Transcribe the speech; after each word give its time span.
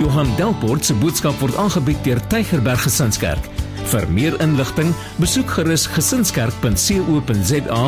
Johan 0.00 0.30
Delport 0.36 0.84
se 0.84 0.94
boodskap 0.96 1.36
word 1.42 1.56
aangebied 1.60 1.98
deur 2.06 2.20
Tygerberg 2.32 2.80
Gesinskerk. 2.86 3.44
Vir 3.90 4.06
meer 4.08 4.36
inligting, 4.40 4.94
besoek 5.20 5.50
gerus 5.58 5.84
gesinskerk.co.za 5.92 7.80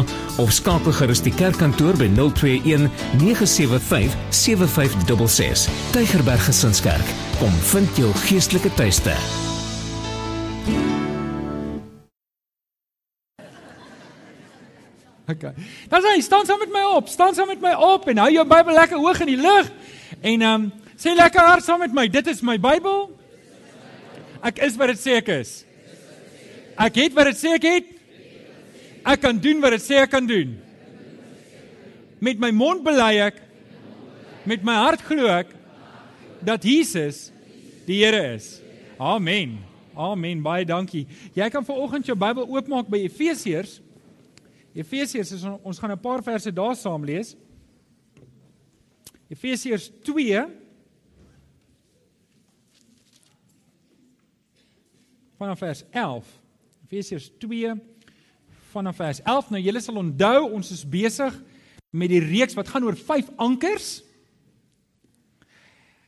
of 0.43 0.53
skakel 0.53 0.93
gerus 0.99 1.23
die 1.25 1.33
kerkkantoor 1.33 1.97
by 1.97 2.11
021 2.13 2.91
975 3.23 4.13
7566. 4.29 5.73
Tygerberg 5.95 6.45
Gesinskerk, 6.51 7.15
kom 7.41 7.57
vind 7.71 7.97
jou 7.97 8.13
geestelike 8.27 8.75
tuiste. 8.77 9.17
Okay. 15.33 15.57
Dan 15.89 16.05
sê 16.05 16.21
staan 16.21 16.45
saam 16.45 16.61
met 16.61 16.77
my 16.77 16.85
op, 16.93 17.09
staan 17.09 17.33
saam 17.33 17.49
met 17.49 17.65
my 17.65 17.73
op 17.73 18.05
en 18.13 18.21
hou 18.21 18.31
jou 18.37 18.45
Bybel 18.53 18.77
lekker 18.77 19.01
hoog 19.01 19.25
in 19.25 19.33
die 19.33 19.41
lug. 19.41 19.73
En 20.21 20.41
ehm 20.45 20.69
um, 20.69 20.82
sê 21.03 21.15
lekker 21.19 21.43
hard 21.43 21.65
saam 21.65 21.83
met 21.83 21.95
my, 21.95 22.07
dit 22.09 22.31
is 22.31 22.43
my 22.47 22.57
Bybel. 22.63 23.11
Ek 24.43 24.61
is 24.67 24.79
wat 24.79 24.93
dit 24.93 25.03
sê 25.03 25.19
ek 25.21 25.31
is. 25.35 25.53
Ek 26.79 26.99
het 27.03 27.17
wat 27.17 27.31
dit 27.31 27.41
sê 27.43 27.57
ek 27.59 27.67
het. 27.67 27.91
Ek 29.13 29.23
kan 29.23 29.39
doen 29.43 29.63
wat 29.63 29.75
dit 29.77 29.85
sê 29.85 30.01
ek 30.03 30.13
kan 30.15 30.27
doen. 30.27 30.55
Met 32.23 32.39
my 32.43 32.53
mond 32.55 32.85
bely 32.87 33.17
ek 33.27 33.43
met 34.47 34.63
my 34.67 34.75
hart 34.79 35.03
glo 35.07 35.27
ek 35.31 35.51
dat 36.43 36.65
Jesus 36.67 37.31
die 37.87 38.01
Here 38.03 38.35
is. 38.35 38.61
Amen. 38.99 39.59
Amen. 39.99 40.43
Baie 40.43 40.67
dankie. 40.67 41.05
Jy 41.35 41.51
kan 41.51 41.67
vanoggend 41.67 42.07
jou 42.07 42.19
Bybel 42.19 42.47
oopmaak 42.47 42.91
by 42.91 43.03
Efesiërs 43.07 43.81
Efesiërs 44.73 45.33
is 45.37 45.45
ons 45.45 45.79
gaan 45.79 45.93
'n 45.93 46.01
paar 46.01 46.23
verse 46.23 46.53
daar 46.53 46.77
saam 46.77 47.05
lees. 47.05 47.37
Efesiërs 49.29 49.91
2 50.03 50.49
vanaf 55.43 55.59
vers 55.59 55.83
11. 55.91 56.29
Efesiërs 56.87 57.31
2 57.43 57.75
vanaf 58.71 58.97
vers 59.01 59.21
11. 59.25 59.51
Nou 59.51 59.61
julle 59.63 59.83
sal 59.83 59.99
onthou 59.99 60.39
ons 60.55 60.71
is 60.71 60.85
besig 60.87 61.35
met 61.91 62.13
die 62.13 62.23
reeks 62.23 62.55
wat 62.55 62.71
gaan 62.71 62.87
oor 62.87 62.97
vyf 62.97 63.31
ankers. 63.43 63.89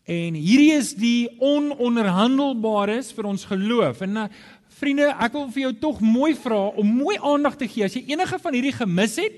En 0.04 0.36
hierdie 0.36 0.74
is 0.76 0.92
die 1.00 1.32
ononderhandelbares 1.42 3.10
vir 3.16 3.30
ons 3.32 3.46
geloof. 3.48 4.04
En 4.04 4.20
uh, 4.26 4.28
Vriende, 4.74 5.06
ek 5.22 5.36
wil 5.36 5.50
vir 5.54 5.62
jou 5.68 5.72
tog 5.82 6.00
mooi 6.02 6.32
vra 6.34 6.60
om 6.74 6.88
mooi 6.98 7.14
aandag 7.22 7.54
te 7.58 7.68
gee. 7.70 7.86
As 7.86 7.94
jy 7.94 8.02
enige 8.10 8.40
van 8.42 8.56
hierdie 8.56 8.74
gemis 8.74 9.14
het, 9.22 9.36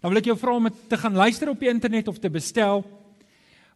dan 0.00 0.08
wil 0.08 0.20
ek 0.20 0.30
jou 0.30 0.36
vra 0.40 0.54
om 0.56 0.70
te 0.72 0.98
gaan 1.00 1.16
luister 1.20 1.52
op 1.52 1.60
die 1.60 1.68
internet 1.68 2.08
of 2.08 2.20
te 2.20 2.32
bestel. 2.32 2.80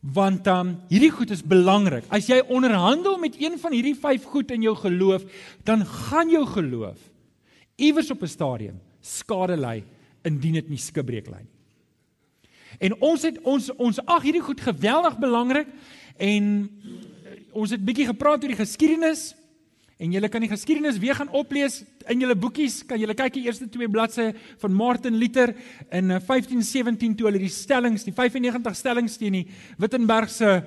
Want 0.00 0.44
dan 0.44 0.66
um, 0.66 0.74
hierdie 0.88 1.10
goed 1.10 1.30
is 1.34 1.42
belangrik. 1.42 2.04
As 2.08 2.28
jy 2.30 2.38
onderhandel 2.46 3.18
met 3.18 3.34
een 3.40 3.58
van 3.58 3.72
hierdie 3.74 3.96
vyf 3.98 4.24
goed 4.30 4.50
in 4.54 4.62
jou 4.62 4.76
geloof, 4.78 5.24
dan 5.66 5.82
gaan 5.86 6.30
jou 6.30 6.46
geloof 6.46 6.98
iewers 7.78 8.10
op 8.10 8.22
'n 8.22 8.26
stadium 8.26 8.80
skade 9.00 9.56
ly 9.56 9.84
indien 10.22 10.52
dit 10.52 10.68
nie 10.68 10.78
skibreek 10.78 11.26
lê 11.26 11.38
nie. 11.38 11.54
En 12.78 13.00
ons 13.00 13.22
het 13.22 13.38
ons 13.42 13.70
ons 13.76 14.00
ag 14.06 14.22
hierdie 14.22 14.42
goed 14.42 14.60
geweldig 14.60 15.18
belangrik 15.18 15.66
en 16.16 16.70
ons 17.52 17.70
het 17.70 17.84
bietjie 17.84 18.06
gepraat 18.06 18.42
oor 18.42 18.48
die 18.48 18.64
geskiedenis 18.64 19.34
En 19.98 20.12
julle 20.14 20.28
kan 20.30 20.44
die 20.44 20.50
geskiedenis 20.50 21.00
weer 21.02 21.16
gaan 21.18 21.30
oplees 21.34 21.80
in 22.06 22.20
julle 22.22 22.36
boekies. 22.38 22.84
Kan 22.86 23.00
julle 23.02 23.16
kyk 23.18 23.34
die 23.34 23.48
eerste 23.48 23.66
twee 23.66 23.90
bladsye 23.90 24.30
van 24.62 24.74
Martin 24.78 25.16
Luther 25.18 25.50
in 25.90 26.12
1517 26.14 26.94
eh, 26.94 27.16
toe 27.18 27.26
hulle 27.26 27.40
die 27.42 27.50
stellings, 27.50 28.06
die 28.06 28.14
95 28.14 28.76
stellings 28.78 29.18
teen 29.18 29.40
die 29.40 29.48
Wittenbergse 29.82 30.60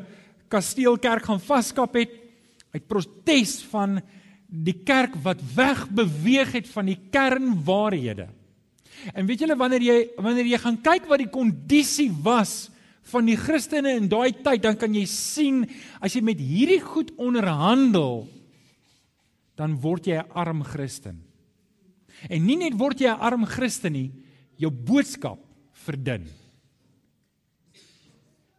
kasteelkerk 0.51 1.29
gaan 1.29 1.39
vaskap 1.39 1.95
het 1.95 2.17
uit 2.75 2.89
protes 2.91 3.61
van 3.71 4.01
die 4.51 4.75
kerk 4.83 5.15
wat 5.23 5.39
wegbeweeg 5.55 6.51
het 6.57 6.67
van 6.73 6.91
die 6.91 6.97
kernwaarhede. 7.13 8.27
En 9.15 9.25
weet 9.29 9.45
julle 9.45 9.55
wanneer 9.55 9.85
jy 9.85 9.97
wanneer 10.19 10.51
jy 10.51 10.59
gaan 10.59 10.81
kyk 10.83 11.07
wat 11.07 11.23
die 11.23 11.31
kondisie 11.31 12.09
was 12.23 12.67
van 13.13 13.31
die 13.31 13.39
Christene 13.39 13.95
in 13.95 14.11
daai 14.11 14.35
tyd, 14.43 14.59
dan 14.67 14.75
kan 14.75 14.91
jy 14.91 15.07
sien 15.07 15.63
as 16.03 16.19
jy 16.19 16.21
met 16.23 16.43
hierdie 16.43 16.81
goed 16.83 17.15
onderhandel 17.15 18.27
dan 19.61 19.77
word 19.77 20.07
jy 20.09 20.17
'n 20.17 20.31
arm 20.33 20.63
Christen. 20.63 21.21
En 22.29 22.45
nie 22.45 22.57
net 22.57 22.77
word 22.77 22.99
jy 22.99 23.09
'n 23.09 23.21
arm 23.21 23.45
Christen 23.45 23.93
nie, 23.93 24.11
jou 24.57 24.71
boodskap 24.71 25.39
verdun. 25.85 26.25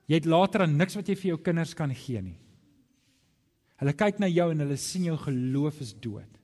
Jy 0.07 0.15
het 0.15 0.27
later 0.27 0.63
aan 0.63 0.77
niks 0.77 0.95
wat 0.95 1.09
jy 1.09 1.15
vir 1.17 1.29
jou 1.33 1.39
kinders 1.39 1.75
kan 1.75 1.95
gee 1.95 2.21
nie. 2.23 2.39
Hulle 3.81 3.93
kyk 3.93 4.19
na 4.21 4.27
jou 4.27 4.51
en 4.51 4.59
hulle 4.59 4.77
sien 4.77 5.05
jou 5.05 5.17
geloof 5.17 5.81
is 5.81 5.95
dood. 5.95 6.39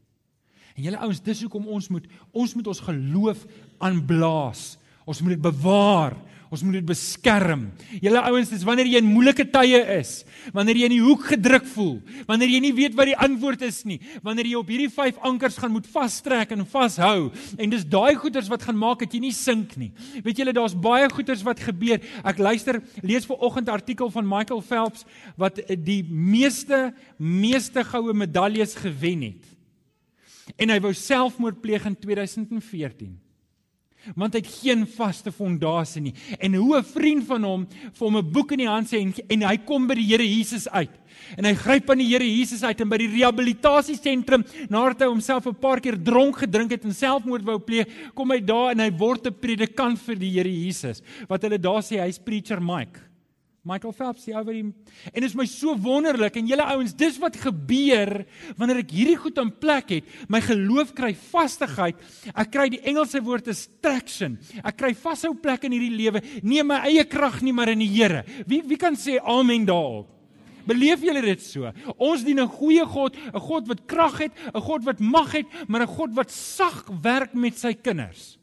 En 0.77 0.83
julle 0.83 0.99
ouens, 0.99 1.21
dis 1.21 1.43
hoekom 1.43 1.67
ons 1.67 1.89
moet 1.89 2.07
ons 2.33 2.55
moet 2.55 2.67
ons 2.67 2.81
geloof 2.81 3.47
aanblaas. 3.79 4.79
Ons 5.09 5.23
moet 5.25 5.39
dit 5.39 5.45
bewaar. 5.49 6.19
Ons 6.49 6.63
moet 6.65 6.79
dit 6.79 6.87
beskerm. 6.89 7.67
Julle 8.01 8.21
ouens, 8.25 8.49
dis 8.49 8.63
wanneer 8.65 8.89
jy 8.89 9.03
in 9.03 9.09
moeilike 9.11 9.45
tye 9.53 9.81
is, 9.99 10.23
wanneer 10.57 10.79
jy 10.81 10.89
in 10.89 10.95
die 10.95 11.03
hoek 11.05 11.27
gedruk 11.35 11.67
voel, 11.75 11.99
wanneer 12.29 12.55
jy 12.55 12.61
nie 12.65 12.73
weet 12.73 12.97
wat 12.97 13.11
die 13.11 13.19
antwoord 13.27 13.67
is 13.67 13.83
nie, 13.89 13.99
wanneer 14.25 14.49
jy 14.49 14.57
op 14.57 14.73
hierdie 14.73 14.89
vyf 14.93 15.19
ankers 15.29 15.59
gaan 15.61 15.75
moet 15.75 15.91
vastrek 15.93 16.55
en 16.57 16.65
vashou. 16.73 17.29
En 17.61 17.75
dis 17.75 17.85
daai 17.85 18.17
goeters 18.17 18.49
wat 18.49 18.65
gaan 18.65 18.81
maak 18.81 19.05
dat 19.05 19.13
jy 19.13 19.21
nie 19.27 19.35
sink 19.37 19.77
nie. 19.81 19.91
Weet 20.25 20.41
julle, 20.41 20.57
daar's 20.57 20.77
baie 20.89 21.13
goeters 21.13 21.45
wat 21.45 21.61
gebeur. 21.69 22.01
Ek 22.25 22.41
luister, 22.41 22.81
lees 23.05 23.29
ver 23.29 23.45
oggend 23.45 23.69
'n 23.69 23.77
artikel 23.77 24.09
van 24.11 24.25
Michael 24.25 24.65
Phelps 24.65 25.05
wat 25.37 25.61
die 25.69 26.03
meeste 26.09 26.95
meeste 27.19 27.85
goue 27.85 28.15
medaljes 28.15 28.75
gewen 28.75 29.23
het. 29.23 29.45
En 30.57 30.71
hy 30.71 30.81
wou 30.81 30.95
selfmoord 30.95 31.61
pleeg 31.61 31.85
in 31.85 31.97
2014 31.97 33.28
want 34.17 34.35
hy 34.35 34.41
het 34.41 34.55
geen 34.63 34.87
vaste 34.87 35.33
fondasie 35.33 36.03
nie. 36.03 36.15
En 36.39 36.55
hoe 36.55 36.79
'n 36.79 36.85
vriend 36.85 37.27
van 37.27 37.45
hom 37.45 37.67
vir 37.69 38.07
hom 38.07 38.17
'n 38.17 38.33
boek 38.33 38.53
in 38.53 38.59
die 38.59 38.69
hand 38.69 38.89
sê 38.89 39.01
en, 39.01 39.15
en 39.29 39.43
hy 39.43 39.57
kom 39.59 39.87
by 39.87 39.95
die 39.95 40.09
Here 40.09 40.25
Jesus 40.25 40.69
uit. 40.69 40.91
En 41.37 41.45
hy 41.45 41.55
gryp 41.55 41.91
aan 41.91 41.99
die 41.99 42.09
Here 42.09 42.25
Jesus 42.25 42.63
uit 42.63 42.81
en 42.81 42.89
by 42.89 42.99
die 42.99 43.11
rehabilitasiesentrum 43.19 44.45
nadat 44.69 45.01
hy 45.01 45.09
homself 45.09 45.47
'n 45.47 45.55
paar 45.55 45.81
keer 45.81 45.97
dronk 45.97 46.39
gedrink 46.39 46.71
het 46.71 46.85
en 46.85 46.95
selfmoord 46.95 47.45
wou 47.45 47.59
pleeg, 47.59 47.87
kom 48.15 48.31
hy 48.31 48.41
daar 48.41 48.71
en 48.73 48.81
hy 48.81 48.91
word 48.91 49.27
'n 49.27 49.35
predikant 49.35 49.99
vir 49.99 50.17
die 50.17 50.31
Here 50.31 50.51
Jesus. 50.51 51.03
Wat 51.29 51.43
hulle 51.43 51.59
daar 51.59 51.83
sê 51.83 52.01
hy's 52.01 52.19
preacher 52.19 52.61
Mike. 52.61 53.08
Michael 53.67 53.93
Phelps 53.93 54.25
sê 54.25 54.33
oor 54.37 54.47
hom 54.47 54.71
en 54.71 55.19
dit 55.19 55.27
is 55.27 55.37
my 55.37 55.45
so 55.51 55.75
wonderlik 55.75 56.37
en 56.39 56.47
julle 56.47 56.67
ouens 56.75 56.95
dis 56.97 57.19
wat 57.21 57.37
gebeur 57.37 58.23
wanneer 58.57 58.83
ek 58.85 58.95
hierdie 58.95 59.19
goed 59.19 59.39
in 59.43 59.51
plek 59.51 59.91
het. 59.97 60.13
My 60.31 60.41
geloof 60.45 60.95
kry 60.97 61.11
vastigheid. 61.19 61.99
Ek 62.35 62.53
kry 62.55 62.69
die 62.73 62.83
Engelse 62.89 63.21
woord 63.25 63.51
is 63.51 63.67
traction 63.83 64.39
ek 64.63 64.79
kry 64.79 64.93
vashou 64.97 65.35
plek 65.43 65.67
in 65.67 65.75
hierdie 65.75 65.97
lewe. 65.97 66.23
Nie 66.43 66.63
my 66.63 66.85
eie 66.89 67.05
krag 67.09 67.43
nie 67.43 67.53
maar 67.53 67.73
in 67.73 67.83
die 67.83 67.91
Here. 67.91 68.25
Wie 68.47 68.63
wie 68.63 68.79
kan 68.81 68.97
sê 68.97 69.19
amen 69.19 69.67
daarop? 69.67 70.15
Beleef 70.69 71.03
julle 71.03 71.23
dit 71.25 71.43
so? 71.43 71.71
Ons 71.97 72.25
dien 72.25 72.39
'n 72.39 72.49
goeie 72.49 72.85
God, 72.85 73.17
'n 73.17 73.41
God 73.41 73.69
wat 73.69 73.87
krag 73.87 74.19
het, 74.19 74.33
'n 74.55 74.61
God 74.61 74.85
wat 74.85 75.01
mag 75.01 75.33
het, 75.33 75.47
maar 75.67 75.83
'n 75.83 75.97
God 75.97 76.15
wat 76.15 76.31
sag 76.31 76.85
werk 77.03 77.35
met 77.35 77.59
sy 77.59 77.75
kinders. 77.75 78.38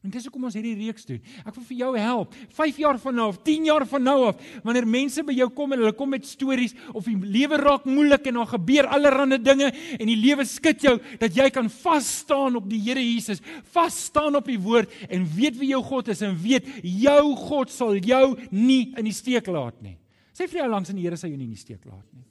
En 0.00 0.08
dis 0.08 0.24
hoekom 0.24 0.46
ons 0.48 0.54
hierdie 0.56 0.78
reeks 0.78 1.04
doen. 1.04 1.18
Ek 1.44 1.52
wil 1.58 1.64
vir 1.68 1.76
jou 1.82 1.90
help. 2.00 2.36
5 2.56 2.78
jaar 2.80 2.96
van 3.02 3.18
nou 3.18 3.26
af, 3.34 3.38
10 3.44 3.66
jaar 3.68 3.84
van 3.90 4.06
nou 4.06 4.14
af, 4.30 4.38
wanneer 4.64 4.86
mense 4.88 5.24
by 5.28 5.34
jou 5.36 5.50
kom 5.52 5.74
en 5.76 5.82
hulle 5.82 5.92
kom 5.98 6.08
met 6.14 6.24
stories 6.24 6.72
of 6.96 7.04
die 7.04 7.18
lewe 7.20 7.58
raak 7.60 7.84
moeilik 7.84 8.30
en 8.30 8.38
daar 8.40 8.48
gebeur 8.54 8.88
allerlei 8.96 9.36
dinge 9.44 9.68
en 9.98 10.08
die 10.08 10.16
lewe 10.16 10.46
skud 10.48 10.86
jou 10.86 10.94
dat 11.20 11.36
jy 11.36 11.50
kan 11.52 11.68
vas 11.82 12.08
staan 12.22 12.56
op 12.56 12.70
die 12.70 12.80
Here 12.80 13.02
Jesus, 13.04 13.44
vas 13.74 13.98
staan 14.06 14.40
op 14.40 14.48
die 14.48 14.56
woord 14.60 14.88
en 15.12 15.28
weet 15.36 15.60
wie 15.60 15.74
jou 15.74 15.82
God 15.84 16.08
is 16.16 16.24
en 16.24 16.32
weet 16.40 16.72
jou 16.80 17.36
God 17.44 17.68
sal 17.74 18.00
jou 18.00 18.24
nie 18.56 18.94
in 18.96 19.04
die 19.04 19.14
steek 19.14 19.52
laat 19.52 19.76
nie. 19.84 19.98
Sê 20.32 20.48
vir 20.48 20.62
jou 20.62 20.72
langs 20.72 20.88
in 20.88 20.96
die 20.96 21.04
Here 21.04 21.20
sal 21.20 21.28
jou 21.28 21.36
nie 21.36 21.50
in 21.50 21.58
die 21.58 21.60
steek 21.60 21.84
laat 21.84 22.06
nie. 22.16 22.24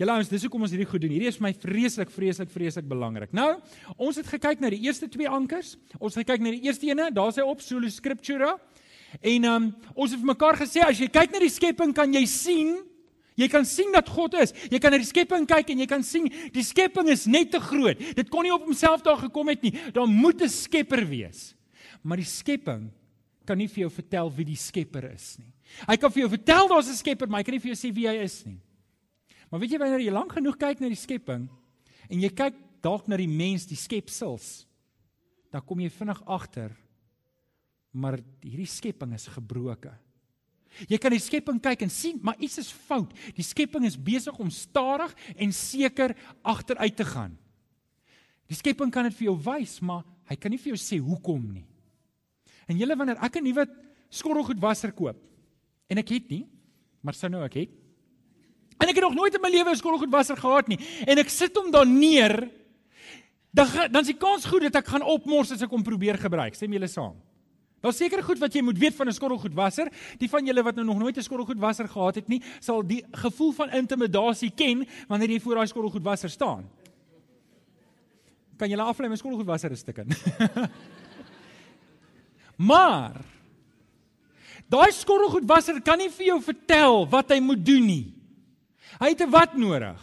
Julle 0.00 0.14
ouens, 0.16 0.30
dis 0.32 0.44
hoekom 0.46 0.62
ons 0.64 0.72
hierdie 0.72 0.88
goed 0.88 1.02
doen. 1.02 1.12
Hierdie 1.12 1.28
is 1.28 1.36
vir 1.36 1.44
my 1.44 1.52
vreeslik, 1.60 2.08
vreeslik, 2.14 2.48
vreeslik 2.48 2.86
belangrik. 2.88 3.34
Nou, 3.36 3.50
ons 4.00 4.16
het 4.16 4.28
gekyk 4.32 4.62
na 4.62 4.70
die 4.72 4.80
eerste 4.86 5.10
twee 5.12 5.28
ankers. 5.28 5.74
Ons 5.98 6.14
het 6.16 6.24
gekyk 6.24 6.40
na 6.46 6.54
die 6.54 6.62
eerste 6.64 6.88
ene, 6.88 7.10
daar 7.12 7.34
sê 7.36 7.44
op 7.44 7.60
Solo 7.60 7.90
Scriptura. 7.92 8.54
En 9.20 9.48
um, 9.50 9.66
ons 9.92 10.14
het 10.14 10.22
vir 10.22 10.30
mekaar 10.30 10.56
gesê 10.62 10.80
as 10.86 11.02
jy 11.02 11.10
kyk 11.12 11.34
na 11.34 11.42
die 11.42 11.52
skepping 11.52 11.92
kan 11.96 12.16
jy 12.16 12.24
sien 12.30 12.78
Jy 13.40 13.46
kan 13.48 13.64
sien 13.64 13.88
dat 13.94 14.08
God 14.10 14.34
is. 14.36 14.50
Jy 14.68 14.76
kan 14.82 14.92
na 14.92 14.98
die 15.00 15.08
skepping 15.08 15.46
kyk 15.48 15.70
en 15.72 15.80
jy 15.80 15.86
kan 15.88 16.02
sien 16.04 16.26
die 16.52 16.64
skepping 16.66 17.08
is 17.08 17.22
net 17.30 17.52
te 17.54 17.60
groot. 17.62 17.96
Dit 18.18 18.28
kon 18.28 18.44
nie 18.44 18.52
op 18.52 18.66
homself 18.66 19.00
daar 19.06 19.16
gekom 19.22 19.48
het 19.48 19.62
nie. 19.64 19.72
Daar 19.96 20.10
moet 20.10 20.42
'n 20.42 20.48
skepper 20.48 21.06
wees. 21.08 21.54
Maar 22.02 22.20
die 22.20 22.28
skepping 22.28 22.90
kan 23.46 23.56
nie 23.56 23.68
vir 23.68 23.88
jou 23.88 23.90
vertel 23.90 24.30
wie 24.36 24.44
die 24.44 24.60
skepper 24.60 25.04
is 25.14 25.38
nie. 25.38 25.52
Hy 25.88 25.96
kan 25.96 26.12
vir 26.12 26.20
jou 26.20 26.30
vertel 26.36 26.68
daar's 26.68 26.90
'n 26.90 26.96
skepper, 26.96 27.28
maar 27.28 27.40
hy 27.40 27.44
kan 27.44 27.54
nie 27.54 27.60
vir 27.60 27.74
jou 27.74 27.88
sê 27.88 27.94
wie 27.94 28.08
hy 28.08 28.16
is 28.24 28.44
nie. 28.44 28.60
Maar 29.50 29.60
weet 29.60 29.74
jy 29.74 29.78
wanneer 29.82 30.04
jy 30.04 30.12
lank 30.14 30.32
genoeg 30.32 30.58
kyk 30.58 30.80
na 30.80 30.88
die 30.88 30.98
skepping 30.98 31.48
en 32.10 32.20
jy 32.22 32.30
kyk 32.30 32.54
dalk 32.82 33.08
na 33.10 33.18
die 33.20 33.28
mens, 33.28 33.66
die 33.66 33.78
skepsels, 33.78 34.64
dan 35.50 35.62
kom 35.66 35.80
jy 35.82 35.90
vinnig 35.90 36.22
agter 36.26 36.72
maar 37.90 38.20
hierdie 38.42 38.68
skepping 38.70 39.14
is 39.16 39.26
gebroken. 39.30 39.96
Jy 40.86 40.98
kan 41.02 41.10
die 41.10 41.22
skepping 41.22 41.58
kyk 41.62 41.82
en 41.82 41.90
sien, 41.90 42.20
maar 42.22 42.38
iets 42.38 42.60
is 42.62 42.70
fout. 42.70 43.10
Die 43.34 43.46
skepping 43.46 43.88
is 43.88 43.98
besig 43.98 44.36
om 44.38 44.52
stadig 44.54 45.14
en 45.34 45.54
seker 45.54 46.14
agteruit 46.46 46.96
te 46.96 47.06
gaan. 47.08 47.34
Die 48.50 48.58
skepping 48.58 48.92
kan 48.94 49.08
dit 49.08 49.16
vir 49.18 49.30
jou 49.30 49.36
wys, 49.46 49.78
maar 49.82 50.04
hy 50.30 50.38
kan 50.38 50.54
nie 50.54 50.60
vir 50.62 50.72
jou 50.72 50.80
sê 50.80 51.00
hoekom 51.02 51.42
nie. 51.50 51.66
En 52.70 52.78
julle 52.78 52.94
wanneer 52.94 53.18
ek 53.18 53.36
'n 53.36 53.44
nuwe 53.44 53.66
skottelgoedwasser 54.10 54.92
koop 54.92 55.18
en 55.90 55.98
ek 55.98 56.08
het 56.08 56.30
nie, 56.30 56.46
maar 57.02 57.14
sou 57.14 57.28
nou 57.28 57.42
ek 57.42 57.54
het. 57.54 57.79
En 58.80 58.88
ek 58.88 58.96
het 58.96 59.04
nog 59.04 59.14
nooit 59.14 59.34
in 59.36 59.42
my 59.44 59.50
lewe 59.52 59.70
'n 59.70 59.76
skottelgoedwasser 59.76 60.36
gehad 60.36 60.68
nie 60.68 60.78
en 61.06 61.18
ek 61.18 61.28
sit 61.28 61.56
hom 61.56 61.70
daar 61.70 61.86
neer, 61.86 62.48
dan 63.52 63.66
dan 63.90 64.00
is 64.00 64.12
die 64.12 64.16
kans 64.16 64.44
goed 64.44 64.62
dat 64.62 64.74
ek 64.74 64.88
gaan 64.88 65.02
opmors 65.02 65.52
as 65.52 65.62
ek 65.62 65.70
hom 65.70 65.82
probeer 65.82 66.18
gebruik. 66.18 66.54
Stem 66.54 66.72
julle 66.72 66.88
saam? 66.88 67.14
Daar's 67.80 67.96
seker 67.96 68.22
goed 68.22 68.38
wat 68.38 68.52
jy 68.52 68.62
moet 68.62 68.78
weet 68.78 68.94
van 68.94 69.08
'n 69.08 69.12
skottelgoedwasser. 69.12 69.88
Die 70.18 70.28
van 70.28 70.46
julle 70.46 70.62
wat 70.62 70.74
nou 70.74 70.86
nog 70.86 70.98
nooit 70.98 71.16
'n 71.16 71.22
skottelgoedwasser 71.22 71.88
gehad 71.88 72.14
het 72.14 72.28
nie, 72.28 72.42
sal 72.60 72.86
die 72.86 73.04
gevoel 73.12 73.52
van 73.52 73.70
intimidasie 73.70 74.50
ken 74.50 74.86
wanneer 75.08 75.30
jy 75.30 75.40
voor 75.40 75.54
daai 75.54 75.66
skottelgoedwasser 75.66 76.30
staan. 76.30 76.68
Kan 78.56 78.70
jy 78.70 78.76
aflei 78.76 79.08
my 79.08 79.16
skottelgoedwasser 79.16 79.70
'n 79.70 79.76
stuk 79.76 79.98
in? 79.98 80.08
maar 82.70 83.24
daai 84.68 84.92
skottelgoedwasser 84.92 85.82
kan 85.82 85.98
nie 85.98 86.10
vir 86.10 86.26
jou 86.26 86.42
vertel 86.42 87.08
wat 87.08 87.30
hy 87.30 87.40
moet 87.40 87.64
doen 87.64 87.86
nie. 87.86 88.19
Hy 89.00 89.08
het 89.14 89.22
'n 89.22 89.30
wat 89.30 89.56
nodig? 89.56 90.00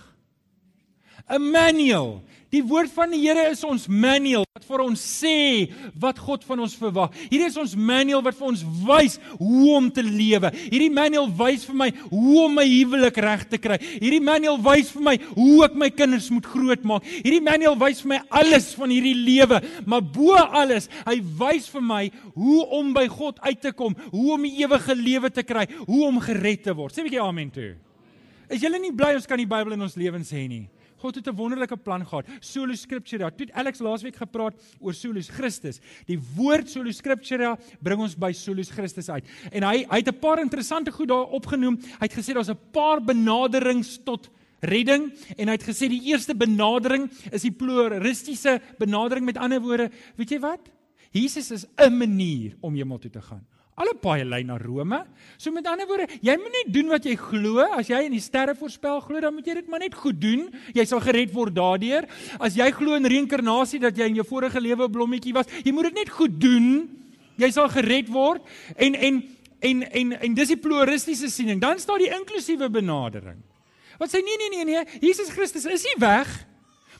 'n 1.30 1.52
Manual. 1.52 2.24
Die 2.48 2.64
woord 2.64 2.92
van 2.96 3.12
die 3.12 3.20
Here 3.26 3.50
is 3.52 3.60
ons 3.68 3.90
manual 3.92 4.46
wat 4.56 4.64
vir 4.64 4.80
ons 4.86 5.02
sê 5.20 5.68
wat 6.00 6.20
God 6.24 6.46
van 6.48 6.62
ons 6.64 6.78
verwag. 6.80 7.12
Hier 7.28 7.44
is 7.44 7.58
ons 7.60 7.74
manual 7.76 8.22
wat 8.24 8.38
vir 8.40 8.48
ons 8.48 8.62
wys 8.88 9.18
hoe 9.36 9.74
om 9.76 9.90
te 9.92 10.04
lewe. 10.06 10.52
Hierdie 10.72 10.94
manual 10.94 11.28
wys 11.28 11.66
vir 11.68 11.76
my 11.76 11.90
hoe 12.08 12.46
om 12.46 12.56
my 12.56 12.64
huwelik 12.64 13.20
reg 13.20 13.44
te 13.52 13.60
kry. 13.60 13.76
Hierdie 14.00 14.24
manual 14.24 14.62
wys 14.64 14.94
vir 14.96 15.04
my 15.10 15.16
hoe 15.36 15.66
ek 15.66 15.76
my 15.76 15.90
kinders 15.92 16.30
moet 16.32 16.48
grootmaak. 16.48 17.04
Hierdie 17.04 17.44
manual 17.44 17.76
wys 17.82 18.00
vir 18.06 18.14
my 18.16 18.22
alles 18.42 18.70
van 18.80 18.94
hierdie 18.96 19.18
lewe, 19.18 19.60
maar 19.86 20.02
bo 20.02 20.40
alles, 20.40 20.88
hy 21.06 21.20
wys 21.20 21.68
vir 21.68 21.84
my 21.84 22.06
hoe 22.34 22.62
om 22.80 22.94
by 22.96 23.10
God 23.12 23.44
uit 23.44 23.60
te 23.62 23.74
kom, 23.76 23.98
hoe 24.14 24.32
om 24.38 24.48
die 24.48 24.64
ewige 24.64 24.96
lewe 24.96 25.34
te 25.36 25.44
kry, 25.44 25.68
hoe 25.84 26.06
om 26.08 26.24
gered 26.24 26.64
te 26.64 26.74
word. 26.74 26.96
Sê 26.96 27.04
'n 27.04 27.10
bietjie 27.12 27.28
amen 27.28 27.52
toe. 27.52 27.76
Is 28.50 28.62
julle 28.62 28.80
nie 28.80 28.94
bly 28.96 29.14
ons 29.18 29.28
kan 29.28 29.38
die 29.38 29.50
Bybel 29.50 29.74
in 29.76 29.82
ons 29.82 29.98
lewens 30.00 30.32
hê 30.32 30.48
nie? 30.48 30.70
God 30.98 31.16
het 31.16 31.28
'n 31.28 31.36
wonderlike 31.36 31.78
plan 31.78 32.04
gehad. 32.06 32.26
Solo 32.42 32.74
Scriptura. 32.74 33.30
Toe 33.30 33.48
Alex 33.54 33.80
laasweek 33.80 34.16
gepraat 34.16 34.56
oor 34.80 34.94
Solus 34.94 35.30
Christus. 35.30 35.80
Die 36.08 36.18
woord 36.36 36.70
Solo 36.70 36.92
Scriptura 36.92 37.58
bring 37.82 38.00
ons 38.00 38.16
by 38.16 38.32
Solus 38.32 38.70
Christus 38.70 39.10
uit. 39.10 39.24
En 39.52 39.64
hy 39.64 39.86
hy 39.86 39.98
het 39.98 40.08
'n 40.08 40.20
paar 40.20 40.40
interessante 40.40 40.92
goed 40.92 41.10
daar 41.10 41.28
opgenoem. 41.30 41.78
Hy 41.78 42.08
het 42.08 42.14
gesê 42.14 42.34
daar's 42.34 42.50
'n 42.50 42.72
paar 42.72 43.00
benaderings 43.02 44.00
tot 44.04 44.30
redding 44.62 45.12
en 45.38 45.48
hy 45.48 45.54
het 45.54 45.64
gesê 45.64 45.88
die 45.90 46.06
eerste 46.10 46.34
benadering 46.34 47.10
is 47.32 47.42
die 47.42 47.52
pluralistiese 47.52 48.62
benadering 48.80 49.26
met 49.26 49.38
ander 49.38 49.62
woorde, 49.62 49.92
weet 50.18 50.30
jy 50.30 50.40
wat? 50.40 50.70
Jesus 51.12 51.52
is 51.52 51.66
'n 51.78 51.98
manier 51.98 52.56
om 52.62 52.76
hemel 52.76 53.00
toe 53.00 53.12
te 53.12 53.22
gaan. 53.22 53.46
Alle 53.78 53.94
paaie 54.02 54.26
lei 54.26 54.42
na 54.42 54.56
Rome. 54.58 55.04
So 55.38 55.54
met 55.54 55.68
ander 55.70 55.86
woorde, 55.86 56.08
jy 56.26 56.34
moet 56.42 56.54
net 56.56 56.70
doen 56.74 56.88
wat 56.90 57.04
jy 57.06 57.14
glo. 57.22 57.62
As 57.78 57.92
jy 57.92 58.00
in 58.08 58.16
die 58.16 58.22
sterre 58.24 58.56
voorspel 58.58 59.04
glo, 59.06 59.22
dan 59.22 59.36
moet 59.36 59.46
jy 59.46 59.54
dit 59.60 59.68
maar 59.70 59.84
net 59.84 59.94
goed 59.94 60.18
doen. 60.18 60.48
Jy 60.74 60.86
sal 60.90 61.04
gered 61.06 61.30
word 61.36 61.54
daardeur. 61.54 62.08
As 62.42 62.58
jy 62.58 62.72
glo 62.74 62.98
in 62.98 63.06
reïnkarnasie 63.06 63.78
dat 63.84 64.00
jy 64.00 64.08
in 64.10 64.18
jou 64.18 64.26
vorige 64.26 64.58
lewe 64.58 64.88
'n 64.88 64.92
blommetjie 64.96 65.34
was, 65.34 65.46
jy 65.62 65.72
moet 65.72 65.94
dit 65.94 66.00
net 66.02 66.10
goed 66.10 66.40
doen. 66.42 66.90
Jy 67.38 67.52
sal 67.52 67.70
gered 67.70 68.10
word. 68.10 68.42
En 68.76 68.96
en 68.96 69.24
en 69.62 69.84
en 69.92 70.12
en 70.22 70.34
dis 70.34 70.48
die 70.48 70.58
pluralistiese 70.58 71.30
siening. 71.30 71.62
Dan 71.62 71.78
staan 71.78 72.00
die 72.00 72.10
inklusiewe 72.10 72.70
benadering. 72.70 73.38
Wat 74.00 74.10
sê 74.10 74.24
nee 74.24 74.38
nee 74.38 74.50
nee 74.50 74.66
nee, 74.66 74.86
Jesus 75.02 75.30
Christus 75.30 75.66
is 75.66 75.84
nie 75.84 76.00
weg. 76.02 76.48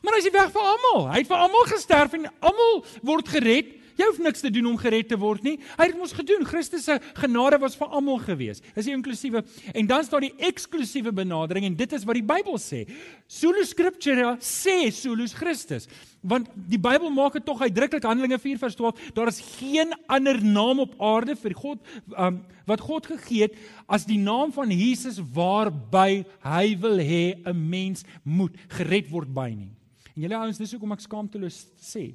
Maar 0.04 0.14
hy 0.14 0.20
is 0.20 0.30
weg 0.30 0.52
vir 0.52 0.62
almal. 0.62 1.10
Hy 1.10 1.18
het 1.18 1.28
vir 1.28 1.38
almal 1.38 1.66
gesterf 1.66 2.14
en 2.14 2.30
almal 2.40 2.86
word 3.02 3.28
gered. 3.28 3.77
Jy 3.98 4.06
hoef 4.12 4.20
niks 4.22 4.44
te 4.46 4.52
doen 4.54 4.68
om 4.70 4.78
gered 4.78 5.08
te 5.10 5.18
word 5.18 5.46
nie. 5.46 5.56
Hy 5.78 5.88
het 5.90 5.98
ons 5.98 6.14
gedoen. 6.14 6.46
Christus 6.46 6.86
se 6.86 7.00
genade 7.18 7.58
was 7.62 7.78
vir 7.80 7.90
almal 7.90 8.20
gewees. 8.22 8.62
Dis 8.76 8.90
die 8.90 8.94
inklusiewe 8.94 9.42
en 9.74 9.90
dan 9.90 10.06
staan 10.06 10.28
die 10.28 10.34
eksklusiewe 10.50 11.14
benadering 11.18 11.66
en 11.66 11.78
dit 11.80 11.96
is 11.98 12.06
wat 12.06 12.20
die 12.20 12.26
Bybel 12.28 12.60
sê. 12.62 12.84
Solo 13.28 13.64
scriptura 13.66 14.36
sê 14.44 14.92
solus 14.94 15.34
Christus. 15.38 15.90
Want 16.22 16.52
die 16.70 16.82
Bybel 16.82 17.10
maak 17.14 17.40
dit 17.40 17.46
tog 17.48 17.64
uitdruklik 17.64 18.06
Handelinge 18.06 18.38
4 18.42 18.62
vers 18.62 18.78
12, 18.78 19.10
daar 19.18 19.32
is 19.32 19.42
geen 19.58 19.94
ander 20.12 20.40
naam 20.44 20.84
op 20.86 20.94
aarde 21.02 21.38
vir 21.40 21.58
God 21.58 21.82
um, 22.14 22.42
wat 22.68 22.84
God 22.84 23.08
gegee 23.10 23.48
het 23.48 23.58
as 23.88 24.06
die 24.06 24.20
naam 24.20 24.52
van 24.54 24.72
Jesus 24.74 25.22
waarby 25.34 26.26
hy 26.44 26.66
wil 26.84 27.00
hê 27.00 27.40
'n 27.48 27.58
mens 27.70 28.06
moet 28.24 28.54
gered 28.78 29.10
word 29.10 29.34
by 29.34 29.50
nie. 29.56 29.72
En 30.16 30.22
julle 30.22 30.38
ouens, 30.38 30.58
dis 30.58 30.72
hoekom 30.74 30.92
ek 30.92 31.06
skaamteloos 31.06 31.66
sê, 31.80 32.14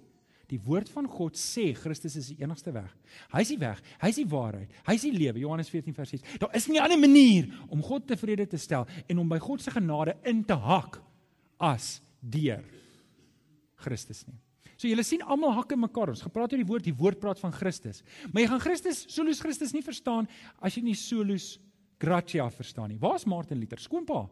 Die 0.52 0.60
woord 0.60 0.90
van 0.92 1.08
God 1.08 1.38
sê 1.40 1.70
Christus 1.76 2.18
is 2.20 2.28
die 2.34 2.42
enigste 2.44 2.74
weg. 2.74 2.90
Hy 3.32 3.40
is 3.40 3.52
die 3.54 3.60
weg, 3.60 3.80
hy 4.02 4.10
is 4.12 4.18
die 4.20 4.28
waarheid, 4.28 4.74
hy 4.84 4.96
is 4.98 5.06
die 5.06 5.14
lewe. 5.14 5.40
Johannes 5.40 5.72
14 5.72 5.96
vers 5.96 6.12
6. 6.12 6.38
Daar 6.42 6.56
is 6.58 6.68
nie 6.68 6.78
'n 6.78 6.84
ander 6.84 7.00
manier 7.00 7.48
om 7.70 7.82
God 7.82 8.06
tevrede 8.06 8.46
te 8.46 8.58
stel 8.58 8.86
en 9.08 9.18
om 9.18 9.28
by 9.28 9.38
God 9.38 9.62
se 9.62 9.70
genade 9.70 10.16
in 10.24 10.44
te 10.44 10.54
hak 10.54 11.00
as 11.58 12.02
deur 12.20 12.64
Christus 13.76 14.26
nie. 14.26 14.36
So 14.76 14.88
julle 14.88 15.04
sien 15.04 15.22
almal 15.22 15.52
hak 15.52 15.72
in 15.72 15.80
mekaar. 15.80 16.10
Ons 16.10 16.22
gepraat 16.22 16.52
oor 16.52 16.58
die 16.58 16.66
woord, 16.66 16.84
die 16.84 16.96
woord 16.96 17.20
praat 17.20 17.38
van 17.38 17.52
Christus. 17.52 18.02
Maar 18.32 18.42
jy 18.42 18.48
gaan 18.48 18.60
Christus, 18.60 19.06
solus 19.08 19.40
Christus 19.40 19.72
nie 19.72 19.82
verstaan 19.82 20.28
as 20.60 20.74
jy 20.74 20.82
nie 20.82 20.94
solus 20.94 21.58
gratia 21.98 22.50
verstaan 22.50 22.90
nie. 22.90 22.98
Waar's 22.98 23.24
Martin 23.24 23.58
Luther? 23.58 23.78
Skoonpa. 23.78 24.28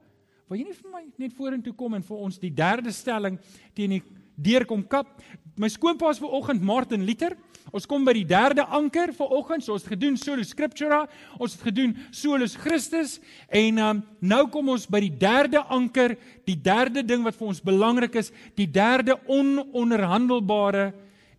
Wil 0.51 0.59
jy 0.59 0.65
nie 0.65 0.75
vir 0.75 0.91
my 0.91 1.05
net 1.23 1.33
vorentoe 1.33 1.73
kom 1.73 1.95
en 1.95 2.03
vir 2.03 2.17
ons 2.17 2.39
die 2.43 2.51
derde 2.51 2.91
stelling 2.91 3.39
teen 3.73 3.91
die 3.91 4.03
deurkom 4.41 4.83
kap. 4.89 5.21
My 5.61 5.69
skoonpaas 5.69 6.21
vanoggend 6.23 6.63
Martin 6.65 7.05
Luther. 7.05 7.35
Ons 7.77 7.85
kom 7.87 8.07
by 8.07 8.15
die 8.17 8.25
derde 8.25 8.65
anker 8.73 9.13
vanoggend. 9.13 9.65
So 9.65 9.75
ons 9.77 9.85
het 9.85 9.93
gedoen 9.93 10.17
Sola 10.17 10.45
Scriptura, 10.47 11.03
ons 11.37 11.55
het 11.55 11.67
gedoen 11.69 11.93
Solus 12.17 12.57
Christus 12.59 13.19
en 13.53 13.83
um, 13.85 14.01
nou 14.25 14.47
kom 14.53 14.73
ons 14.73 14.89
by 14.91 15.03
die 15.05 15.13
derde 15.21 15.61
anker, 15.69 16.17
die 16.49 16.57
derde 16.57 17.05
ding 17.05 17.27
wat 17.29 17.37
vir 17.37 17.53
ons 17.53 17.63
belangrik 17.63 18.17
is, 18.23 18.33
die 18.57 18.69
derde 18.71 19.19
ononderhandelbare 19.29 20.91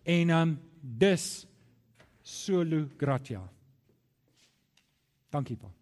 en 0.06 0.34
um, 0.38 0.56
dis 0.80 1.28
Solo 2.22 2.86
Gratia. 3.00 3.42
Dankie 5.32 5.58
pa. 5.58 5.81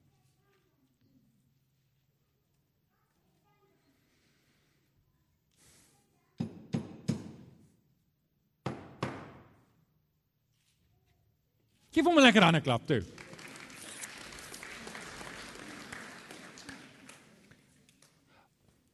Geef 11.90 12.06
hom 12.06 12.18
'n 12.18 12.22
lekker 12.22 12.42
hande 12.42 12.60
klap 12.62 12.86
toe. 12.86 13.02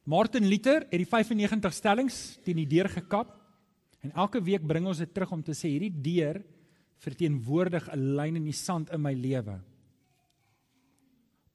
Martin 0.07 0.47
Luther 0.49 0.87
het 0.89 1.01
die 1.03 1.05
95 1.05 1.75
stellings 1.75 2.39
teen 2.45 2.57
die 2.57 2.67
deur 2.67 2.89
gekap 2.89 3.35
en 4.01 4.13
elke 4.15 4.41
week 4.41 4.63
bring 4.63 4.87
ons 4.87 4.99
dit 4.99 5.13
terug 5.13 5.33
om 5.33 5.43
te 5.43 5.53
sê 5.53 5.69
hierdie 5.69 5.93
deur 5.93 6.41
verteenwoordig 7.05 7.89
'n 7.93 8.17
lyn 8.17 8.37
in 8.37 8.45
die 8.45 8.57
sand 8.57 8.91
in 8.91 9.03
my 9.03 9.13
lewe. 9.13 9.61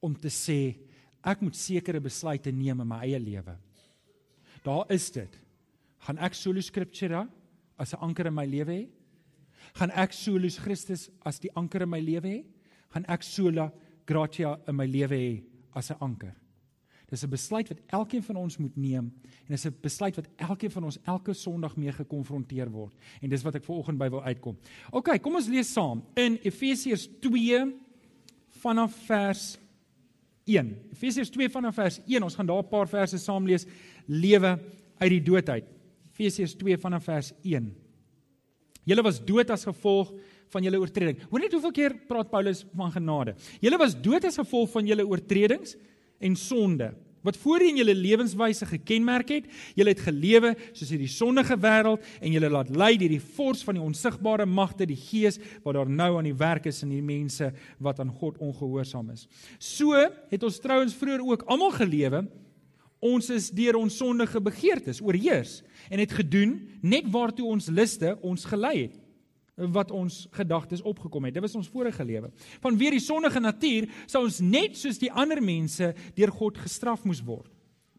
Om 0.00 0.14
te 0.14 0.28
sê 0.28 0.78
ek 1.24 1.40
moet 1.40 1.56
sekere 1.56 2.00
besluite 2.00 2.52
neem 2.52 2.80
in 2.80 2.88
my 2.88 3.00
eie 3.02 3.18
lewe. 3.18 3.56
Daar 4.62 4.86
is 4.92 5.10
dit. 5.10 5.38
Gaan 5.98 6.18
ek 6.18 6.34
solo 6.34 6.60
scriptura 6.60 7.28
as 7.78 7.94
'n 7.94 8.00
anker 8.00 8.26
in 8.26 8.34
my 8.34 8.46
lewe 8.46 8.72
hê? 8.72 9.01
Gaan 9.74 9.90
ek 9.90 10.12
solus 10.12 10.58
Christus 10.58 11.10
as 11.24 11.40
die 11.40 11.50
anker 11.56 11.82
in 11.82 11.90
my 11.90 12.00
lewe 12.00 12.28
hê? 12.28 12.44
Gaan 12.92 13.04
ek 13.08 13.22
sola 13.22 13.70
gratia 14.06 14.58
in 14.68 14.76
my 14.76 14.86
lewe 14.86 15.16
hê 15.16 15.42
as 15.74 15.90
'n 15.90 15.96
anker? 16.00 16.34
Dis 17.12 17.24
'n 17.24 17.28
besluit 17.28 17.68
wat 17.68 17.80
elkeen 17.86 18.22
van 18.22 18.36
ons 18.36 18.56
moet 18.56 18.76
neem 18.76 19.12
en 19.44 19.48
dis 19.48 19.66
'n 19.66 19.76
besluit 19.82 20.16
wat 20.16 20.28
elkeen 20.36 20.70
van 20.70 20.84
ons 20.84 20.98
elke 21.04 21.34
Sondag 21.34 21.76
mee 21.76 21.92
gekonfronteer 21.92 22.70
word. 22.70 22.94
En 23.20 23.28
dis 23.28 23.42
wat 23.42 23.54
ek 23.54 23.64
veraloggend 23.64 23.98
by 23.98 24.08
wil 24.08 24.22
uitkom. 24.22 24.56
OK, 24.90 25.20
kom 25.20 25.34
ons 25.34 25.48
lees 25.48 25.72
saam 25.72 26.02
in 26.14 26.38
Efesiërs 26.42 27.08
2 27.20 27.74
vanaf 28.48 28.94
vers 29.06 29.58
1. 30.44 30.76
Efesiërs 30.92 31.30
2 31.30 31.50
vanaf 31.50 31.74
vers 31.74 32.00
1. 32.06 32.22
Ons 32.22 32.34
gaan 32.34 32.46
daar 32.46 32.62
'n 32.62 32.68
paar 32.68 32.88
verse 32.88 33.18
saam 33.18 33.46
lees. 33.46 33.66
Lewe 34.06 34.58
uit 34.98 35.10
die 35.10 35.22
dood 35.22 35.48
uit. 35.48 35.64
Efesiërs 36.12 36.54
2 36.54 36.78
vanaf 36.78 37.04
vers 37.04 37.32
1. 37.42 37.81
Julle 38.88 39.04
was 39.06 39.20
dood 39.22 39.50
as 39.50 39.64
gevolg 39.68 40.10
van 40.52 40.66
julle 40.66 40.80
oortreding. 40.82 41.20
Hoor 41.30 41.40
net 41.44 41.54
hoeveel 41.54 41.74
keer 41.76 41.94
praat 42.08 42.30
Paulus 42.30 42.64
van 42.76 42.92
genade. 42.92 43.36
Julle 43.62 43.78
was 43.80 43.94
dood 43.94 44.26
as 44.28 44.40
gevolg 44.40 44.70
van 44.74 44.86
julle 44.86 45.06
oortredings 45.06 45.76
en 46.22 46.36
sonde. 46.36 46.92
wat 47.22 47.38
voorheen 47.38 47.78
julle 47.78 47.94
lewenswyse 47.94 48.66
gekenmerk 48.66 49.30
het. 49.30 49.48
Julle 49.78 49.94
het 49.94 50.02
gelewe 50.02 50.52
soos 50.72 50.90
hierdie 50.90 51.10
sondige 51.10 51.56
wêreld 51.62 52.02
en 52.20 52.34
julle 52.34 52.50
laat 52.52 52.72
lei 52.74 52.96
deur 53.00 53.14
die 53.14 53.22
vors 53.36 53.62
van 53.66 53.78
die 53.78 53.84
onsigbare 53.84 54.46
magte, 54.46 54.88
die 54.90 54.98
gees 54.98 55.38
wat 55.62 55.78
daar 55.78 55.90
nou 55.90 56.16
aan 56.18 56.26
die 56.26 56.36
werk 56.38 56.66
is 56.70 56.82
in 56.82 56.92
die 56.94 57.02
mense 57.04 57.52
wat 57.82 58.02
aan 58.02 58.10
God 58.18 58.40
ongehoorsaam 58.42 59.12
is. 59.14 59.28
So 59.58 59.94
het 60.32 60.42
ons 60.42 60.58
trouens 60.62 60.96
vroeër 60.98 61.22
ook 61.22 61.46
almal 61.46 61.74
gelewe. 61.78 62.26
Ons 63.02 63.30
is 63.34 63.50
deur 63.50 63.80
ons 63.80 63.96
sondige 63.98 64.40
begeertes 64.40 65.00
oorheers 65.02 65.60
en 65.90 65.98
het 65.98 66.12
gedoen 66.14 66.54
net 66.80 67.08
waartoe 67.10 67.48
ons 67.50 67.66
liste 67.74 68.14
ons 68.22 68.44
gelei 68.46 68.76
het 68.84 68.98
wat 69.72 69.90
ons 69.92 70.26
gedagtes 70.32 70.80
opgekom 70.86 71.26
het. 71.26 71.34
Dit 71.34 71.44
was 71.44 71.56
ons 71.58 71.68
vorige 71.68 72.04
lewe. 72.04 72.30
Vanweer 72.62 72.94
die 72.96 73.04
sondige 73.04 73.40
natuur 73.42 73.88
sou 74.06 74.24
ons 74.24 74.38
net 74.40 74.78
soos 74.80 75.00
die 75.02 75.10
ander 75.12 75.42
mense 75.44 75.90
deur 76.16 76.32
God 76.32 76.60
gestraf 76.62 77.04
moes 77.04 77.20
word. 77.26 77.50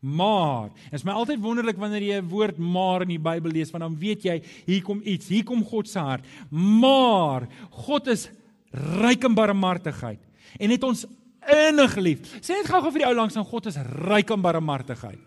Maar, 0.04 0.74
dit 0.90 0.98
is 0.98 1.06
my 1.08 1.14
altyd 1.16 1.40
wonderlik 1.40 1.78
wanneer 1.80 2.04
jy 2.04 2.18
'n 2.20 2.28
woord 2.28 2.58
maar 2.58 3.04
in 3.04 3.14
die 3.16 3.20
Bybel 3.20 3.52
lees, 3.52 3.72
want 3.72 3.84
dan 3.84 3.96
weet 3.96 4.24
jy, 4.24 4.42
hier 4.66 4.82
kom 4.84 5.02
iets, 5.04 5.28
hier 5.28 5.44
kom 5.44 5.64
God 5.64 5.88
se 5.88 6.00
hart. 6.00 6.26
Maar 6.50 7.48
God 7.72 8.08
is 8.08 8.30
ryk 8.72 9.24
in 9.24 9.36
barmhartigheid 9.36 10.20
en 10.60 10.70
het 10.70 10.84
ons 10.84 11.06
innig 11.52 11.96
lief. 11.98 12.34
Sê 12.42 12.58
net 12.58 12.70
gou-gou 12.70 12.92
vir 12.94 13.04
die 13.04 13.10
ou 13.10 13.16
langs 13.18 13.38
aan 13.38 13.48
God 13.48 13.70
is 13.72 13.80
ryk 14.08 14.34
in 14.34 14.44
barmhartigheid. 14.44 15.22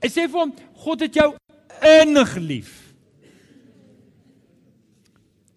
Ek 0.00 0.10
sê 0.10 0.26
vir 0.26 0.40
hom, 0.40 0.54
God 0.84 1.04
het 1.06 1.20
jou 1.20 1.30
innig 1.84 2.34
lief. 2.42 2.72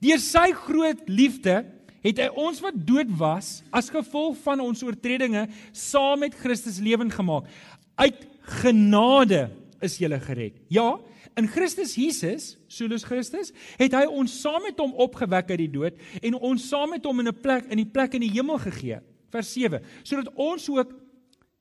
Deur 0.04 0.22
sy 0.22 0.52
groot 0.54 1.08
liefde 1.10 1.64
het 2.06 2.20
hy 2.22 2.28
ons 2.38 2.60
wat 2.64 2.76
dood 2.88 3.10
was 3.20 3.62
as 3.76 3.90
gevolg 3.92 4.38
van 4.44 4.62
ons 4.64 4.84
oortredinge 4.86 5.48
saam 5.76 6.22
met 6.24 6.38
Christus 6.38 6.78
lewend 6.84 7.16
gemaak. 7.16 7.50
Uit 7.98 8.20
genade 8.62 9.48
is 9.84 9.98
jy 10.00 10.10
gered. 10.22 10.56
Ja, 10.70 10.96
in 11.38 11.48
Christus 11.48 11.96
Jesus, 11.96 12.56
soos 12.68 13.06
Christus, 13.06 13.54
het 13.78 13.94
hy 13.94 14.06
ons 14.10 14.34
saam 14.42 14.64
met 14.66 14.80
hom 14.82 14.96
opgewek 14.98 15.52
uit 15.54 15.60
die 15.60 15.72
dood 15.72 16.00
en 16.22 16.40
ons 16.40 16.70
saam 16.70 16.96
met 16.96 17.06
hom 17.06 17.20
in 17.20 17.28
'n 17.28 17.42
plek 17.42 17.66
in 17.70 17.78
die 17.78 17.92
plek 17.92 18.14
in 18.14 18.22
die 18.22 18.34
hemel 18.34 18.58
gegee. 18.58 19.00
Vers 19.30 19.54
7, 19.54 19.82
sodat 20.04 20.34
ons 20.36 20.70
ook 20.70 20.94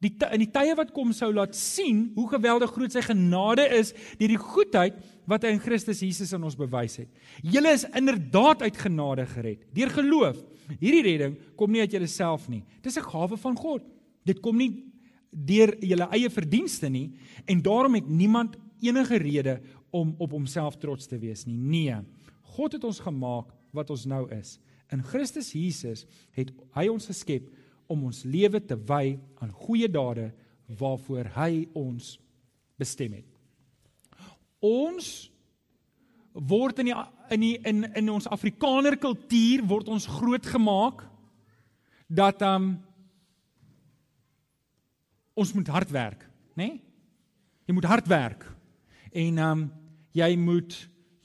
die 0.00 0.12
in 0.32 0.42
die 0.44 0.52
tye 0.52 0.74
wat 0.76 0.92
kom 0.92 1.12
sou 1.12 1.32
laat 1.32 1.54
sien 1.56 2.12
hoe 2.14 2.28
geweldig 2.28 2.70
groot 2.70 2.92
sy 2.92 3.00
genade 3.00 3.64
is 3.78 3.94
deur 4.18 4.28
die 4.28 4.40
goedheid 4.40 4.98
wat 5.26 5.42
hy 5.42 5.54
in 5.56 5.62
Christus 5.62 6.02
Jesus 6.04 6.32
aan 6.36 6.44
ons 6.44 6.58
bewys 6.58 6.98
het. 7.00 7.08
Julle 7.42 7.72
is 7.72 7.86
inderdaad 7.96 8.62
uit 8.62 8.76
genade 8.76 9.26
gered 9.26 9.64
deur 9.72 9.90
geloof. 9.90 10.36
Hierdie 10.80 11.02
redding 11.02 11.38
kom 11.56 11.72
nie 11.72 11.80
uit 11.80 11.92
julleself 11.92 12.48
nie. 12.48 12.64
Dis 12.82 12.98
'n 12.98 13.08
gawe 13.08 13.36
van 13.36 13.56
God. 13.56 13.82
Dit 14.24 14.40
kom 14.40 14.56
nie 14.56 14.84
deur 15.30 15.76
julle 15.80 16.08
eie 16.12 16.30
verdienste 16.30 16.88
nie 16.88 17.12
en 17.46 17.62
daarom 17.62 17.94
het 17.94 18.08
niemand 18.08 18.56
enige 18.82 19.18
rede 19.22 19.60
om 19.90 20.14
op 20.18 20.30
homself 20.30 20.76
trots 20.80 21.06
te 21.06 21.18
wees 21.18 21.44
nie. 21.46 21.90
Nee. 21.90 22.00
God 22.56 22.76
het 22.76 22.84
ons 22.84 23.02
gemaak 23.04 23.52
wat 23.76 23.90
ons 23.92 24.06
nou 24.08 24.24
is. 24.32 24.56
In 24.92 25.02
Christus 25.04 25.52
Jesus 25.52 26.04
het 26.36 26.52
hy 26.76 26.86
ons 26.88 27.08
geskep 27.08 27.48
om 27.90 28.06
ons 28.08 28.22
lewe 28.26 28.60
te 28.62 28.76
wy 28.88 29.16
aan 29.42 29.54
goeie 29.66 29.88
dade 29.90 30.30
waarvoor 30.78 31.30
hy 31.36 31.66
ons 31.78 32.16
bestem 32.78 33.18
het. 33.18 33.28
Ons 34.64 35.28
word 36.32 36.82
in 36.82 36.90
die 36.90 36.96
in 37.34 37.42
die 37.42 37.54
in 37.66 37.84
in 37.96 38.10
ons 38.12 38.28
Afrikaner 38.30 38.98
kultuur 39.00 39.64
word 39.68 39.88
ons 39.92 40.08
grootgemaak 40.18 41.04
dat 42.06 42.42
um 42.46 42.74
ons 45.36 45.52
moet 45.52 45.68
hard 45.68 45.90
werk, 45.92 46.22
né? 46.56 46.68
Nee? 46.68 46.82
Jy 47.66 47.74
moet 47.74 47.88
hard 47.90 48.06
werk. 48.06 48.44
En 49.12 49.38
um 49.38 49.64
jy 50.16 50.36
moet 50.40 50.76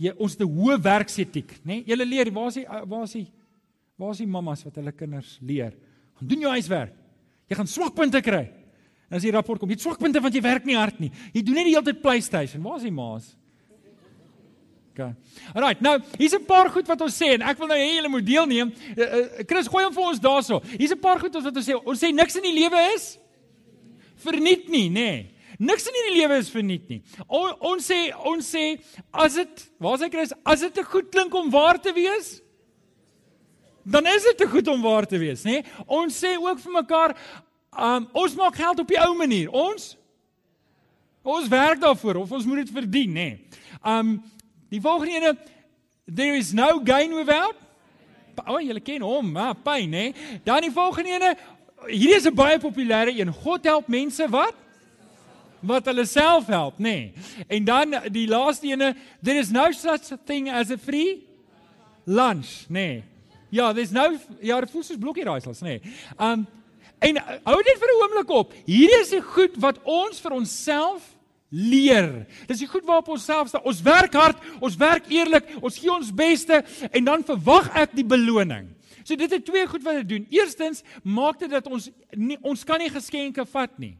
jy 0.02 0.14
ons 0.18 0.36
te 0.36 0.48
hoë 0.48 0.80
werksetiek, 0.82 1.54
né? 1.62 1.76
Nee? 1.76 1.84
Julle 1.92 2.06
leer, 2.06 2.32
waar 2.34 2.50
is 2.50 2.62
die 2.62 2.66
waar 2.68 3.04
is 3.06 3.16
die 3.20 3.28
waar 4.02 4.16
is 4.16 4.24
die 4.24 4.30
mammas 4.30 4.64
wat 4.66 4.80
hulle 4.80 4.94
kinders 4.98 5.36
leer? 5.46 5.76
Gaan 6.18 6.28
doen 6.28 6.48
jou 6.48 6.54
huiswerk. 6.56 6.96
Jy 7.52 7.58
gaan 7.60 7.70
swakpunte 7.70 8.22
kry. 8.26 8.48
En 9.12 9.20
as 9.20 9.26
die 9.26 9.34
rapport 9.36 9.60
kom, 9.60 9.70
jy 9.70 9.76
het 9.76 9.84
swakpunte 9.84 10.22
want 10.24 10.34
jy 10.34 10.42
werk 10.42 10.66
nie 10.66 10.78
hard 10.80 11.00
nie. 11.04 11.12
Jy 11.36 11.44
doen 11.46 11.60
net 11.60 11.68
die 11.68 11.76
hele 11.76 11.86
tyd 11.86 12.02
PlayStation. 12.02 12.64
Waar 12.64 12.80
is 12.80 12.88
die 12.88 12.96
maas? 12.96 13.30
OK. 14.92 15.06
Alright, 15.54 15.82
nou, 15.84 15.98
hier's 16.18 16.34
'n 16.36 16.46
paar 16.46 16.70
goed 16.70 16.88
wat 16.88 17.02
ons 17.02 17.16
sê 17.16 17.34
en 17.36 17.42
ek 17.42 17.58
wil 17.58 17.68
nou 17.68 17.78
hê 17.78 17.96
julle 17.96 18.10
moet 18.10 18.26
deelneem. 18.26 18.74
Uh, 18.98 19.04
uh, 19.04 19.44
Chris, 19.48 19.68
gooi 19.68 19.84
hom 19.86 19.94
vir 19.94 20.04
ons 20.04 20.20
daarso. 20.20 20.62
Hier's 20.78 20.92
'n 20.92 21.00
paar 21.00 21.20
goed 21.20 21.34
wat 21.34 21.56
ons 21.56 21.68
sê. 21.68 21.76
Ons 21.76 22.00
sê 22.04 22.12
niks 22.14 22.36
in 22.36 22.44
die 22.44 22.60
lewe 22.60 22.96
is 22.96 23.18
verniet 24.22 24.68
nie, 24.70 24.90
nê. 24.90 24.92
Nee. 24.94 25.32
Niks 25.62 25.86
in 25.86 25.98
hierdie 25.98 26.18
lewe 26.18 26.40
is 26.42 26.50
verniet 26.50 26.88
nie. 26.90 27.02
O, 27.28 27.44
ons 27.70 27.86
sê 27.86 28.00
ons 28.26 28.48
sê 28.56 28.80
as 29.14 29.36
dit, 29.38 29.66
waar 29.82 30.00
sê 30.02 30.10
Chris, 30.10 30.34
as 30.42 30.64
dit 30.66 30.74
te 30.74 30.84
goed 30.88 31.12
klink 31.14 31.36
om 31.38 31.52
waar 31.54 31.78
te 31.82 31.94
wees, 31.94 32.40
dan 33.86 34.10
is 34.10 34.26
dit 34.26 34.40
te 34.42 34.48
goed 34.50 34.68
om 34.74 34.82
waar 34.82 35.06
te 35.10 35.20
wees, 35.22 35.44
nê? 35.46 35.62
Ons 35.86 36.18
sê 36.24 36.34
ook 36.38 36.60
vir 36.64 36.76
mekaar, 36.80 37.14
um, 37.74 38.08
ons 38.24 38.38
maak 38.38 38.58
geld 38.58 38.82
op 38.82 38.90
die 38.90 39.00
ou 39.02 39.14
manier. 39.18 39.50
Ons 39.54 39.96
ons 41.22 41.50
werk 41.50 41.78
daarvoor 41.82 42.24
of 42.24 42.32
ons 42.34 42.46
moet 42.50 42.64
dit 42.64 42.74
verdien, 42.74 43.12
nê? 43.14 43.30
Um 43.86 44.16
die 44.72 44.82
volgende 44.82 45.20
ene 45.20 45.34
there 46.08 46.38
is 46.38 46.54
no 46.58 46.80
gain 46.86 47.14
without 47.14 47.60
O, 48.42 48.56
oh, 48.56 48.62
julle 48.64 48.82
ken 48.82 49.04
hom, 49.06 49.28
ah, 49.38 49.52
pyn, 49.54 49.92
nê? 49.92 50.06
Dan 50.48 50.64
die 50.66 50.72
volgende 50.74 51.14
ene, 51.14 51.32
hierdie 51.92 52.18
is 52.18 52.26
'n 52.26 52.34
baie 52.34 52.58
populêre 52.58 53.14
een. 53.14 53.30
God 53.30 53.64
help 53.66 53.88
mense 53.88 54.26
wat? 54.32 54.56
Wat 55.62 55.86
hulle 55.86 56.06
self 56.10 56.50
help, 56.52 56.80
nê. 56.80 56.84
Nee. 57.12 57.46
En 57.48 57.66
dan 57.66 57.96
die 58.14 58.28
laaste 58.30 58.68
ene, 58.72 58.96
there 59.24 59.40
is 59.40 59.52
no 59.52 59.72
such 59.72 60.12
thing 60.26 60.50
as 60.50 60.72
a 60.72 60.78
free 60.78 61.22
lunch, 62.06 62.66
nê. 62.68 62.74
Nee. 62.74 63.04
Ja, 63.52 63.74
there's 63.74 63.92
no 63.92 64.18
ja, 64.40 64.60
dit 64.64 64.72
voel 64.72 64.84
soos 64.84 65.00
blokkie 65.00 65.26
raaisels, 65.28 65.62
nê. 65.62 65.80
Nee. 65.82 65.96
Um 66.18 66.48
en 67.02 67.18
uh, 67.18 67.40
hou 67.50 67.58
net 67.66 67.80
vir 67.82 67.90
'n 67.90 68.02
oomblik 68.04 68.30
op. 68.30 68.54
Hierdie 68.66 69.00
is 69.02 69.10
die 69.10 69.24
goed 69.26 69.56
wat 69.58 69.80
ons 69.84 70.22
vir 70.22 70.36
onsself 70.38 71.08
leer. 71.50 72.28
Dis 72.48 72.62
die 72.64 72.70
goed 72.70 72.86
waarop 72.86 73.10
ons 73.12 73.26
self 73.26 73.50
staan. 73.50 73.66
Ons 73.68 73.82
werk 73.82 74.14
hard, 74.14 74.38
ons 74.64 74.78
werk 74.80 75.10
eerlik, 75.12 75.50
ons 75.62 75.78
gee 75.78 75.92
ons 75.92 76.14
beste 76.14 76.64
en 76.92 77.04
dan 77.04 77.26
verwag 77.28 77.68
ek 77.76 77.98
die 77.98 78.08
beloning. 78.08 78.70
So 79.04 79.18
dit 79.18 79.32
is 79.32 79.44
twee 79.44 79.66
goed 79.68 79.84
wat 79.84 80.02
dit 80.02 80.10
doen. 80.10 80.28
Eerstens 80.30 80.84
maak 81.04 81.42
dit 81.42 81.52
dat 81.52 81.68
ons 81.68 81.90
nie, 82.16 82.38
ons 82.42 82.64
kan 82.64 82.80
nie 82.80 82.92
geskenke 82.94 83.46
vat 83.50 83.74
nie. 83.82 83.98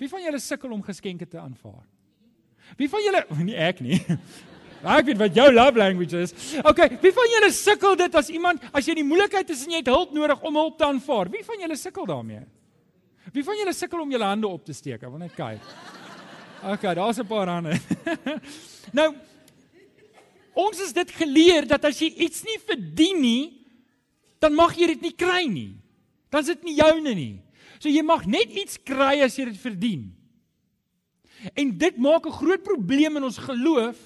Wie 0.00 0.08
van 0.10 0.22
julle 0.22 0.40
sukkel 0.42 0.72
om 0.74 0.82
geskenke 0.82 1.26
te 1.26 1.38
aanvaar? 1.38 1.84
Wie 2.78 2.88
van 2.90 3.02
julle 3.04 3.24
nie 3.50 3.56
ek 3.56 3.80
nie. 3.84 4.00
Ek 4.84 5.06
weet 5.08 5.16
wat 5.16 5.32
jou 5.32 5.46
love 5.48 5.80
language 5.80 6.18
is. 6.26 6.34
Okay, 6.60 6.90
wie 7.00 7.12
van 7.16 7.30
julle 7.32 7.48
sukkel 7.56 7.94
dit 7.96 8.16
as 8.20 8.28
iemand 8.28 8.60
as 8.68 8.84
jy 8.84 8.92
in 8.92 9.00
die 9.00 9.06
moeilikheid 9.08 9.48
is 9.54 9.62
en 9.64 9.72
jy 9.72 9.80
het 9.80 9.88
hulp 9.88 10.12
nodig 10.12 10.42
om 10.44 10.58
hulp 10.60 10.76
te 10.76 10.84
aanvaar? 10.84 11.30
Wie 11.32 11.40
van 11.46 11.62
julle 11.64 11.78
sukkel 11.80 12.04
daarmee? 12.10 12.42
Wie 13.32 13.44
van 13.46 13.56
julle 13.56 13.72
sukkel 13.72 14.02
om 14.04 14.12
julle 14.12 14.28
hande 14.28 14.50
op 14.50 14.66
te 14.66 14.76
steek? 14.76 15.00
Ek 15.00 15.08
wil 15.08 15.22
net 15.22 15.32
kyk. 15.38 15.72
Okay, 16.74 16.92
daar's 16.94 17.18
'n 17.18 17.26
paar 17.26 17.48
hande. 17.48 17.80
nou 18.98 19.14
ons 20.52 20.80
is 20.84 20.92
dit 20.92 21.10
geleer 21.10 21.66
dat 21.66 21.84
as 21.84 21.98
jy 21.98 22.12
iets 22.28 22.44
nie 22.44 22.60
verdien 22.60 23.20
nie, 23.20 23.44
dan 24.38 24.52
mag 24.54 24.76
jy 24.76 24.86
dit 24.92 25.00
nie 25.00 25.16
kry 25.16 25.48
nie. 25.48 25.72
Dan 26.28 26.44
is 26.44 26.52
dit 26.52 26.62
nie 26.62 26.76
joune 26.76 27.14
nie. 27.14 27.43
So 27.84 27.92
jy 27.92 28.00
mag 28.00 28.24
net 28.24 28.48
iets 28.48 28.78
kry 28.80 29.18
as 29.20 29.36
jy 29.36 29.50
dit 29.50 29.60
verdien. 29.60 30.08
En 31.52 31.76
dit 31.76 31.96
maak 32.00 32.24
'n 32.24 32.32
groot 32.32 32.62
probleem 32.64 33.16
in 33.16 33.24
ons 33.24 33.36
geloof 33.36 34.00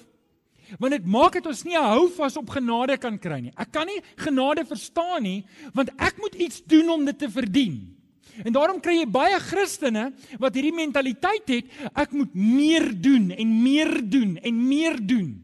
Want 0.77 0.93
dit 0.93 1.05
maak 1.09 1.33
dit 1.33 1.47
ons 1.49 1.63
nie 1.65 1.77
'n 1.77 1.81
hou 1.81 2.09
vas 2.13 2.37
op 2.37 2.49
genade 2.49 2.97
kan 2.99 3.17
kry 3.17 3.39
nie. 3.41 3.53
Ek 3.57 3.71
kan 3.71 3.87
nie 3.87 4.01
genade 4.17 4.65
verstaan 4.65 5.23
nie, 5.23 5.45
want 5.73 5.89
ek 5.97 6.17
moet 6.19 6.35
iets 6.35 6.61
doen 6.61 6.89
om 6.89 7.05
dit 7.05 7.17
te 7.17 7.29
verdien. 7.29 7.97
En 8.45 8.53
daarom 8.53 8.79
kry 8.79 8.99
jy 8.99 9.05
baie 9.09 9.39
Christene 9.39 10.13
wat 10.37 10.53
hierdie 10.53 10.75
mentaliteit 10.75 11.47
het, 11.47 11.65
ek 11.95 12.11
moet 12.11 12.35
meer 12.35 13.01
doen 13.01 13.31
en 13.31 13.63
meer 13.63 14.09
doen 14.09 14.37
en 14.37 14.67
meer 14.67 15.07
doen. 15.07 15.43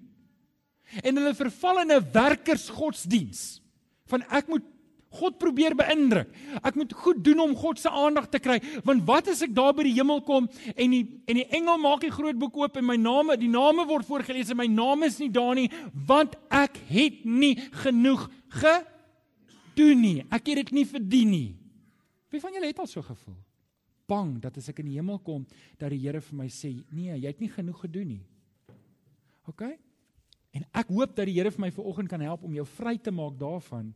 En 1.04 1.18
hulle 1.18 1.34
verval 1.34 1.82
in 1.82 1.92
'n 1.92 2.12
werkersgodsdiens 2.12 3.62
van 4.06 4.22
ek 4.30 4.48
moet 4.48 4.75
God 5.16 5.38
probeer 5.42 5.76
beïndruk. 5.78 6.32
Ek 6.62 6.78
moet 6.80 6.94
goed 7.06 7.22
doen 7.26 7.42
om 7.46 7.56
God 7.58 7.80
se 7.82 7.92
aandag 7.92 8.30
te 8.32 8.42
kry, 8.44 8.60
want 8.88 9.06
wat 9.08 9.30
as 9.32 9.44
ek 9.46 9.54
daar 9.56 9.74
by 9.76 9.88
die 9.88 9.96
hemel 9.98 10.22
kom 10.28 10.50
en 10.76 10.96
die 10.96 11.04
en 11.26 11.40
die 11.40 11.48
engel 11.58 11.80
maak 11.82 12.04
die 12.06 12.14
groot 12.14 12.38
boek 12.40 12.58
oop 12.60 12.78
en 12.80 12.86
my 12.88 12.98
name, 13.00 13.38
die 13.40 13.52
name 13.52 13.86
word 13.90 14.08
voorgeles 14.08 14.52
en 14.54 14.60
my 14.60 14.68
naam 14.72 15.06
is 15.08 15.20
nie 15.22 15.32
daar 15.34 15.56
nie, 15.58 15.70
want 16.08 16.36
ek 16.54 16.78
het 16.92 17.24
nie 17.26 17.56
genoeg 17.86 18.28
gedoen 18.62 20.02
nie. 20.02 20.20
Ek 20.30 20.52
het 20.52 20.66
dit 20.66 20.76
nie 20.80 20.86
verdien 20.90 21.34
nie. 21.34 21.50
Wie 22.32 22.44
van 22.44 22.54
julle 22.56 22.70
het 22.70 22.80
al 22.84 22.90
so 22.92 23.04
gevoel? 23.06 23.38
Bang 24.06 24.36
dat 24.44 24.58
as 24.60 24.70
ek 24.70 24.84
in 24.84 24.92
die 24.92 25.00
hemel 25.00 25.18
kom, 25.26 25.46
dat 25.82 25.90
die 25.90 26.04
Here 26.04 26.22
vir 26.22 26.38
my 26.38 26.48
sê, 26.48 26.76
"Nee, 26.92 27.18
jy 27.18 27.28
het 27.28 27.40
nie 27.40 27.50
genoeg 27.50 27.80
gedoen 27.82 28.08
nie." 28.08 28.26
OK? 29.48 29.62
En 30.52 30.66
ek 30.74 30.88
hoop 30.88 31.16
dat 31.16 31.26
die 31.26 31.36
Here 31.36 31.52
vir 31.52 31.62
my 31.62 31.72
vanoggend 31.72 32.10
kan 32.10 32.22
help 32.22 32.44
om 32.44 32.54
jou 32.54 32.66
vry 32.66 32.98
te 32.98 33.12
maak 33.12 33.38
daarvan 33.40 33.94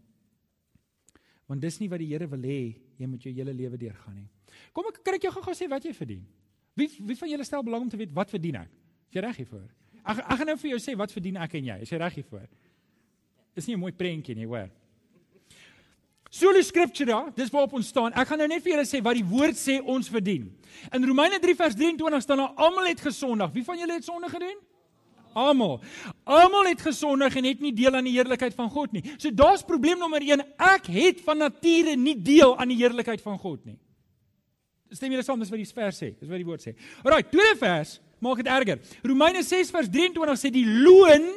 Want 1.50 1.62
dis 1.66 1.80
nie 1.82 1.90
wat 1.90 2.02
die 2.04 2.12
Here 2.12 2.28
wil 2.30 2.46
hê 2.46 2.60
jy 3.00 3.08
moet 3.10 3.24
jou 3.26 3.34
hele 3.34 3.54
lewe 3.58 3.78
deurgaan 3.82 4.20
nie. 4.22 4.28
Kom 4.76 4.88
ek 4.92 5.02
kan 5.04 5.18
ek 5.18 5.26
jou 5.26 5.34
gou-gou 5.34 5.56
sê 5.58 5.70
wat 5.72 5.86
jy 5.86 5.94
verdien. 5.98 6.26
Wie 6.78 6.90
wie 7.10 7.18
van 7.18 7.32
julle 7.32 7.48
stel 7.48 7.66
belang 7.66 7.88
om 7.88 7.90
te 7.92 7.98
weet 7.98 8.14
wat 8.14 8.30
verdien 8.30 8.62
ek? 8.62 8.70
Is 9.10 9.18
jy 9.18 9.24
reg 9.26 9.40
hiervoor? 9.42 9.66
Ek 10.04 10.22
ek 10.22 10.38
gaan 10.38 10.52
nou 10.54 10.58
vir 10.62 10.72
jou 10.76 10.82
sê 10.84 10.96
wat 11.00 11.16
verdien 11.16 11.40
ek 11.42 11.58
en 11.60 11.72
jy. 11.72 11.80
Is 11.86 11.94
jy 11.94 12.02
reg 12.02 12.20
hiervoor? 12.22 12.46
Dis 13.58 13.68
nie 13.68 13.76
'n 13.76 13.80
mooi 13.80 13.92
prentjie 13.92 14.36
nie, 14.36 14.46
hoor. 14.46 14.70
Solo 16.30 16.62
scriptura, 16.62 17.34
dis 17.36 17.50
waarop 17.50 17.74
ons 17.74 17.88
staan. 17.88 18.14
Ek 18.14 18.28
gaan 18.28 18.38
nou 18.38 18.48
net 18.48 18.62
vir 18.62 18.74
julle 18.74 18.86
sê 18.86 19.02
wat 19.02 19.16
die 19.16 19.26
woord 19.26 19.58
sê 19.58 19.80
ons 19.82 20.08
verdien. 20.08 20.46
In 20.94 21.06
Romeine 21.06 21.40
3 21.40 21.56
vers 21.56 21.76
23 21.76 22.22
staan 22.22 22.38
daar 22.38 22.54
almal 22.56 22.86
het 22.86 23.02
gesondig. 23.02 23.52
Wie 23.52 23.64
van 23.64 23.80
julle 23.80 23.94
het 23.94 24.06
sonde 24.06 24.30
gedoen? 24.30 24.60
Almal. 25.34 25.80
Almal 26.24 26.72
het 26.72 26.82
gesondig 26.82 27.36
en 27.36 27.50
het 27.50 27.62
nie 27.64 27.74
deel 27.76 27.96
aan 27.96 28.08
die 28.08 28.16
heerlikheid 28.16 28.56
van 28.58 28.70
God 28.74 28.96
nie. 28.96 29.04
So 29.18 29.32
daar's 29.32 29.66
probleem 29.66 30.00
nommer 30.02 30.24
1. 30.26 30.46
Ek 30.58 30.90
het 30.94 31.22
van 31.26 31.44
nature 31.46 31.96
nie 31.96 32.16
deel 32.16 32.58
aan 32.58 32.72
die 32.74 32.80
heerlikheid 32.80 33.22
van 33.22 33.38
God 33.40 33.66
nie. 33.66 33.78
Stem 34.90 35.14
julle 35.14 35.26
saam 35.26 35.42
dis 35.42 35.52
wat 35.54 35.62
die 35.62 35.74
vers 35.78 36.00
sê? 36.02 36.14
Dis 36.18 36.30
wat 36.30 36.42
die 36.42 36.48
woord 36.48 36.66
sê. 36.66 36.74
Alraai, 37.04 37.28
tweede 37.30 37.60
vers 37.60 38.00
maak 38.20 38.42
dit 38.42 38.50
erger. 38.52 38.82
Romeine 39.06 39.44
6 39.46 39.70
vers 39.72 39.92
23 39.92 40.42
sê 40.42 40.52
die 40.54 40.66
loon 40.66 41.28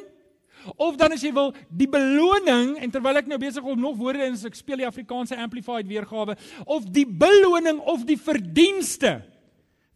of 0.76 0.96
dan 0.96 1.14
as 1.14 1.22
jy 1.24 1.32
wil 1.34 1.50
die 1.74 1.88
beloning 1.90 2.76
en 2.78 2.92
terwyl 2.94 3.18
ek 3.18 3.28
nou 3.30 3.38
besig 3.42 3.66
om 3.66 3.80
nog 3.80 3.98
woorde 3.98 4.28
in 4.28 4.38
ek 4.38 4.58
speel 4.58 4.82
die 4.82 4.88
Afrikaanse 4.88 5.38
amplified 5.38 5.88
weergawe 5.90 6.36
of 6.70 6.86
die 6.94 7.06
beloning 7.06 7.80
of 7.90 8.04
die 8.06 8.18
verdienste 8.20 9.16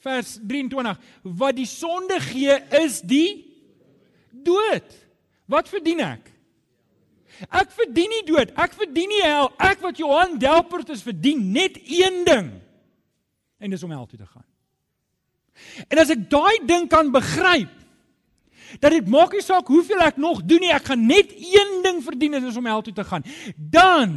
vers 0.03 0.37
23 0.43 0.99
wat 1.38 1.59
die 1.59 1.69
sonde 1.71 2.19
gee 2.29 2.59
is 2.83 2.99
die 3.07 3.46
dood. 4.45 4.97
Wat 5.47 5.69
verdien 5.71 6.02
ek? 6.05 6.33
Ek 7.52 7.73
verdien 7.76 8.11
nie 8.11 8.25
dood. 8.26 8.52
Ek 8.57 8.75
verdien 8.76 9.11
nie 9.12 9.23
hel. 9.25 9.50
Ek 9.61 9.83
wat 9.85 9.99
Johan 10.00 10.37
Delpert 10.40 10.90
is 10.95 11.05
verdien 11.05 11.43
net 11.52 11.78
een 11.85 12.23
ding. 12.26 12.52
En 13.61 13.73
dis 13.73 13.83
om 13.83 13.93
hel 13.93 14.07
toe 14.09 14.21
te 14.21 14.28
gaan. 14.28 14.47
En 15.88 16.00
as 16.00 16.12
ek 16.12 16.26
daai 16.31 16.64
ding 16.69 16.88
kan 16.93 17.09
begryp 17.12 17.73
dat 18.83 18.90
dit 18.93 19.07
maak 19.09 19.33
nie 19.33 19.45
saak 19.45 19.69
hoeveel 19.71 20.00
ek 20.05 20.16
nog 20.21 20.40
doen 20.45 20.64
nie, 20.64 20.73
ek 20.75 20.88
gaan 20.90 21.05
net 21.07 21.31
een 21.33 21.78
ding 21.85 22.00
verdien 22.05 22.35
en 22.37 22.49
dis 22.49 22.57
om 22.59 22.66
hel 22.66 22.83
toe 22.85 22.95
te 22.97 23.05
gaan. 23.07 23.25
Dan 23.55 24.16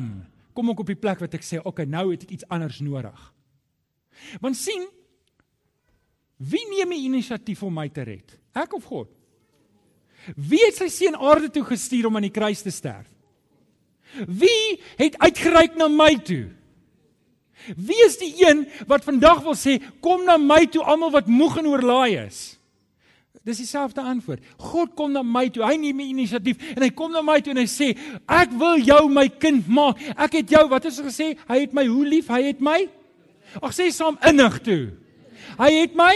kom 0.58 0.72
ek 0.74 0.82
op 0.84 0.90
die 0.90 1.00
plek 1.00 1.22
wat 1.24 1.36
ek 1.38 1.46
sê, 1.46 1.60
okay, 1.62 1.86
nou 1.88 2.10
het 2.10 2.26
ek 2.26 2.34
iets 2.40 2.48
anders 2.52 2.80
nodig. 2.84 3.20
Want 4.42 4.58
sien, 4.60 4.88
wie 6.42 6.66
neem 6.74 6.96
die 6.96 7.06
inisiatief 7.08 7.62
om 7.68 7.78
my 7.78 7.88
te 7.94 8.04
red? 8.08 8.36
Ek 8.58 8.74
of 8.76 8.90
God? 8.90 9.14
Wie 10.36 10.62
het 10.66 10.78
sy 10.78 10.90
seun 10.92 11.18
aarde 11.18 11.50
toe 11.54 11.64
gestuur 11.68 12.10
om 12.10 12.20
aan 12.20 12.28
die 12.28 12.34
kruis 12.34 12.62
te 12.66 12.74
sterf? 12.74 13.08
Wie 14.26 14.80
het 14.98 15.18
uitgereik 15.22 15.78
na 15.78 15.88
my 15.92 16.16
toe? 16.26 16.50
Wie 17.76 18.00
is 18.06 18.18
die 18.18 18.32
een 18.42 18.64
wat 18.90 19.06
vandag 19.06 19.44
wil 19.46 19.58
sê 19.58 19.78
kom 20.02 20.24
na 20.26 20.40
my 20.42 20.64
toe 20.72 20.84
almal 20.84 21.12
wat 21.14 21.28
moeg 21.30 21.60
en 21.62 21.70
oorlaai 21.70 22.18
is? 22.26 22.58
Dis 23.46 23.62
dieselfde 23.62 24.02
antwoord. 24.04 24.44
God 24.58 24.96
kom 24.98 25.14
na 25.16 25.22
my 25.24 25.46
toe. 25.54 25.64
Hy 25.64 25.78
neem 25.80 26.02
die 26.02 26.10
inisiatief 26.12 26.60
en 26.76 26.84
hy 26.84 26.90
kom 26.96 27.14
na 27.14 27.22
my 27.26 27.40
toe 27.42 27.54
en 27.54 27.62
hy 27.62 27.68
sê 27.70 27.94
ek 28.28 28.56
wil 28.60 28.82
jou 28.84 29.04
my 29.12 29.28
kind 29.42 29.68
maak. 29.72 30.02
Ek 30.18 30.42
het 30.42 30.56
jou 30.58 30.66
wat 30.72 30.88
het 30.90 30.98
hy 31.00 31.06
gesê? 31.08 31.30
Hy 31.48 31.60
het 31.64 31.76
my 31.78 31.86
hoe 31.88 32.06
lief? 32.08 32.32
Hy 32.34 32.44
het 32.50 32.64
my 32.64 32.82
Ag 33.58 33.74
sê 33.74 33.90
saam 33.90 34.20
innig 34.30 34.60
toe. 34.66 34.84
Hy 35.58 35.72
het 35.82 35.96
my 35.98 36.14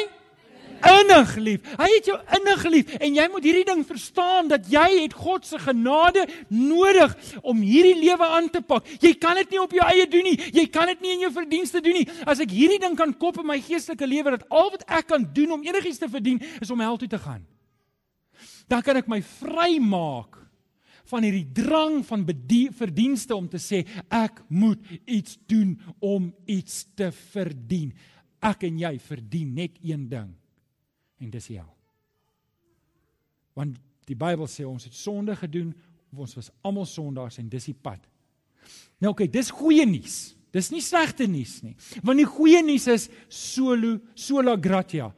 innig 0.84 1.36
lief. 1.40 1.68
Hy 1.80 1.88
het 1.96 2.10
jou 2.10 2.18
innig 2.38 2.64
lief 2.72 2.94
en 3.00 3.18
jy 3.18 3.26
moet 3.32 3.48
hierdie 3.48 3.66
ding 3.68 3.84
verstaan 3.88 4.50
dat 4.52 4.68
jy 4.72 4.86
het 5.04 5.16
God 5.18 5.48
se 5.48 5.60
genade 5.62 6.26
nodig 6.50 7.16
om 7.42 7.64
hierdie 7.64 7.96
lewe 8.02 8.28
aan 8.38 8.50
te 8.52 8.64
pak. 8.66 8.88
Jy 9.04 9.14
kan 9.22 9.40
dit 9.40 9.56
nie 9.56 9.62
op 9.62 9.74
jou 9.76 9.86
eie 9.88 10.08
doen 10.10 10.28
nie. 10.28 10.36
Jy 10.56 10.68
kan 10.74 10.92
dit 10.92 11.02
nie 11.04 11.16
in 11.18 11.26
jou 11.28 11.32
verdienste 11.36 11.82
doen 11.84 12.02
nie. 12.02 12.08
As 12.28 12.42
ek 12.44 12.54
hierdie 12.54 12.82
ding 12.84 12.98
kan 13.00 13.16
kop 13.20 13.40
in 13.42 13.50
my 13.50 13.60
geestelike 13.64 14.08
lewe 14.10 14.38
dat 14.38 14.46
al 14.52 14.72
wat 14.74 14.86
ek 14.88 15.10
kan 15.14 15.26
doen 15.36 15.58
om 15.58 15.66
enigiets 15.66 16.02
te 16.02 16.12
verdien 16.12 16.42
is 16.62 16.72
om 16.74 16.84
hel 16.84 17.00
toe 17.02 17.12
te 17.12 17.22
gaan. 17.22 17.44
Dan 18.68 18.84
kan 18.84 19.00
ek 19.00 19.10
my 19.12 19.22
vrymaak 19.40 20.40
van 21.12 21.26
hierdie 21.26 21.50
drang 21.54 22.00
van 22.08 22.24
verdienste 22.24 23.36
om 23.36 23.50
te 23.52 23.60
sê 23.60 23.84
ek 24.10 24.40
moet 24.50 24.80
iets 25.06 25.38
doen 25.48 25.76
om 26.00 26.32
iets 26.48 26.86
te 26.96 27.12
verdien. 27.12 27.92
Ek 28.44 28.64
en 28.68 28.80
jy 28.80 28.96
verdien 29.00 29.54
net 29.56 29.78
een 29.84 30.08
ding 30.12 30.32
en 31.24 31.32
dis 31.34 31.50
hel. 31.56 31.70
Want 33.58 33.80
die 34.10 34.18
Bybel 34.20 34.50
sê 34.52 34.66
ons 34.68 34.84
het 34.84 34.96
sonde 34.98 35.36
gedoen, 35.40 35.72
ons 36.14 36.36
was 36.38 36.52
almal 36.62 36.86
sondaars 36.90 37.40
en 37.42 37.50
dis 37.50 37.72
die 37.72 37.78
pad. 37.78 38.02
Nou 39.02 39.14
oké, 39.14 39.26
okay, 39.26 39.32
dis 39.32 39.52
goeie 39.54 39.86
nuus. 39.88 40.36
Dis 40.54 40.70
nie 40.70 40.84
slegte 40.86 41.26
nuus 41.28 41.58
nie. 41.66 41.74
Want 42.06 42.22
die 42.22 42.30
goeie 42.30 42.62
nuus 42.66 42.86
is 42.94 43.08
solo 43.32 43.98
sola 44.14 44.54
gratia. 44.62 45.10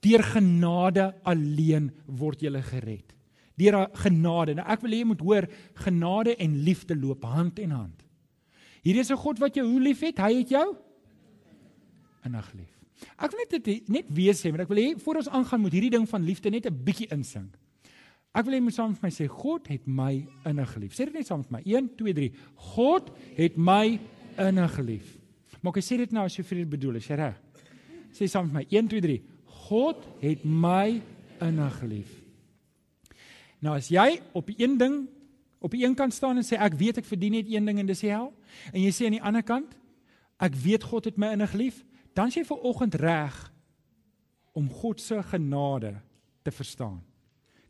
Deur 0.00 0.24
genade 0.24 1.10
alleen 1.28 1.90
word 2.06 2.40
jy 2.46 2.62
gered. 2.64 3.12
Deur 3.60 3.82
genade. 4.00 4.56
Nou 4.56 4.64
ek 4.64 4.80
wil 4.86 4.96
hê 4.96 5.02
jy 5.02 5.10
moet 5.10 5.24
hoor, 5.24 5.48
genade 5.84 6.36
en 6.40 6.62
liefde 6.64 6.96
loop 6.96 7.26
hand 7.28 7.60
in 7.60 7.74
hand. 7.76 8.00
Hier 8.80 8.96
is 8.96 9.10
'n 9.10 9.16
God 9.16 9.38
wat 9.38 9.54
jou 9.54 9.66
hoe 9.66 9.80
liefhet, 9.80 10.18
hy 10.18 10.40
het 10.40 10.48
jou 10.48 10.76
innig 12.24 12.52
lief. 12.54 12.79
Ek 13.16 13.32
wil 13.32 13.42
net 13.42 13.64
dit 13.64 13.88
net 13.88 14.06
weer 14.12 14.36
sê, 14.36 14.50
want 14.52 14.64
ek 14.64 14.70
wil 14.72 14.82
hê 14.82 14.88
voor 15.00 15.20
ons 15.22 15.28
aangaan 15.28 15.60
moet 15.60 15.76
hierdie 15.76 15.92
ding 15.96 16.06
van 16.08 16.24
liefde 16.24 16.50
net 16.50 16.66
'n 16.66 16.84
bietjie 16.84 17.08
insink. 17.10 17.56
Ek 18.34 18.44
wil 18.46 18.54
hê 18.54 18.60
moet 18.62 18.74
saam 18.74 18.90
met 18.90 19.02
my 19.02 19.10
sê 19.10 19.26
God 19.26 19.66
het 19.68 19.86
my 19.86 20.26
innig 20.46 20.76
lief. 20.76 20.92
Sê 20.94 21.04
dit 21.04 21.14
net 21.14 21.26
saam 21.26 21.38
met 21.38 21.50
my. 21.50 21.62
1 21.64 21.96
2 21.96 22.14
3. 22.14 22.32
God 22.54 23.10
het 23.36 23.56
my 23.56 24.00
innig 24.38 24.78
lief. 24.78 25.18
Maar 25.60 25.76
ek 25.76 25.84
sê 25.84 25.96
dit 25.96 26.12
nou 26.12 26.24
as 26.24 26.36
jy 26.36 26.44
vir 26.44 26.58
dit 26.58 26.70
bedoel, 26.70 26.96
is 26.96 27.08
jy 27.08 27.16
reg? 27.16 27.40
Sê 28.12 28.28
saam 28.28 28.46
met 28.46 28.54
my. 28.54 28.64
1 28.78 28.88
2 28.88 29.00
3. 29.00 29.22
God 29.44 30.06
het 30.20 30.44
my 30.44 31.02
innig 31.40 31.82
lief. 31.82 32.22
Nou 33.60 33.74
as 33.76 33.90
jy 33.92 34.20
op 34.32 34.46
die 34.46 34.56
een 34.62 34.78
ding 34.78 35.08
op 35.60 35.74
die 35.74 35.84
een 35.84 35.94
kant 35.94 36.14
staan 36.14 36.38
en 36.40 36.46
sê 36.46 36.56
ek 36.56 36.78
weet 36.80 37.02
ek 37.02 37.08
verdien 37.08 37.34
net 37.36 37.48
een 37.50 37.66
ding 37.68 37.82
en 37.82 37.88
dis 37.88 38.00
die 38.00 38.12
hel 38.12 38.30
en 38.72 38.80
jy 38.80 38.92
sê 38.96 39.08
aan 39.08 39.18
die 39.18 39.26
ander 39.28 39.44
kant 39.44 39.74
ek 40.40 40.56
weet 40.56 40.86
God 40.88 41.10
het 41.10 41.18
my 41.20 41.34
innig 41.36 41.52
lief 41.52 41.82
dan 42.20 42.28
jy 42.34 42.44
ver 42.44 42.66
oggend 42.68 42.94
reg 43.00 43.36
om 44.52 44.68
God 44.68 45.00
se 45.00 45.22
genade 45.30 45.94
te 46.44 46.52
verstaan. 46.52 47.00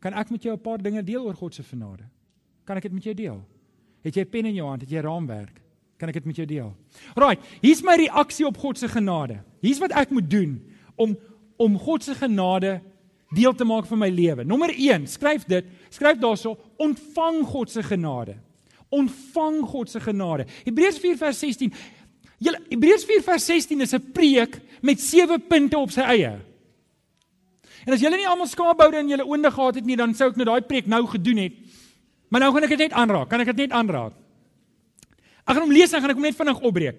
Kan 0.03 0.17
ek 0.17 0.31
met 0.33 0.43
jou 0.43 0.55
'n 0.55 0.61
paar 0.61 0.81
dinge 0.81 1.03
deel 1.03 1.23
oor 1.25 1.35
God 1.35 1.55
se 1.55 1.63
genade? 1.63 2.03
Kan 2.65 2.77
ek 2.77 2.83
dit 2.83 2.93
met 2.93 3.03
jou 3.03 3.15
deel? 3.15 3.39
Het 4.03 4.15
jy 4.15 4.21
'n 4.21 4.29
pen 4.29 4.45
in 4.45 4.55
jou 4.55 4.67
hand? 4.67 4.81
Het 4.81 4.89
jy 4.89 4.99
raamwerk? 4.99 5.61
Kan 5.97 6.09
ek 6.09 6.13
dit 6.13 6.25
met 6.25 6.35
jou 6.35 6.45
deel? 6.45 6.75
Right, 7.15 7.39
hier's 7.61 7.81
my 7.81 7.95
reaksie 7.95 8.45
op 8.45 8.57
God 8.57 8.77
se 8.77 8.87
genade. 8.87 9.43
Hier's 9.61 9.79
wat 9.79 9.91
ek 9.91 10.09
moet 10.09 10.29
doen 10.29 10.61
om 10.95 11.17
om 11.57 11.77
God 11.77 12.03
se 12.03 12.15
genade 12.15 12.81
deel 13.29 13.53
te 13.53 13.63
maak 13.63 13.85
van 13.85 13.97
my 13.97 14.09
lewe. 14.09 14.43
Nommer 14.43 14.69
1, 14.69 15.07
skryf 15.07 15.45
dit, 15.45 15.65
skryf 15.89 16.17
daarso, 16.17 16.57
ontvang 16.77 17.45
God 17.45 17.69
se 17.69 17.83
genade. 17.83 18.35
Ontvang 18.89 19.61
God 19.61 19.89
se 19.89 19.99
genade. 19.99 20.45
Hebreërs 20.63 20.99
4 20.99 21.17
vers 21.17 21.39
16 21.39 21.73
Julle 22.41 22.61
Hebreërs 22.71 23.05
4 23.05 23.21
vers 23.25 23.45
16 23.45 23.81
is 23.85 23.93
'n 23.93 24.11
preek 24.13 24.59
met 24.81 24.99
sewe 24.99 25.37
punte 25.39 25.77
op 25.77 25.91
sy 25.91 26.01
eie. 26.01 26.39
En 27.85 27.93
as 27.93 28.01
julle 28.01 28.17
nie 28.17 28.27
almal 28.27 28.47
skaapboude 28.47 28.97
in 28.97 29.09
julle 29.09 29.25
oonde 29.25 29.51
gehad 29.51 29.75
het 29.75 29.85
nie, 29.85 29.95
dan 29.95 30.13
sou 30.13 30.29
ek 30.29 30.35
nou 30.35 30.45
daai 30.45 30.61
preek 30.61 30.87
nou 30.87 31.05
gedoen 31.07 31.37
het. 31.37 31.53
Maar 32.29 32.41
nou 32.41 32.53
gaan 32.53 32.63
ek 32.63 32.69
dit 32.69 32.85
net 32.85 32.93
aanraak. 32.93 33.29
Kan 33.29 33.41
ek 33.41 33.51
dit 33.51 33.67
net 33.67 33.71
aanraak? 33.71 34.13
Ek 35.45 35.55
gaan 35.55 35.65
hom 35.65 35.73
lees 35.73 35.93
en 35.93 36.01
gaan 36.01 36.09
ek 36.13 36.15
hom 36.15 36.23
net 36.23 36.37
vinnig 36.37 36.61
opbreek. 36.61 36.95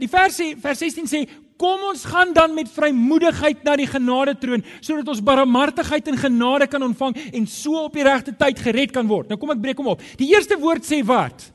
Die 0.00 0.08
vers 0.08 0.36
sê 0.40 0.54
vers 0.60 0.78
16 0.78 1.06
sê 1.06 1.28
kom 1.60 1.82
ons 1.90 2.04
gaan 2.04 2.32
dan 2.34 2.54
met 2.54 2.70
vrymoedigheid 2.72 3.62
na 3.64 3.76
die 3.76 3.86
genade 3.86 4.34
troon 4.40 4.64
sodat 4.80 5.08
ons 5.08 5.22
barmhartigheid 5.22 6.08
en 6.08 6.18
genade 6.18 6.66
kan 6.66 6.82
ontvang 6.82 7.14
en 7.32 7.46
so 7.46 7.84
op 7.84 7.94
die 7.94 8.02
regte 8.02 8.32
tyd 8.36 8.58
gered 8.58 8.92
kan 8.92 9.06
word. 9.06 9.28
Nou 9.28 9.38
kom 9.38 9.52
ek 9.54 9.62
breek 9.62 9.78
hom 9.78 9.92
op. 9.94 10.02
Die 10.18 10.32
eerste 10.34 10.58
woord 10.58 10.84
sê 10.84 11.02
wat? 11.06 11.50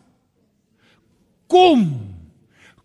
Kom. 1.49 2.08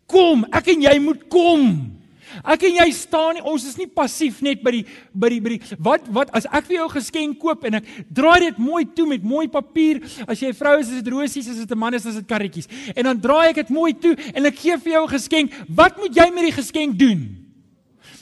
Kom, 0.06 0.44
ek 0.52 0.72
en 0.74 0.82
jy 0.82 0.98
moet 1.02 1.28
kom. 1.32 1.94
Ek 2.42 2.64
en 2.66 2.80
jy 2.80 2.86
staan 2.96 3.36
nie, 3.36 3.44
ons 3.46 3.62
is 3.68 3.76
nie 3.78 3.86
passief 3.86 4.40
net 4.42 4.62
by 4.64 4.72
die 4.74 4.82
by 5.14 5.28
die 5.30 5.40
by 5.44 5.52
die 5.54 5.76
wat 5.78 6.08
wat 6.16 6.32
as 6.34 6.48
ek 6.50 6.66
vir 6.66 6.80
jou 6.80 6.88
geskenk 6.96 7.38
koop 7.38 7.62
en 7.68 7.78
ek 7.78 7.86
draai 8.10 8.48
dit 8.48 8.58
mooi 8.58 8.82
toe 8.96 9.06
met 9.06 9.22
mooi 9.22 9.44
papier, 9.46 10.00
as 10.26 10.42
jy 10.42 10.50
'n 10.50 10.58
vrou 10.58 10.74
is, 10.80 10.90
is 10.90 11.02
dit 11.02 11.12
rosies, 11.12 11.48
as 11.48 11.62
dit 11.62 11.70
'n 11.70 11.78
man 11.78 11.94
is, 11.94 12.06
is 12.06 12.16
dit 12.16 12.26
karretjies. 12.26 12.68
En 12.96 13.04
dan 13.04 13.20
draai 13.20 13.50
ek 13.50 13.62
dit 13.62 13.70
mooi 13.70 13.92
toe 13.94 14.16
en 14.34 14.46
ek 14.46 14.58
gee 14.58 14.76
vir 14.78 14.92
jou 14.92 15.04
'n 15.04 15.14
geskenk. 15.14 15.52
Wat 15.68 15.96
moet 15.96 16.14
jy 16.14 16.30
met 16.34 16.44
die 16.44 16.58
geskenk 16.60 16.98
doen? 16.98 17.44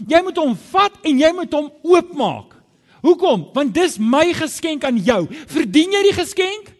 Jy 0.06 0.22
moet 0.22 0.36
hom 0.36 0.56
vat 0.56 0.92
en 1.04 1.18
jy 1.18 1.32
moet 1.32 1.52
hom 1.52 1.70
oopmaak. 1.82 2.56
Hoekom? 3.02 3.50
Want 3.54 3.74
dis 3.74 3.98
my 3.98 4.32
geskenk 4.32 4.84
aan 4.84 4.98
jou. 4.98 5.26
Verdien 5.46 5.90
jy 5.90 6.02
die 6.02 6.12
geskenk? 6.12 6.72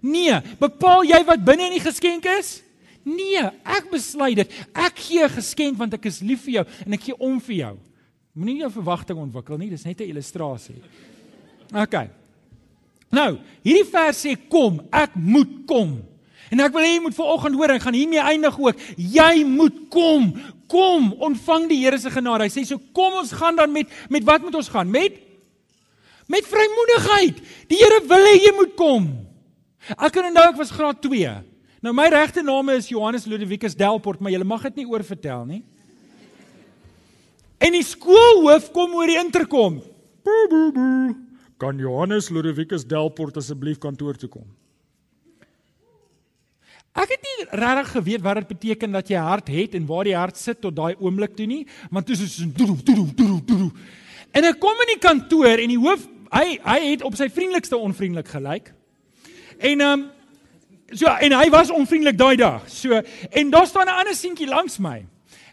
Nee, 0.00 0.40
bepaal 0.58 1.04
jy 1.04 1.24
wat 1.24 1.44
binne 1.44 1.66
in 1.68 1.76
die 1.76 1.84
geskenk 1.84 2.24
is? 2.38 2.62
Nee, 3.10 3.42
ek 3.64 3.90
besluit 3.90 4.38
dit. 4.38 4.58
Ek 4.74 4.98
gee 4.98 5.24
'n 5.24 5.36
geskenk 5.36 5.78
want 5.78 5.94
ek 5.94 6.06
is 6.06 6.20
lief 6.20 6.44
vir 6.44 6.52
jou 6.52 6.64
en 6.86 6.92
ek 6.92 7.02
gee 7.02 7.18
om 7.18 7.40
vir 7.40 7.56
jou. 7.56 7.78
Moenie 8.34 8.60
jou 8.62 8.70
verwagting 8.70 9.18
ontwikkel 9.18 9.58
nie, 9.58 9.70
dis 9.70 9.84
net 9.84 10.00
'n 10.00 10.10
illustrasie. 10.10 10.82
OK. 11.74 12.10
Nou, 13.10 13.38
hierdie 13.64 13.90
vers 13.90 14.24
sê 14.24 14.36
kom, 14.48 14.80
ek 14.92 15.16
moet 15.16 15.66
kom. 15.66 16.02
En 16.50 16.60
ek 16.60 16.72
wil 16.72 16.82
hê 16.82 16.94
jy 16.94 17.02
moet 17.02 17.14
vanoggend 17.14 17.58
hoor, 17.58 17.70
ek 17.70 17.82
gaan 17.82 17.94
hiermee 17.94 18.22
eindig 18.22 18.58
ook. 18.58 18.78
Jy 18.96 19.44
moet 19.46 19.76
kom. 19.90 20.32
Kom, 20.70 21.12
ontvang 21.18 21.68
die 21.68 21.80
Here 21.84 21.98
se 21.98 22.10
genade. 22.10 22.46
Hy 22.46 22.48
sê 22.48 22.64
so 22.66 22.78
kom 22.94 23.12
ons 23.22 23.32
gaan 23.32 23.56
dan 23.56 23.72
met 23.72 23.90
met 24.08 24.24
wat 24.24 24.42
moet 24.42 24.54
ons 24.54 24.68
gaan? 24.68 24.90
Met 24.90 25.18
met 26.30 26.46
vrymoedigheid. 26.46 27.42
Die 27.68 27.78
Here 27.78 28.02
wil 28.06 28.26
hê 28.30 28.36
jy 28.38 28.52
moet 28.54 28.74
kom. 28.78 29.08
Ek 29.96 30.12
kan 30.14 30.28
onthou 30.30 30.46
ek 30.50 30.58
was 30.60 30.70
graad 30.70 31.00
2. 31.02 31.32
Nou 31.80 31.94
my 31.96 32.10
regte 32.12 32.42
naam 32.44 32.68
is 32.74 32.90
Johannes 32.92 33.24
Ludovicus 33.24 33.76
Delport, 33.76 34.20
maar 34.20 34.32
jy 34.34 34.40
mag 34.44 34.66
dit 34.68 34.82
nie 34.82 34.88
oorvertel 34.90 35.46
nie. 35.48 35.62
En 37.60 37.72
die 37.72 37.84
skoolhoof 37.84 38.68
kom 38.72 38.92
oor 38.96 39.08
die 39.08 39.20
interkom. 39.20 39.80
Boe 40.24 40.44
boe 40.52 40.68
boe. 40.76 41.14
Kan 41.60 41.80
Johannes 41.80 42.28
Ludovicus 42.32 42.84
Delport 42.88 43.36
asseblief 43.40 43.80
kantoor 43.80 44.20
toe 44.20 44.28
kom? 44.32 44.44
Ek 47.00 47.12
het 47.14 47.24
nie 47.24 47.48
regtig 47.62 47.90
geweet 47.94 48.22
wat 48.24 48.40
dit 48.40 48.52
beteken 48.52 48.96
dat 48.96 49.08
jy 49.12 49.20
hart 49.22 49.48
het 49.48 49.76
en 49.78 49.88
waar 49.88 50.08
die 50.08 50.16
hart 50.16 50.36
sit 50.36 50.60
tot 50.60 50.74
daai 50.76 50.98
oomblik 50.98 51.36
toe 51.38 51.46
nie, 51.48 51.62
want 51.88 52.08
dit 52.10 52.18
is 52.18 52.34
so 52.34 52.48
doedo 52.48 52.76
doedo 52.84 53.06
doedo 53.14 53.40
doedo. 53.46 53.68
En 54.36 54.46
ek 54.48 54.58
kom 54.62 54.84
in 54.84 54.94
die 54.94 55.00
kantoor 55.00 55.62
en 55.62 55.70
die 55.70 55.80
hoof, 55.80 56.04
hy 56.34 56.58
hy 56.64 56.78
het 56.90 57.04
op 57.06 57.16
sy 57.16 57.30
vriendelikste 57.32 57.78
onvriendelik 57.78 58.28
gelyk. 58.36 58.72
En 59.58 59.80
ehm 59.80 60.00
um, 60.00 60.08
so 60.92 61.06
en 61.06 61.32
hy 61.32 61.48
was 61.50 61.70
onvriendelik 61.70 62.18
daai 62.18 62.36
dag. 62.36 62.68
So 62.68 63.02
en 63.30 63.50
daar 63.50 63.66
staan 63.66 63.86
'n 63.86 63.98
ander 64.00 64.14
seentjie 64.14 64.46
langs 64.46 64.78
my. 64.78 65.06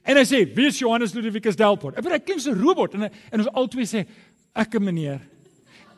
En 0.04 0.18
hy 0.18 0.24
sê, 0.24 0.56
"Wie 0.56 0.68
is 0.68 0.80
Johannes 0.80 1.14
Ludovicus 1.14 1.56
Delport?" 1.56 1.98
Ek 1.98 2.04
weet 2.04 2.14
hy 2.14 2.20
klink 2.20 2.40
so 2.40 2.52
'n 2.52 2.62
robot 2.62 2.94
en 2.94 3.04
en 3.04 3.40
ons 3.40 3.50
albei 3.54 3.86
sê, 3.86 4.06
"Ek, 4.56 4.80
meneer." 4.80 5.20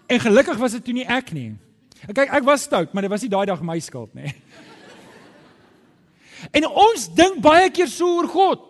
En 0.07 0.19
gelukkig 0.19 0.57
was 0.57 0.71
dit 0.71 0.83
toe 0.83 0.93
nie 0.93 1.05
ek 1.05 1.31
nie. 1.31 1.55
Ek 2.07 2.15
kyk, 2.15 2.31
ek 2.33 2.43
was 2.43 2.61
stout, 2.61 2.93
maar 2.93 3.01
dit 3.01 3.11
was 3.11 3.21
nie 3.21 3.29
daai 3.29 3.45
dag 3.45 3.61
my 3.61 3.79
skuld 3.79 4.13
nie. 4.13 4.33
En 6.55 6.65
ons 6.67 7.07
dink 7.13 7.41
baie 7.41 7.69
keer 7.69 7.87
so 7.87 8.07
oor 8.15 8.27
God. 8.27 8.61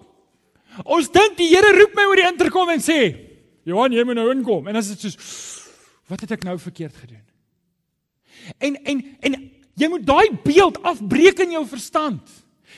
Ons 0.86 1.12
dink 1.14 1.38
die 1.38 1.52
Here 1.52 1.70
roep 1.78 1.94
my 1.94 2.08
oor 2.10 2.16
die 2.16 2.26
interkom 2.26 2.70
en 2.70 2.80
sê, 2.80 3.16
"Johan, 3.64 3.94
jy 3.94 4.04
moet 4.04 4.16
nou 4.16 4.32
inkom." 4.32 4.68
En 4.68 4.76
is 4.76 4.88
dit 4.88 5.00
soos, 5.00 5.18
"Wat 6.08 6.22
het 6.22 6.32
ek 6.32 6.44
nou 6.44 6.58
verkeerd 6.58 6.96
gedoen?" 6.96 7.22
En 8.58 8.76
en 8.84 9.18
en 9.20 9.52
jy 9.80 9.90
moet 9.92 10.06
daai 10.06 10.28
beeld 10.44 10.82
afbreek 10.84 11.40
in 11.46 11.56
jou 11.58 11.66
verstand. 11.68 12.22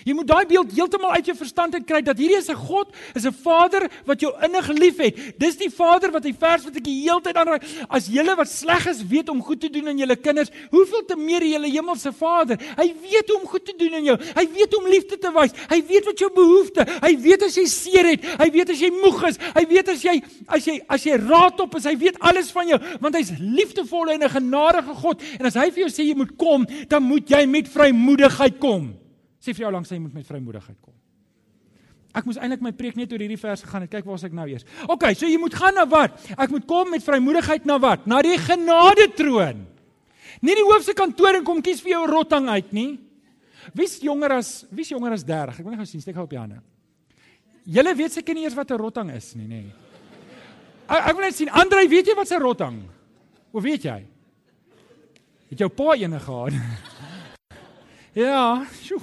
Jy 0.06 0.14
moet 0.18 0.28
daai 0.28 0.46
beeld 0.50 0.72
heeltemal 0.74 1.12
uit 1.18 1.26
jou 1.30 1.36
verstand 1.38 1.76
uit 1.76 1.86
kry 1.86 2.02
dat 2.02 2.18
hierdie 2.18 2.38
is 2.38 2.50
'n 2.50 2.56
God, 2.56 2.90
is 3.16 3.26
'n 3.26 3.34
Vader 3.34 3.90
wat 4.06 4.20
jou 4.20 4.32
innig 4.44 4.68
liefhet. 4.68 5.40
Dis 5.40 5.58
die 5.58 5.70
Vader 5.70 6.12
wat 6.12 6.24
hy 6.24 6.34
vers 6.34 6.64
wat 6.64 6.76
ek 6.76 6.84
die 6.84 7.02
hele 7.04 7.22
tyd 7.22 7.36
aanraai. 7.36 7.62
As 7.90 8.08
julle 8.08 8.36
wat 8.36 8.50
sleg 8.50 8.88
is 8.88 9.04
weet 9.04 9.30
om 9.30 9.42
goed 9.42 9.60
te 9.60 9.70
doen 9.70 9.88
aan 9.88 9.98
julle 9.98 10.16
kinders, 10.16 10.50
hoeveel 10.72 11.06
te 11.06 11.16
meer 11.16 11.42
julle 11.44 11.70
hemelse 11.70 12.12
Vader. 12.14 12.58
Hy 12.78 12.94
weet 13.02 13.30
hoe 13.30 13.40
om 13.42 13.48
goed 13.48 13.66
te 13.66 13.74
doen 13.78 13.94
aan 13.94 14.04
jou. 14.04 14.18
Hy 14.18 14.48
weet 14.54 14.74
hoe 14.74 14.84
om 14.84 14.90
liefde 14.90 15.18
te 15.18 15.32
wys. 15.32 15.52
Hy 15.70 15.84
weet 15.88 16.06
wat 16.06 16.20
jou 16.20 16.32
behoefte. 16.34 16.86
Hy 17.02 17.18
weet 17.18 17.44
as 17.44 17.56
jy 17.56 17.66
seer 17.66 18.06
het. 18.06 18.26
Hy 18.40 18.50
weet 18.52 18.70
as 18.70 18.80
jy 18.80 18.90
moeg 18.90 19.24
is. 19.30 19.38
Hy 19.56 19.66
weet 19.68 19.90
as 19.90 20.02
jy 20.02 20.22
as 20.48 20.66
jy 20.66 20.80
as 20.88 21.04
jy 21.04 21.18
raadop 21.18 21.76
is. 21.76 21.86
Hy 21.86 21.98
weet 21.98 22.20
alles 22.20 22.52
van 22.52 22.68
jou 22.68 22.80
want 23.02 23.16
hy's 23.16 23.32
liefdevolle 23.40 24.14
en 24.14 24.24
'n 24.24 24.30
genadige 24.30 24.94
God. 24.94 25.22
En 25.40 25.46
as 25.46 25.56
hy 25.56 25.70
vir 25.72 25.88
jou 25.88 25.90
sê 25.90 26.08
jy 26.08 26.16
moet 26.16 26.38
kom, 26.38 26.66
dan 26.88 27.04
moet 27.04 27.30
jy 27.30 27.46
met 27.46 27.68
vrymoedigheid 27.68 28.60
kom. 28.60 29.01
Sê 29.42 29.56
vir 29.56 29.66
jou 29.66 29.72
langs 29.74 29.90
jy 29.90 30.00
moet 30.00 30.14
met 30.14 30.28
vrymoedigheid 30.28 30.78
kom. 30.82 30.94
Ek 32.12 32.28
moes 32.28 32.38
eintlik 32.38 32.64
my 32.64 32.74
preek 32.76 32.98
net 33.00 33.12
oor 33.14 33.24
hierdie 33.24 33.40
vers 33.40 33.64
gegaan 33.64 33.86
het. 33.86 33.92
Kyk 33.94 34.08
waar's 34.10 34.26
ek 34.28 34.34
nou 34.36 34.46
eers. 34.52 34.66
OK, 34.92 35.06
so 35.16 35.30
jy 35.30 35.40
moet 35.40 35.56
gaan 35.56 35.78
na 35.80 35.86
wat? 35.90 36.18
Ek 36.36 36.52
moet 36.52 36.66
kom 36.68 36.92
met 36.92 37.04
vrymoedigheid 37.06 37.68
na 37.70 37.78
wat? 37.82 38.04
Na 38.10 38.20
die 38.26 38.36
genade 38.40 39.08
troon. 39.16 39.64
Nie 40.44 40.58
die 40.60 40.66
hoofse 40.68 40.94
kantoor 40.98 41.40
en 41.40 41.48
kom 41.48 41.62
kies 41.64 41.82
vir 41.82 41.96
jou 41.96 42.04
'n 42.04 42.12
rotting 42.12 42.50
uit 42.50 42.74
nie. 42.74 43.00
Wie's 43.74 44.00
jonger 44.02 44.32
as 44.38 44.66
wie's 44.72 44.90
jonger 44.90 45.14
as 45.14 45.24
30? 45.24 45.60
Ek 45.60 45.64
wil 45.64 45.72
net 45.72 45.80
gou 45.80 45.86
sien, 45.86 46.02
steek 46.02 46.16
gou 46.16 46.24
op 46.24 46.30
die 46.30 46.40
hande. 46.40 46.62
Julle 47.66 47.96
weet 47.96 48.12
seker 48.12 48.34
nie 48.34 48.44
eers 48.44 48.56
wat 48.56 48.72
'n 48.72 48.78
rotting 48.78 49.12
is 49.12 49.36
nie, 49.36 49.48
nê. 49.48 49.64
Ek, 50.90 51.08
ek 51.08 51.16
wil 51.16 51.26
net 51.26 51.36
sien, 51.36 51.50
Andrei, 51.50 51.88
weet 51.88 52.08
jy 52.08 52.16
wat 52.16 52.32
'n 52.32 52.42
rotting? 52.42 52.90
Of 53.54 53.64
weet 53.64 53.84
jy? 53.84 54.06
Het 55.50 55.60
jou 55.60 55.70
pa 55.70 55.96
ene 55.96 56.20
gehad? 56.20 56.54
Ja, 58.14 58.66
sjoe. 58.82 59.00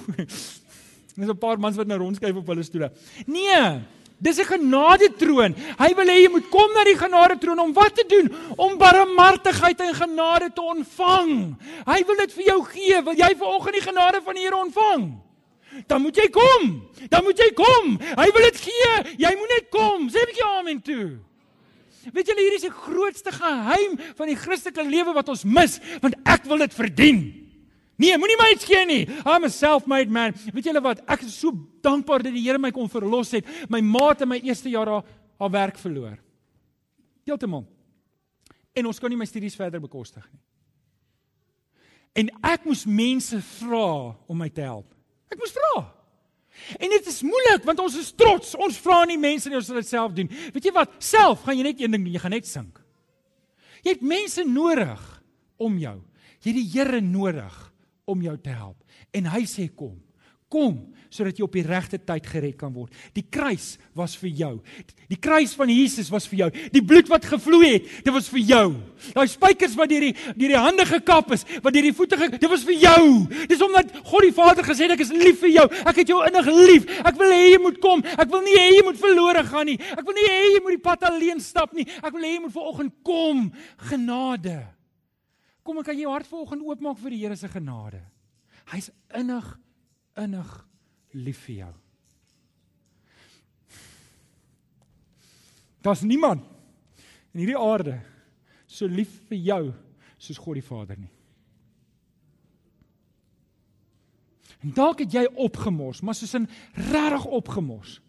Dis 1.19 1.27
'n 1.27 1.37
paar 1.37 1.59
mans 1.59 1.75
wat 1.75 1.87
nou 1.87 1.99
rondskuif 1.99 2.35
op 2.35 2.47
hulle 2.47 2.63
stoele. 2.63 2.91
Nee, 3.25 3.81
dis 4.17 4.37
'n 4.39 4.45
genadetroon. 4.45 5.55
Hy 5.77 5.93
wil 5.95 6.07
hê 6.07 6.17
jy 6.23 6.29
moet 6.29 6.49
kom 6.49 6.71
na 6.73 6.83
die 6.83 6.97
genadetroon 6.97 7.59
om 7.59 7.73
wat 7.73 7.95
te 7.95 8.05
doen? 8.07 8.31
Om 8.55 8.77
barmhartigheid 8.77 9.79
en 9.79 9.93
genade 9.95 10.53
te 10.53 10.61
ontvang. 10.61 11.55
Hy 11.85 12.03
wil 12.05 12.15
dit 12.15 12.33
vir 12.33 12.43
jou 12.43 12.63
gee. 12.63 13.01
Wil 13.03 13.15
jy 13.15 13.35
vanoggend 13.35 13.73
die 13.73 13.87
genade 13.89 14.21
van 14.23 14.33
die 14.33 14.43
Here 14.43 14.55
ontvang? 14.55 15.19
Dan 15.87 16.01
moet 16.01 16.15
jy 16.15 16.29
kom. 16.29 16.89
Dan 17.09 17.23
moet 17.23 17.37
jy 17.37 17.51
kom. 17.53 17.99
Hy 17.99 18.29
wil 18.31 18.41
dit 18.41 18.57
gee. 18.57 19.15
Jy 19.17 19.35
moet 19.35 19.49
net 19.49 19.69
kom. 19.69 20.09
Sê 20.09 20.21
'n 20.21 20.25
bietjie 20.25 20.45
amen 20.45 20.81
toe. 20.81 21.19
Weet 22.13 22.27
julle 22.27 22.41
hier 22.41 22.53
is 22.53 22.61
die 22.61 22.71
grootste 22.71 23.31
geheim 23.31 23.99
van 24.15 24.27
die 24.27 24.35
Christelike 24.35 24.83
lewe 24.83 25.13
wat 25.13 25.29
ons 25.29 25.43
mis, 25.43 25.79
want 26.01 26.15
ek 26.25 26.45
wil 26.45 26.57
dit 26.57 26.73
verdien. 26.73 27.48
Nee, 27.99 28.15
moenie 28.15 28.37
my 28.39 28.53
gee 28.63 28.85
nie. 28.87 29.01
I'm 29.27 29.43
a 29.43 29.51
self-made 29.51 30.11
man. 30.13 30.35
Weet 30.53 30.69
julle 30.69 30.81
wat? 30.83 31.01
Ek 31.09 31.25
is 31.27 31.35
so 31.35 31.51
dankbaar 31.83 32.23
dat 32.23 32.35
die 32.35 32.45
Here 32.45 32.61
my 32.61 32.71
kon 32.75 32.87
verlos 32.91 33.33
het. 33.35 33.47
My 33.71 33.81
maat 33.83 34.23
in 34.23 34.31
my 34.31 34.39
eerste 34.39 34.71
jaar 34.71 34.87
haar, 34.87 35.09
haar 35.41 35.51
werk 35.51 35.81
verloor. 35.81 36.15
Heeltemal. 37.27 37.65
En 38.79 38.87
ons 38.87 39.01
kon 39.01 39.11
nie 39.11 39.19
my 39.19 39.27
studies 39.27 39.57
verder 39.59 39.83
bekostig 39.83 40.23
nie. 40.31 40.39
En 42.23 42.31
ek 42.49 42.65
moes 42.67 42.85
mense 42.89 43.37
vra 43.59 44.15
om 44.27 44.39
my 44.39 44.49
te 44.51 44.63
help. 44.65 44.87
Ek 45.29 45.39
moes 45.39 45.53
vra. 45.55 45.83
En 46.79 46.91
dit 46.91 47.07
is 47.07 47.21
moeilik 47.23 47.67
want 47.67 47.83
ons 47.83 47.95
is 47.99 48.11
trots. 48.17 48.55
Ons 48.59 48.79
vra 48.81 49.03
nie 49.07 49.19
mense 49.19 49.49
nie, 49.49 49.59
ons 49.59 49.69
wil 49.71 49.81
dit 49.81 49.91
self 49.91 50.15
doen. 50.15 50.31
Weet 50.55 50.69
jy 50.69 50.75
wat? 50.75 50.95
Self 51.03 51.43
gaan 51.45 51.59
jy 51.59 51.67
net 51.67 51.83
een 51.83 51.95
ding 51.95 52.05
doen, 52.07 52.15
jy 52.15 52.23
gaan 52.23 52.35
net 52.35 52.47
sink. 52.49 52.79
Jy 53.83 53.95
het 53.95 54.07
mense 54.07 54.43
nodig 54.47 55.03
om 55.59 55.75
jou. 55.79 55.97
Jy 56.39 56.51
het 56.51 56.57
die 56.57 56.69
Here 56.73 57.01
nodig 57.03 57.65
om 58.09 58.21
jou 58.25 58.35
te 58.41 58.53
help. 58.53 58.77
En 59.15 59.29
hy 59.33 59.45
sê 59.49 59.69
kom. 59.69 59.97
Kom 60.49 60.79
sodat 61.09 61.37
jy 61.37 61.45
op 61.45 61.55
die 61.57 61.65
regte 61.65 61.97
tyd 61.97 62.27
gered 62.29 62.55
kan 62.57 62.71
word. 62.73 62.93
Die 63.17 63.23
kruis 63.25 63.79
was 63.97 64.15
vir 64.17 64.29
jou. 64.29 64.51
Die 65.09 65.17
kruis 65.17 65.55
van 65.57 65.71
Jesus 65.73 66.11
was 66.13 66.27
vir 66.29 66.43
jou. 66.43 66.49
Die 66.73 66.83
bloed 66.85 67.09
wat 67.09 67.25
gevloei 67.25 67.71
het, 67.75 67.89
dit 68.05 68.13
was 68.13 68.29
vir 68.29 68.43
jou. 68.45 68.65
Daai 69.15 69.25
spykers 69.29 69.73
wat 69.77 69.89
deur 69.89 70.05
die 70.05 70.13
deur 70.37 70.53
die 70.53 70.61
hande 70.61 70.85
gekap 70.89 71.33
is, 71.33 71.45
wat 71.65 71.73
deur 71.73 71.89
die 71.89 71.95
voete 71.97 72.17
ge, 72.17 72.29
dit 72.35 72.49
was 72.49 72.65
vir 72.65 72.77
jou. 72.81 73.03
Dis 73.49 73.65
omdat 73.65 73.93
God 73.99 74.25
die 74.27 74.33
Vader 74.37 74.69
gesê 74.69 74.85
het 74.85 74.95
ek 74.97 75.05
is 75.05 75.13
lief 75.13 75.41
vir 75.41 75.53
jou. 75.55 75.67
Ek 75.89 76.01
het 76.03 76.13
jou 76.13 76.21
innig 76.27 76.51
lief. 76.61 76.89
Ek 77.01 77.21
wil 77.21 77.33
hê 77.33 77.45
jy 77.55 77.61
moet 77.65 77.79
kom. 77.81 78.05
Ek 78.13 78.29
wil 78.29 78.45
nie 78.45 78.57
hê 78.57 78.67
jy 78.77 78.83
moet 78.89 79.01
verlore 79.01 79.45
gaan 79.49 79.69
nie. 79.73 79.79
Ek 79.97 80.05
wil 80.05 80.17
nie 80.17 80.27
hê 80.29 80.41
jy 80.55 80.65
moet 80.65 80.77
die 80.77 80.85
pad 80.91 81.07
alleen 81.09 81.41
stap 81.41 81.73
nie. 81.77 81.89
Ek 82.01 82.13
wil 82.13 82.25
hê 82.25 82.35
jy 82.35 82.43
moet 82.45 82.57
vanoggend 82.57 82.99
kom. 83.05 83.47
Genade. 83.89 84.59
Kom 85.63 85.79
ek 85.81 85.89
kan 85.91 85.99
jou 85.99 86.11
hart 86.11 86.27
vanoggend 86.27 86.65
oopmaak 86.65 86.97
vir 87.01 87.15
die 87.15 87.21
Here 87.23 87.35
se 87.35 87.49
genade. 87.51 88.01
Hy's 88.71 88.91
innig 89.17 89.47
innig 90.19 90.49
lief 91.13 91.45
vir 91.47 91.55
jou. 91.55 91.73
Daar's 95.81 96.03
niemand 96.03 96.43
in 97.33 97.39
hierdie 97.43 97.59
aarde 97.59 97.99
so 98.67 98.87
lief 98.87 99.13
vir 99.29 99.39
jou 99.39 99.63
soos 100.19 100.41
God 100.41 100.59
die 100.59 100.65
Vader 100.65 100.99
nie. 100.99 101.11
En 104.59 104.73
dalk 104.75 105.05
het 105.05 105.13
jy 105.15 105.23
opgemors, 105.39 106.01
maar 106.03 106.15
soos 106.15 106.35
'n 106.35 106.49
regtig 106.75 107.25
opgemors. 107.25 108.01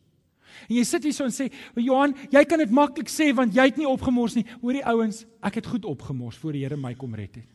En 0.69 0.77
jy 0.77 0.85
sit 0.85 1.05
hier 1.07 1.13
so 1.13 1.25
en 1.25 1.31
sê, 1.31 1.51
"Johan, 1.77 2.15
jy 2.31 2.45
kan 2.45 2.59
dit 2.59 2.71
maklik 2.71 3.09
sê 3.09 3.35
want 3.35 3.55
jy 3.55 3.65
het 3.65 3.77
nie 3.77 3.89
opgemors 3.89 4.35
nie." 4.35 4.45
Hoor 4.61 4.73
die 4.73 4.85
ouens, 4.85 5.27
ek 5.43 5.55
het 5.55 5.67
goed 5.67 5.85
opgemors 5.85 6.37
voor 6.37 6.53
die 6.53 6.63
Here 6.63 6.77
my 6.77 6.95
kom 6.95 7.15
red 7.15 7.35
het. 7.35 7.49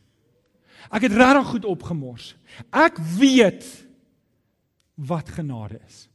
Ek 0.90 1.02
het 1.02 1.12
regtig 1.12 1.46
goed 1.46 1.64
opgemors. 1.64 2.34
Ek 2.72 2.98
weet 3.18 3.64
wat 4.94 5.28
genade 5.28 5.80
is. 5.86 6.08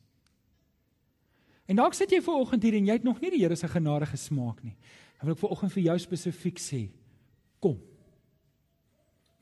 En 1.67 1.75
dalk 1.79 1.93
sit 1.93 2.11
jy 2.11 2.21
ver 2.21 2.41
oggend 2.41 2.63
hier 2.63 2.75
en 2.75 2.85
jy 2.85 2.93
het 2.93 3.03
nog 3.07 3.21
nie 3.21 3.31
die 3.31 3.43
Here 3.43 3.55
se 3.55 3.67
genade 3.67 4.05
gesmaak 4.05 4.63
nie. 4.63 4.75
Dan 5.19 5.29
wil 5.29 5.35
ek 5.35 5.39
ver 5.39 5.53
oggend 5.55 5.71
vir 5.71 5.83
jou 5.83 5.97
spesifiek 5.99 6.59
sê, 6.59 6.89
kom. 7.61 7.77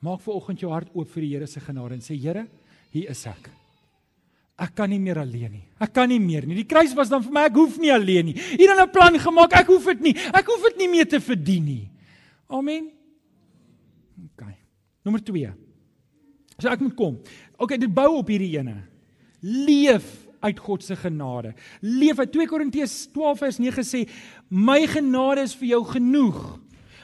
Maak 0.00 0.20
ver 0.20 0.34
oggend 0.34 0.60
jou 0.62 0.70
hart 0.72 0.92
oop 0.94 1.08
vir 1.08 1.26
die 1.26 1.32
Here 1.34 1.48
se 1.50 1.60
genade 1.60 1.98
en 1.98 2.04
sê, 2.04 2.14
Here, 2.20 2.46
hier 2.92 3.10
is 3.10 3.26
ek. 3.26 3.50
Ek 4.60 4.74
kan 4.76 4.90
nie 4.92 5.00
meer 5.00 5.22
alleen 5.22 5.54
nie. 5.54 5.64
Ek 5.80 5.92
kan 5.96 6.10
nie 6.10 6.20
meer 6.20 6.44
nie. 6.44 6.58
Die 6.58 6.68
kruis 6.68 6.92
was 6.96 7.08
dan 7.08 7.22
vir 7.24 7.32
my, 7.32 7.46
ek 7.48 7.56
hoef 7.56 7.78
nie 7.80 7.92
alleen 7.94 8.28
nie. 8.28 8.36
Hier 8.36 8.74
het 8.74 8.80
'n 8.82 8.92
plan 8.92 9.16
gemaak. 9.18 9.52
Ek 9.56 9.66
hoef 9.66 9.84
dit 9.84 10.00
nie. 10.00 10.14
Ek 10.34 10.46
hoef 10.46 10.62
dit 10.68 10.76
nie 10.78 10.88
meer 10.88 11.08
te 11.08 11.20
verdien 11.20 11.64
nie. 11.64 11.90
Amen. 12.48 12.90
OK. 14.24 14.44
Nommer 15.02 15.22
2. 15.24 15.52
So 16.58 16.68
ek 16.68 16.80
moet 16.80 16.94
kom. 16.94 17.18
OK, 17.58 17.78
dit 17.78 17.92
bou 17.92 18.18
op 18.18 18.28
hierdie 18.28 18.58
ene. 18.58 18.82
Leef 19.40 20.28
uit 20.40 20.58
God 20.58 20.84
se 20.84 20.96
genade. 20.96 21.54
Leef 21.80 22.18
uit 22.18 22.32
2 22.32 22.46
Korintiërs 22.46 23.08
12 23.12 23.38
vers 23.38 23.58
9 23.58 23.84
sê, 23.84 24.08
"My 24.48 24.86
genade 24.86 25.42
is 25.42 25.54
vir 25.54 25.68
jou 25.68 25.84
genoeg." 25.84 26.60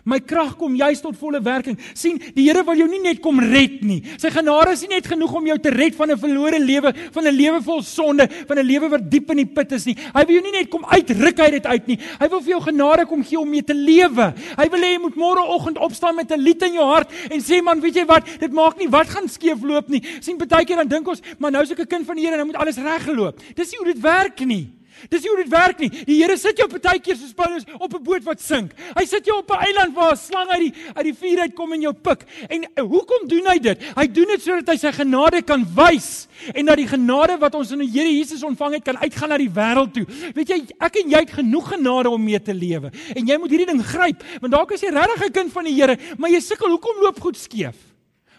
My 0.07 0.21
krag 0.23 0.55
kom 0.55 0.77
juis 0.79 1.01
tot 1.03 1.17
volle 1.19 1.41
werking. 1.43 1.77
sien, 1.95 2.21
die 2.35 2.47
Here 2.47 2.63
wil 2.65 2.79
jou 2.79 2.87
nie 2.87 3.01
net 3.03 3.21
kom 3.21 3.41
red 3.43 3.83
nie. 3.83 4.03
Sy 4.23 4.31
genade 4.31 4.73
is 4.77 4.85
nie 4.87 4.95
net 4.95 5.09
genoeg 5.11 5.33
om 5.35 5.47
jou 5.51 5.59
te 5.59 5.71
red 5.75 5.97
van 5.99 6.11
'n 6.13 6.17
verlore 6.17 6.59
lewe, 6.63 6.95
van 7.13 7.27
'n 7.27 7.35
lewe 7.35 7.61
vol 7.63 7.83
sonde, 7.83 8.29
van 8.47 8.59
'n 8.59 8.67
lewe 8.67 8.89
wat 8.89 9.11
diep 9.11 9.31
in 9.31 9.37
die 9.39 9.47
put 9.47 9.73
is 9.73 9.85
nie. 9.85 9.97
Hy 10.15 10.25
wil 10.25 10.35
jou 10.37 10.43
nie 10.43 10.59
net 10.61 10.71
kom 10.71 10.85
uitruk 10.85 11.41
uit 11.41 11.53
dit 11.53 11.67
uit 11.67 11.87
nie. 11.87 11.99
Hy 12.21 12.29
wil 12.29 12.41
vir 12.41 12.51
jou 12.51 12.61
genade 12.63 13.07
kom 13.07 13.25
gee 13.25 13.39
om 13.39 13.51
mee 13.51 13.63
te 13.63 13.75
lewe. 13.75 14.35
Hy 14.57 14.69
wil 14.71 14.81
hê 14.81 14.93
jy 14.95 15.01
moet 15.01 15.17
môreoggend 15.17 15.79
opstaan 15.79 16.15
met 16.15 16.31
'n 16.31 16.41
lied 16.41 16.63
in 16.63 16.75
jou 16.75 16.85
hart 16.85 17.11
en 17.31 17.41
sê 17.41 17.63
man, 17.63 17.81
weet 17.81 17.95
jy 17.95 18.07
wat? 18.07 18.25
Dit 18.39 18.53
maak 18.53 18.79
nie 18.79 18.89
wat 18.89 19.09
gaan 19.09 19.29
skeefloop 19.29 19.89
nie. 19.89 20.03
sien, 20.21 20.39
baie 20.39 20.65
keer 20.65 20.77
dan 20.77 20.89
dink 20.89 21.09
ons, 21.09 21.21
maar 21.39 21.51
nou 21.51 21.63
is 21.63 21.71
ek 21.71 21.81
'n 21.81 21.87
kind 21.87 22.07
van 22.07 22.17
die 22.17 22.25
Here 22.25 22.35
en 22.35 22.47
nou 22.47 22.47
moet 22.47 22.61
alles 22.63 22.77
reggeloop. 22.77 23.41
Dis 23.55 23.71
nie 23.71 23.79
hoe 23.79 23.93
dit 23.93 24.01
werk 24.01 24.41
nie. 24.47 24.77
Dis 25.11 25.23
nie 25.23 25.31
hoe 25.31 25.43
dit 25.43 25.53
werk 25.53 25.79
nie. 25.79 25.91
Die 26.09 26.17
Here 26.23 26.37
sit 26.41 26.59
jou 26.59 26.69
partykeer 26.69 27.17
soos 27.17 27.35
Paulus 27.37 27.65
op 27.79 27.95
'n 27.95 28.03
boot 28.03 28.25
wat 28.25 28.41
sink. 28.41 28.73
Hy 28.97 29.05
sit 29.05 29.27
jou 29.27 29.39
op 29.39 29.51
'n 29.51 29.65
eiland 29.67 29.95
waar 29.95 30.13
'n 30.13 30.17
slang 30.17 30.49
uit 30.49 30.61
die 30.61 30.75
uit 30.95 31.05
die 31.05 31.15
vuur 31.15 31.39
uitkom 31.41 31.73
en 31.73 31.81
jou 31.81 31.93
pik. 31.93 32.25
En 32.49 32.63
eh, 32.63 32.83
hoekom 32.83 33.29
doen 33.29 33.47
hy 33.47 33.59
dit? 33.59 33.79
Hy 33.97 34.07
doen 34.07 34.27
dit 34.27 34.43
sodat 34.43 34.69
hy 34.69 34.77
sy 34.77 34.93
genade 34.93 35.43
kan 35.43 35.65
wys 35.75 36.29
en 36.55 36.67
dat 36.67 36.77
die 36.77 36.89
genade 36.89 37.39
wat 37.39 37.55
ons 37.55 37.71
in 37.73 37.79
die 37.79 37.91
Here 37.91 38.11
Jesus 38.11 38.43
ontvang 38.43 38.75
het 38.75 38.85
kan 38.85 38.99
uitgaan 38.99 39.29
na 39.29 39.39
die 39.39 39.51
wêreld 39.51 39.93
toe. 39.95 40.07
Weet 40.35 40.49
jy, 40.49 40.67
ek 40.81 40.97
en 40.97 41.11
jy 41.11 41.19
het 41.19 41.31
genoeg 41.31 41.69
genade 41.69 42.11
om 42.11 42.23
mee 42.23 42.41
te 42.43 42.55
lewe. 42.55 42.91
En 43.15 43.27
jy 43.27 43.39
moet 43.39 43.51
hierdie 43.51 43.67
ding 43.67 43.83
gryp, 43.83 44.23
want 44.41 44.53
dalk 44.53 44.73
is 44.73 44.81
jy 44.81 44.91
regtig 44.91 45.27
'n 45.27 45.33
kind 45.33 45.53
van 45.53 45.65
die 45.65 45.75
Here, 45.77 45.97
maar 46.19 46.31
jy 46.31 46.41
sukkel, 46.41 46.69
hoekom 46.69 47.03
loop 47.03 47.21
goed 47.21 47.37
skeef? 47.37 47.77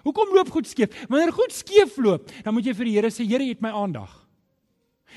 Hoekom 0.03 0.33
loop 0.33 0.49
goed 0.49 0.67
skeef? 0.67 0.89
Wanneer 1.09 1.31
goed 1.31 1.51
skeef 1.51 1.97
loop, 1.97 2.31
dan 2.43 2.53
moet 2.53 2.65
jy 2.65 2.73
vir 2.73 2.85
die 2.85 2.93
Here 2.93 3.09
sê, 3.09 3.27
Here, 3.27 3.43
het 3.43 3.61
my 3.61 3.69
aandag. 3.69 4.26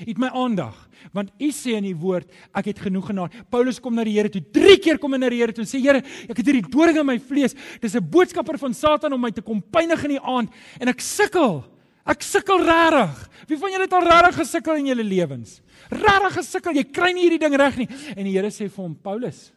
Het 0.05 0.17
my 0.21 0.31
aandag 0.33 0.77
want 1.15 1.31
u 1.41 1.49
sê 1.49 1.73
in 1.79 1.87
die 1.87 1.97
woord 1.97 2.29
ek 2.53 2.71
het 2.71 2.79
genoeg 2.85 3.07
genade. 3.09 3.43
Paulus 3.49 3.79
kom 3.81 3.95
na 3.97 4.03
die 4.05 4.13
Here 4.13 4.29
toe. 4.29 4.41
3 4.53 4.77
keer 4.83 4.99
kom 5.01 5.15
hy 5.15 5.19
na 5.21 5.31
die 5.33 5.39
Here 5.41 5.53
toe 5.55 5.63
en 5.63 5.69
sê 5.69 5.81
Here, 5.81 6.03
ek 6.29 6.37
het 6.37 6.45
hierdie 6.45 6.65
doring 6.69 6.99
in 7.01 7.07
my 7.07 7.17
vlees. 7.19 7.55
Dis 7.81 7.95
'n 7.95 8.05
boodskapper 8.05 8.57
van 8.57 8.73
Satan 8.73 9.13
om 9.13 9.21
my 9.21 9.31
te 9.31 9.41
kom 9.41 9.61
pynig 9.61 10.03
in 10.03 10.17
die 10.17 10.21
aand 10.21 10.49
en 10.79 10.87
ek 10.87 11.01
sukkel. 11.01 11.63
Ek 12.05 12.21
sukkel 12.21 12.63
regtig. 12.65 13.29
Wie 13.47 13.57
van 13.57 13.71
julle 13.71 13.83
het 13.83 13.93
al 13.93 14.07
regtig 14.07 14.35
gesukkel 14.41 14.75
in 14.75 14.87
julle 14.87 15.03
lewens? 15.03 15.61
Regtig 15.89 16.33
gesukkel. 16.33 16.73
Jy 16.73 16.83
kry 16.83 17.11
nie 17.13 17.29
hierdie 17.29 17.39
ding 17.39 17.55
reg 17.55 17.77
nie. 17.77 17.87
En 18.15 18.25
die 18.25 18.33
Here 18.33 18.49
sê 18.49 18.69
vir 18.69 18.83
hom, 18.83 18.95
Paulus, 18.95 19.51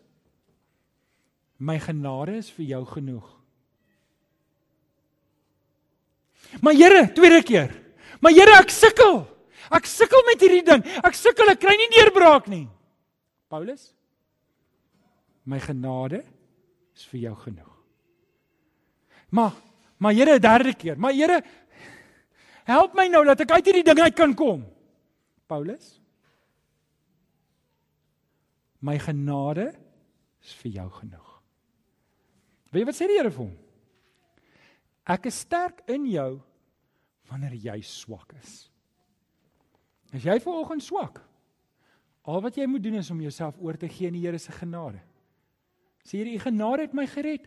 my 1.59 1.79
genade 1.79 2.37
is 2.37 2.51
vir 2.51 2.67
jou 2.67 2.85
genoeg. 2.85 3.25
Maar 6.61 6.75
Here, 6.75 7.13
tweede 7.15 7.43
keer. 7.43 7.71
Maar 8.21 8.33
Here, 8.33 8.59
ek 8.61 8.71
sukkel. 8.71 9.34
Ek 9.73 9.87
sukkel 9.89 10.25
met 10.29 10.43
hierdie 10.43 10.65
ding. 10.67 10.83
Ek 11.05 11.17
sukkel, 11.17 11.49
ek 11.53 11.61
kry 11.63 11.77
nie 11.79 11.91
deurbraak 11.95 12.49
nie. 12.53 12.67
Paulus, 13.53 13.93
my 15.49 15.61
genade 15.63 16.23
is 16.95 17.05
vir 17.11 17.29
jou 17.29 17.35
genoeg. 17.47 17.71
Maar 19.35 19.55
maar 19.99 20.13
Here, 20.13 20.39
derde 20.39 20.75
keer. 20.75 20.99
Maar 20.99 21.13
Here, 21.13 21.43
help 22.69 22.95
my 22.95 23.07
nou 23.09 23.23
dat 23.25 23.41
ek 23.41 23.55
uit 23.57 23.71
hierdie 23.71 23.87
ding 23.87 24.01
uit 24.03 24.17
kan 24.17 24.35
kom. 24.37 24.65
Paulus, 25.49 25.95
my 28.85 28.99
genade 29.01 29.71
is 30.45 30.53
vir 30.61 30.81
jou 30.81 30.89
genoeg. 30.99 31.31
Weet 32.73 32.83
jy 32.83 32.89
wat 32.91 32.99
sê 32.99 33.09
die 33.09 33.17
Here 33.17 33.33
vir 33.33 33.47
hom? 33.47 33.55
Ek 35.15 35.29
is 35.31 35.41
sterk 35.45 35.85
in 35.93 36.05
jou 36.11 36.31
wanneer 37.31 37.55
jy 37.57 37.79
swak 37.87 38.35
is. 38.41 38.67
As 40.15 40.23
jy 40.23 40.37
vanoggend 40.45 40.85
swak, 40.85 41.19
al 42.25 42.41
wat 42.45 42.57
jy 42.57 42.69
moet 42.71 42.85
doen 42.85 43.01
is 43.01 43.11
om 43.11 43.21
jouself 43.21 43.59
oor 43.61 43.77
te 43.77 43.89
gee 43.91 44.09
aan 44.09 44.17
die 44.17 44.23
Here 44.23 44.39
se 44.39 44.53
genade. 44.55 45.01
Sê 46.05 46.23
hier, 46.23 46.35
"U 46.35 46.39
genade 46.39 46.83
het 46.83 46.95
my 46.95 47.07
gered. 47.07 47.47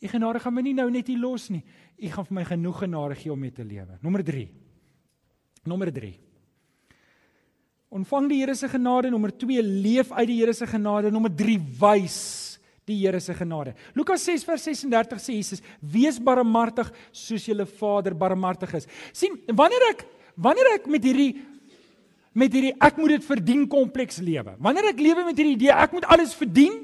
U 0.00 0.08
genade 0.08 0.40
gaan 0.40 0.54
my 0.54 0.62
nie 0.62 0.74
nou 0.74 0.90
net 0.90 1.06
hier 1.06 1.18
los 1.18 1.50
nie. 1.50 1.64
U 1.98 2.08
gaan 2.08 2.24
vir 2.24 2.34
my 2.34 2.44
genoeg 2.44 2.78
genade 2.78 3.14
gee 3.16 3.32
om 3.32 3.40
mee 3.40 3.50
te 3.50 3.64
lewe." 3.64 3.98
Nommer 4.02 4.22
3. 4.22 4.48
Nommer 5.64 5.90
3. 5.92 6.20
Ontvang 7.90 8.28
die 8.28 8.40
Here 8.40 8.54
se 8.54 8.68
genade. 8.68 9.10
Nommer 9.10 9.30
2, 9.30 9.62
leef 9.62 10.12
uit 10.12 10.26
die 10.26 10.40
Here 10.40 10.52
se 10.52 10.66
genade. 10.66 11.10
Nommer 11.10 11.30
3, 11.30 11.58
wys 11.58 12.58
die 12.84 13.06
Here 13.06 13.20
se 13.20 13.34
genade. 13.34 13.74
Lukas 13.94 14.24
6 14.24 14.44
vers 14.44 14.62
36 14.62 15.18
sê 15.18 15.32
Jesus: 15.32 15.62
"Wees 15.80 16.18
barmhartig 16.18 16.92
soos 17.12 17.46
julle 17.46 17.66
Vader 17.66 18.14
barmhartig 18.14 18.74
is." 18.74 18.86
sien, 19.12 19.40
wanneer 19.46 19.90
ek 19.90 20.06
wanneer 20.36 20.74
ek 20.74 20.86
met 20.86 21.02
hierdie 21.02 21.53
met 22.34 22.52
hierdie 22.52 22.74
ek 22.82 22.98
moet 22.98 23.16
dit 23.16 23.24
verdien 23.24 23.64
kompleks 23.70 24.18
lewe. 24.18 24.56
Wanneer 24.58 24.90
ek 24.90 25.00
lewe 25.02 25.24
met 25.24 25.38
hierdie 25.38 25.56
idee 25.56 25.74
ek 25.74 25.94
moet 25.94 26.06
alles 26.10 26.34
verdien, 26.34 26.82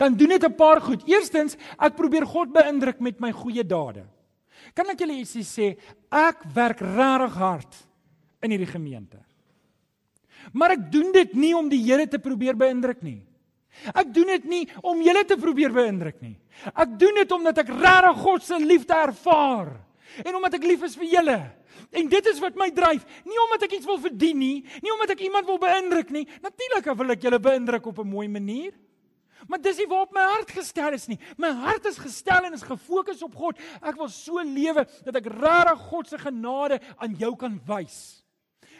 dan 0.00 0.16
doen 0.16 0.28
dit 0.28 0.44
'n 0.44 0.56
paar 0.56 0.80
goed. 0.80 1.04
Eerstens, 1.08 1.56
ek 1.78 1.96
probeer 1.96 2.26
God 2.26 2.52
beïndruk 2.52 3.00
met 3.00 3.20
my 3.20 3.32
goeie 3.32 3.64
dade. 3.64 4.04
Kan 4.74 4.90
ek 4.90 4.98
julle 4.98 5.20
ietsie 5.20 5.44
sê? 5.44 5.76
Ek 6.10 6.42
werk 6.54 6.80
regtig 6.80 7.34
hard 7.34 7.74
in 8.42 8.50
hierdie 8.50 8.72
gemeente. 8.72 9.18
Maar 10.52 10.70
ek 10.70 10.92
doen 10.92 11.12
dit 11.12 11.34
nie 11.34 11.54
om 11.56 11.68
die 11.68 11.82
Here 11.82 12.06
te 12.06 12.18
probeer 12.18 12.56
beïndruk 12.56 13.02
nie. 13.02 13.22
Ek 13.94 14.12
doen 14.14 14.26
dit 14.26 14.44
nie 14.44 14.68
om 14.82 15.02
julle 15.02 15.24
te 15.24 15.36
probeer 15.36 15.72
beïndruk 15.72 16.20
nie. 16.22 16.36
Ek 16.74 16.98
doen 16.98 17.14
dit 17.14 17.32
omdat 17.32 17.58
ek 17.58 17.68
regtig 17.68 18.22
God 18.22 18.42
se 18.42 18.58
liefde 18.58 18.94
ervaar 18.94 19.85
en 20.24 20.34
omdat 20.34 20.58
ek 20.58 20.66
lief 20.66 20.82
is 20.82 20.96
vir 20.96 21.10
julle. 21.10 21.38
En 21.92 22.08
dit 22.08 22.26
is 22.32 22.40
wat 22.40 22.56
my 22.56 22.70
dryf, 22.74 23.04
nie 23.24 23.38
omdat 23.46 23.66
ek 23.68 23.78
iets 23.78 23.88
wil 23.88 24.00
verdien 24.00 24.38
nie, 24.38 24.64
nie 24.82 24.92
omdat 24.94 25.14
ek 25.16 25.24
iemand 25.28 25.46
wil 25.46 25.60
beïndruk 25.62 26.10
nie. 26.14 26.26
Natuurlik 26.42 26.90
wil 26.96 27.16
ek 27.16 27.22
julle 27.28 27.40
beïndruk 27.40 27.86
op 27.86 27.98
'n 27.98 28.08
mooi 28.08 28.28
manier. 28.28 28.72
Maar 29.46 29.60
dis 29.60 29.76
nie 29.76 29.86
waarop 29.86 30.12
my 30.12 30.22
hart 30.22 30.50
gestel 30.50 30.92
is 30.92 31.06
nie. 31.06 31.18
My 31.36 31.50
hart 31.52 31.84
is 31.84 31.98
gestel 31.98 32.44
en 32.44 32.52
is 32.52 32.62
gefokus 32.62 33.22
op 33.22 33.34
God. 33.34 33.58
Ek 33.82 33.96
wil 33.96 34.08
so 34.08 34.42
lewe 34.42 34.86
dat 35.04 35.16
ek 35.16 35.26
regtig 35.26 35.78
God 35.90 36.08
se 36.08 36.18
genade 36.18 36.80
aan 36.96 37.14
jou 37.14 37.36
kan 37.36 37.60
wys 37.66 38.25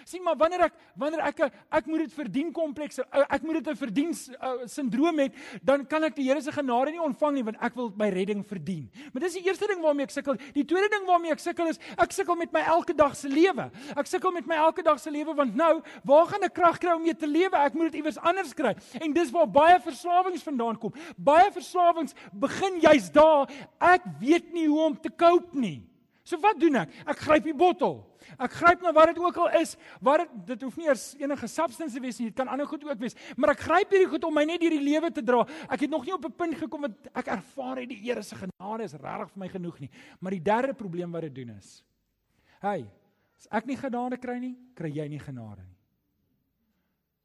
sien 0.06 0.22
maar 0.22 0.36
wanneer 0.38 0.68
ek 0.68 0.76
wanneer 0.94 1.24
ek 1.26 1.40
ek 1.50 1.88
moet 1.90 2.04
dit 2.04 2.12
verdien 2.14 2.52
komplekse 2.54 3.02
eh, 3.10 3.24
ek 3.34 3.42
moet 3.42 3.58
dit 3.58 3.70
'n 3.72 3.78
verdien 3.78 4.12
uh, 4.14 4.66
sindroom 4.70 5.18
het 5.18 5.34
dan 5.62 5.86
kan 5.86 6.04
ek 6.06 6.14
die 6.14 6.26
Here 6.26 6.40
se 6.42 6.52
genade 6.52 6.90
nie 6.94 7.02
ontvang 7.02 7.34
nie 7.34 7.44
want 7.46 7.58
ek 7.62 7.74
wil 7.74 7.92
my 7.96 8.08
redding 8.10 8.44
verdien. 8.46 8.86
Maar 9.12 9.26
dis 9.26 9.38
die 9.38 9.44
eerste 9.46 9.66
ding 9.66 9.82
waarmee 9.82 10.06
ek 10.06 10.14
sukkel. 10.14 10.38
Die 10.54 10.64
tweede 10.64 10.88
ding 10.90 11.06
waarmee 11.06 11.34
ek 11.34 11.42
sukkel 11.42 11.70
is 11.70 11.80
ek 11.96 12.14
sukkel 12.14 12.36
met 12.38 12.52
my 12.52 12.62
elke 12.66 12.94
dag 12.94 13.16
se 13.16 13.28
lewe. 13.30 13.70
Ek 13.96 14.06
sukkel 14.06 14.34
met 14.34 14.46
my 14.46 14.58
elke 14.66 14.82
dag 14.82 14.98
se 15.02 15.10
lewe 15.10 15.34
want 15.34 15.54
nou 15.54 15.82
waar 16.04 16.26
gaan 16.30 16.46
ek 16.46 16.54
krag 16.54 16.78
kry 16.82 16.94
om 16.94 17.02
mee 17.02 17.14
te 17.14 17.26
lewe? 17.26 17.56
Ek 17.56 17.74
moet 17.74 17.90
dit 17.90 18.00
iewers 18.02 18.18
anders 18.18 18.54
kry. 18.54 18.74
En 19.00 19.12
dis 19.12 19.30
waar 19.34 19.50
baie 19.50 19.80
verslawings 19.82 20.46
vandaan 20.46 20.78
kom. 20.78 20.94
Baie 21.16 21.50
verslawings 21.54 22.14
begin 22.32 22.80
juis 22.80 23.10
daar. 23.14 23.50
Ek 23.80 24.06
weet 24.20 24.52
nie 24.52 24.66
hoe 24.70 24.82
om 24.90 24.96
te 24.98 25.10
cope 25.10 25.58
nie. 25.58 25.82
So 26.26 26.38
wat 26.42 26.58
doen 26.58 26.80
ek? 26.80 26.94
Ek 27.06 27.20
gryp 27.22 27.44
die 27.46 27.54
bottel. 27.54 28.00
Ek 28.34 28.50
gryp 28.58 28.82
na 28.82 28.90
wat 28.94 29.12
dit 29.12 29.20
ook 29.22 29.36
al 29.44 29.60
is, 29.60 29.76
wat 30.02 30.24
dit 30.24 30.32
dit 30.48 30.64
hoef 30.66 30.78
nie 30.80 30.88
eers 30.88 31.04
enige 31.20 31.46
substance 31.46 31.94
te 31.94 32.02
wees 32.02 32.18
nie, 32.18 32.32
dit 32.32 32.38
kan 32.38 32.48
ander 32.50 32.66
goed 32.66 32.82
ook 32.82 32.98
wees, 32.98 33.14
maar 33.38 33.52
ek 33.52 33.62
gryp 33.62 33.92
hierdie 33.94 34.08
goed 34.10 34.24
om 34.26 34.34
my 34.34 34.42
net 34.48 34.64
hierdie 34.64 34.82
lewe 34.82 35.12
te 35.14 35.22
dra. 35.22 35.44
Ek 35.70 35.84
het 35.84 35.92
nog 35.92 36.02
nie 36.02 36.14
op 36.16 36.26
'n 36.26 36.34
punt 36.34 36.58
gekom 36.58 36.88
wat 36.88 37.10
ek 37.14 37.30
ervaar 37.36 37.78
het 37.78 37.88
die 37.88 38.00
Here 38.02 38.22
se 38.22 38.34
genade 38.34 38.82
is 38.82 38.94
regtig 38.94 39.30
vir 39.30 39.38
my 39.38 39.48
genoeg 39.48 39.80
nie. 39.80 39.90
Maar 40.20 40.32
die 40.32 40.42
derde 40.42 40.74
probleem 40.74 41.12
wat 41.12 41.22
dit 41.22 41.34
doen 41.34 41.50
is, 41.56 41.84
hey, 42.60 42.90
as 43.38 43.46
ek 43.50 43.66
nie 43.66 43.76
genade 43.76 44.16
kry 44.18 44.38
nie, 44.38 44.56
kry 44.74 44.90
jy 44.90 45.08
nie 45.08 45.20
genade 45.20 45.62
nie. 45.62 45.76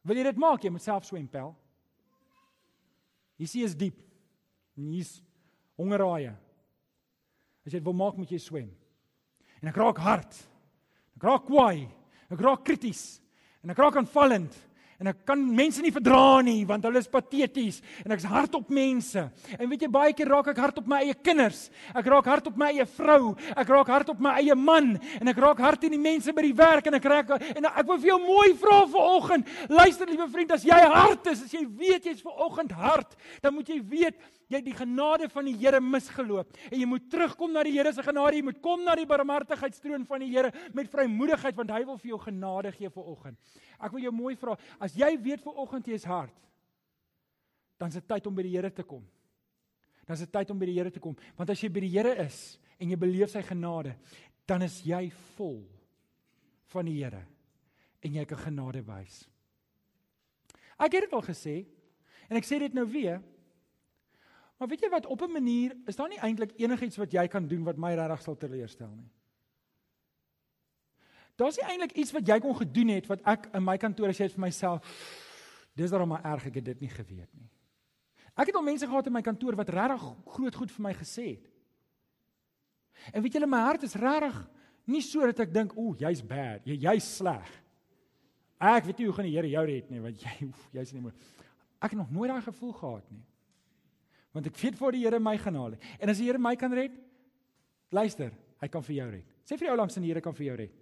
Wil 0.04 0.18
jy 0.18 0.24
dit 0.24 0.38
maak? 0.38 0.64
Jy 0.64 0.70
moet 0.70 0.82
self 0.82 1.06
swem, 1.06 1.28
pel. 1.28 1.56
Jy 3.38 3.48
sien 3.48 3.66
is 3.66 3.76
diep. 3.76 4.00
Hier's 4.76 5.22
hongerraaie. 5.78 6.36
As 7.66 7.74
jy 7.74 7.80
dit 7.80 7.84
wil 7.84 7.94
maak, 7.94 8.18
moet 8.18 8.30
jy 8.30 8.38
swem. 8.38 8.81
En 9.62 9.70
ek 9.70 9.78
raak 9.78 10.02
hard. 10.02 10.42
Ek 11.18 11.26
raak 11.30 11.46
kwaai. 11.48 11.88
Ek 12.32 12.42
raak 12.42 12.66
krities. 12.66 13.22
En 13.62 13.74
ek 13.74 13.82
raak 13.82 14.00
aanvallend 14.02 14.58
en 15.02 15.10
ek 15.10 15.24
kan 15.26 15.40
mense 15.42 15.82
nie 15.82 15.92
verdra 15.94 16.44
nie 16.46 16.62
want 16.70 16.84
hulle 16.86 17.02
is 17.02 17.10
pateties 17.10 17.80
en 18.04 18.14
ek's 18.14 18.28
hard 18.30 18.54
op 18.60 18.70
mense. 18.74 19.24
En 19.58 19.70
weet 19.70 19.88
jy 19.88 19.90
baie 19.92 20.14
keer 20.14 20.30
raak 20.30 20.52
ek 20.52 20.62
hard 20.62 20.78
op 20.78 20.90
my 20.92 21.00
eie 21.02 21.16
kinders. 21.18 21.64
Ek 21.98 22.06
raak 22.14 22.30
hard 22.30 22.50
op 22.52 22.60
my 22.62 22.70
eie 22.70 22.86
vrou. 22.86 23.34
Ek 23.58 23.72
raak 23.74 23.90
hard 23.90 24.12
op 24.14 24.22
my 24.22 24.36
eie 24.44 24.58
man 24.58 24.94
en 25.18 25.32
ek 25.34 25.42
raak 25.42 25.64
hard 25.66 25.82
teen 25.82 25.96
die 25.98 26.02
mense 26.02 26.34
by 26.38 26.46
die 26.46 26.54
werk 26.58 26.90
en 26.90 27.00
ek 27.00 27.10
raak 27.10 27.34
en 27.34 27.70
ek 27.72 27.82
wil 27.90 27.98
vir 27.98 28.12
jou 28.12 28.20
mooi 28.22 28.52
vra 28.62 28.78
vanoggend. 28.94 29.50
Luister 29.74 30.12
liewe 30.12 30.30
vriend, 30.30 30.54
as 30.54 30.68
jy 30.70 30.82
hard 30.94 31.32
is, 31.34 31.42
as 31.48 31.58
jy 31.58 31.66
weet 31.66 32.06
jy's 32.06 32.22
vanoggend 32.22 32.78
hard, 32.78 33.18
dan 33.42 33.58
moet 33.58 33.74
jy 33.74 33.80
weet 33.82 34.22
jy 34.52 34.60
het 34.60 34.68
die 34.68 34.76
genade 34.76 35.30
van 35.32 35.48
die 35.48 35.56
Here 35.58 35.80
misgeloop 35.84 36.52
en 36.68 36.78
jy 36.80 36.88
moet 36.90 37.08
terugkom 37.12 37.54
na 37.56 37.64
die 37.68 37.74
Here 37.78 37.94
se 37.96 38.04
genade. 38.06 38.38
Jy 38.38 38.46
moet 38.50 38.60
kom 38.64 38.84
na 38.86 38.96
die 39.00 39.08
barmhartigheidstroon 39.10 40.06
van 40.10 40.24
die 40.24 40.32
Here 40.34 40.52
met 40.76 40.92
vrymoedigheid 40.92 41.58
want 41.58 41.74
hy 41.74 41.82
wil 41.88 42.00
vir 42.02 42.14
jou 42.14 42.20
genade 42.26 42.74
gee 42.76 42.92
vanoggend. 42.92 43.40
Ek 43.80 43.96
wil 43.96 44.06
jou 44.06 44.14
mooi 44.16 44.36
vra, 44.40 44.58
as 44.80 44.96
jy 44.98 45.10
weet 45.24 45.44
vanoggend 45.46 45.88
jy 45.88 45.98
is 45.98 46.08
hard, 46.10 46.36
dan 47.82 47.90
is 47.90 47.98
dit 47.98 48.08
tyd 48.12 48.28
om 48.30 48.38
by 48.38 48.46
die 48.46 48.56
Here 48.56 48.70
te 48.70 48.86
kom. 48.86 49.04
Dan 50.06 50.18
is 50.18 50.26
dit 50.26 50.34
tyd 50.34 50.52
om 50.54 50.60
by 50.60 50.70
die 50.70 50.78
Here 50.78 50.92
te 50.94 51.02
kom, 51.02 51.16
want 51.38 51.50
as 51.54 51.62
jy 51.64 51.72
by 51.74 51.86
die 51.86 51.94
Here 51.96 52.14
is 52.26 52.60
en 52.82 52.92
jy 52.92 53.00
beleef 53.00 53.32
sy 53.34 53.44
genade, 53.46 53.96
dan 54.50 54.66
is 54.66 54.82
jy 54.86 55.08
vol 55.38 55.62
van 56.74 56.88
die 56.90 57.00
Here 57.00 57.24
en 58.02 58.18
jy 58.18 58.26
kan 58.26 58.42
genade 58.42 58.82
wys. 58.86 59.24
Ek 60.82 60.98
het 60.98 61.06
dit 61.06 61.14
al 61.14 61.26
gesê 61.26 61.56
en 62.30 62.40
ek 62.40 62.48
sê 62.48 62.58
dit 62.62 62.74
nou 62.74 62.88
weer. 62.90 63.22
Maar 64.62 64.70
weet 64.70 64.84
jy 64.86 64.90
wat 64.94 65.06
op 65.10 65.22
'n 65.22 65.32
manier 65.32 65.76
is 65.86 65.96
daar 65.96 66.08
nie 66.08 66.20
eintlik 66.22 66.52
enigiets 66.56 66.98
wat 66.98 67.12
jy 67.12 67.28
kan 67.28 67.48
doen 67.48 67.64
wat 67.64 67.78
my 67.78 67.96
regtig 67.96 68.22
sal 68.22 68.38
teleurstel 68.38 68.94
nie. 68.96 69.10
Daar's 71.36 71.58
nie 71.58 71.66
eintlik 71.66 71.92
iets 71.92 72.12
wat 72.12 72.28
jy 72.28 72.40
kon 72.40 72.56
gedoen 72.56 72.88
het 72.88 73.08
wat 73.08 73.22
ek 73.26 73.50
in 73.54 73.64
my 73.64 73.78
kantoor 73.78 74.08
as 74.08 74.18
jy 74.18 74.28
vir 74.30 74.40
myself 74.40 74.86
dis 75.74 75.90
daarom 75.90 76.08
maar 76.08 76.24
erg 76.24 76.46
ek 76.46 76.56
het 76.56 76.66
dit 76.66 76.80
nie 76.80 76.90
geweet 76.90 77.34
nie. 77.34 77.50
Ek 78.38 78.46
het 78.48 78.56
al 78.56 78.62
mense 78.62 78.88
gehad 78.88 79.08
in 79.08 79.14
my 79.14 79.22
kantoor 79.22 79.56
wat 79.56 79.70
regtig 79.70 80.16
groot 80.26 80.56
goed 80.56 80.72
vir 80.72 80.82
my 80.82 80.94
gesê 80.94 81.26
het. 81.26 81.50
En 83.14 83.22
weet 83.22 83.34
julle 83.34 83.48
my 83.48 83.60
hart 83.60 83.84
is 83.84 83.96
regtig 83.96 84.50
nie 84.86 85.02
so 85.02 85.26
dat 85.26 85.40
ek 85.40 85.54
dink 85.54 85.78
o, 85.78 85.96
jy's 85.98 86.22
bad, 86.22 86.62
jy 86.66 86.76
jy's 86.76 87.18
sleg. 87.18 87.50
Ek 88.60 88.86
weet 88.86 88.98
nie 88.98 89.06
hoe 89.06 89.16
gaan 89.16 89.26
die 89.26 89.36
Here 89.36 89.50
jou 89.50 89.66
red 89.66 89.90
nie 89.90 90.00
want 90.00 90.22
jy 90.22 90.54
jy's 90.72 90.94
nie 90.94 91.02
mooi. 91.02 91.14
Ek 91.82 91.90
het 91.90 91.98
nog 91.98 92.12
nooit 92.12 92.30
daai 92.30 92.42
gevoel 92.42 92.74
gehad 92.74 93.12
nie. 93.12 93.26
Want 94.32 94.48
ek 94.48 94.60
weet 94.62 94.78
voor 94.80 94.96
die 94.96 95.04
Here 95.04 95.20
my 95.20 95.36
gaan 95.42 95.58
haal. 95.60 95.76
En 96.00 96.12
as 96.12 96.22
die 96.22 96.30
Here 96.30 96.40
my 96.40 96.56
kan 96.60 96.74
red, 96.76 96.94
luister, 97.92 98.32
hy 98.62 98.70
kan 98.72 98.84
vir 98.86 98.96
jou 98.96 99.10
red. 99.18 99.28
Sê 99.44 99.58
vir 99.58 99.68
die 99.68 99.74
ou 99.74 99.80
langs 99.80 99.98
in 100.00 100.06
die 100.06 100.14
Here 100.14 100.24
kan 100.24 100.36
vir 100.38 100.48
jou 100.48 100.58
red. 100.62 100.74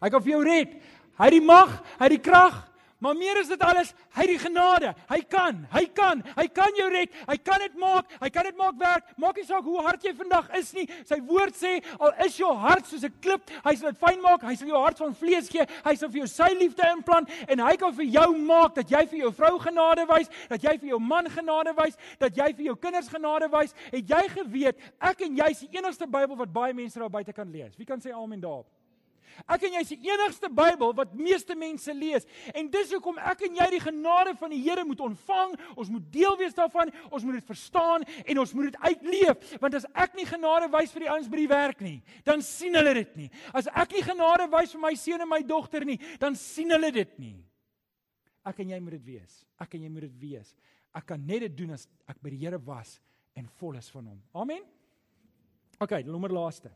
Hy 0.00 0.10
kan 0.12 0.24
vir 0.24 0.32
jou 0.32 0.42
red. 0.46 0.76
Hy 1.20 1.28
het 1.28 1.36
die 1.36 1.44
mag, 1.44 1.74
hy 1.98 2.06
het 2.06 2.14
die 2.14 2.24
krag, 2.24 2.62
Maar 3.00 3.16
meer 3.16 3.38
is 3.40 3.48
dit 3.48 3.62
alles, 3.64 3.94
hy 4.12 4.26
die 4.28 4.38
genade. 4.38 4.92
Hy 5.08 5.20
kan, 5.32 5.62
hy 5.72 5.86
kan, 5.96 6.20
hy 6.36 6.44
kan 6.52 6.76
jou 6.76 6.88
red. 6.92 7.14
Hy 7.30 7.36
kan 7.40 7.62
dit 7.64 7.78
maak. 7.80 8.10
Hy 8.20 8.28
kan 8.32 8.44
dit 8.44 8.58
maak 8.58 8.76
werk. 8.80 9.12
Maak 9.20 9.40
nie 9.40 9.44
saak 9.48 9.64
hoe 9.64 9.80
hard 9.86 10.04
jy 10.04 10.12
vandag 10.18 10.50
is 10.58 10.72
nie. 10.76 10.84
Sy 11.08 11.16
woord 11.24 11.56
sê 11.56 11.78
al 11.96 12.12
is 12.26 12.36
jou 12.36 12.50
hart 12.60 12.90
soos 12.90 13.04
'n 13.08 13.14
klip, 13.24 13.48
hy 13.64 13.74
sal 13.74 13.92
dit 13.92 14.00
fyn 14.00 14.20
maak. 14.20 14.42
Hy 14.44 14.54
sal 14.54 14.68
jou 14.68 14.82
hart 14.82 14.98
van 14.98 15.14
vlees 15.14 15.48
gee. 15.48 15.64
Hy 15.84 15.94
sal 15.94 16.10
vir 16.10 16.20
jou 16.20 16.26
sy 16.28 16.50
liefde 16.54 16.84
inplant 16.92 17.28
en 17.48 17.58
hy 17.58 17.76
kan 17.76 17.92
vir 17.92 18.04
jou 18.04 18.36
maak 18.36 18.74
dat 18.74 18.90
jy 18.90 19.06
vir 19.06 19.18
jou 19.18 19.32
vrou 19.32 19.58
genade 19.58 20.06
wys, 20.06 20.28
dat 20.48 20.62
jy 20.62 20.78
vir 20.78 20.88
jou 20.88 20.98
man 20.98 21.26
genade 21.26 21.72
wys, 21.76 21.96
dat 22.18 22.36
jy 22.36 22.52
vir 22.52 22.64
jou 22.66 22.76
kinders 22.76 23.08
genade 23.08 23.48
wys. 23.48 23.74
Het 23.92 24.08
jy 24.08 24.28
geweet 24.28 24.76
ek 25.00 25.20
en 25.22 25.36
jy 25.36 25.50
is 25.50 25.60
die 25.60 25.78
enigste 25.78 26.06
Bybel 26.06 26.36
wat 26.36 26.52
baie 26.52 26.74
mense 26.74 26.98
daar 26.98 27.08
buite 27.08 27.32
kan 27.32 27.50
lees? 27.50 27.76
Wie 27.78 27.86
kan 27.86 28.00
sê 28.00 28.12
amen 28.12 28.40
daarop? 28.40 28.79
Ek 29.46 29.66
en 29.66 29.76
jy 29.76 29.82
is 29.84 29.92
die 29.94 30.10
enigste 30.10 30.50
Bybel 30.52 30.94
wat 30.98 31.12
meeste 31.16 31.56
mense 31.58 31.94
lees. 31.96 32.26
En 32.54 32.70
dis 32.72 32.94
hoekom 32.94 33.18
ek 33.30 33.44
en 33.48 33.58
jy 33.60 33.68
die 33.74 33.82
genade 33.82 34.34
van 34.40 34.54
die 34.54 34.60
Here 34.62 34.84
moet 34.86 35.02
ontvang. 35.04 35.56
Ons 35.76 35.92
moet 35.92 36.06
deel 36.12 36.36
wees 36.40 36.56
daarvan. 36.56 36.92
Ons 37.10 37.26
moet 37.26 37.40
dit 37.40 37.50
verstaan 37.50 38.06
en 38.24 38.42
ons 38.42 38.54
moet 38.56 38.70
dit 38.70 38.80
uitleef. 38.86 39.54
Want 39.62 39.78
as 39.80 39.86
ek 39.94 40.16
nie 40.18 40.26
genade 40.28 40.70
wys 40.72 40.94
vir 40.94 41.06
die 41.06 41.12
ouens 41.12 41.30
by 41.30 41.42
die 41.42 41.50
werk 41.50 41.84
nie, 41.84 41.98
dan 42.26 42.44
sien 42.44 42.76
hulle 42.78 42.94
dit 43.00 43.14
nie. 43.24 43.30
As 43.56 43.70
ek 43.70 43.94
nie 43.96 44.04
genade 44.06 44.48
wys 44.52 44.74
vir 44.76 44.84
my 44.84 44.94
seun 44.98 45.24
en 45.24 45.30
my 45.30 45.40
dogter 45.46 45.86
nie, 45.88 46.00
dan 46.20 46.36
sien 46.38 46.72
hulle 46.74 46.92
dit 46.94 47.16
nie. 47.22 47.38
Ek 48.46 48.60
en 48.62 48.72
jy 48.72 48.80
moet 48.80 48.96
dit 48.98 49.08
wees. 49.16 49.40
Ek 49.60 49.76
en 49.76 49.84
jy 49.84 49.92
moet 49.92 50.06
dit 50.08 50.20
wees. 50.30 50.54
Ek 50.96 51.06
kan 51.12 51.22
net 51.22 51.44
dit 51.46 51.56
doen 51.62 51.76
as 51.76 51.86
ek 52.10 52.18
by 52.22 52.32
die 52.32 52.40
Here 52.42 52.58
was 52.66 52.98
en 53.38 53.46
vol 53.60 53.78
is 53.78 53.90
van 53.92 54.10
hom. 54.10 54.20
Amen. 54.34 54.64
OK, 55.80 56.00
nommer 56.04 56.32
laaste. 56.34 56.72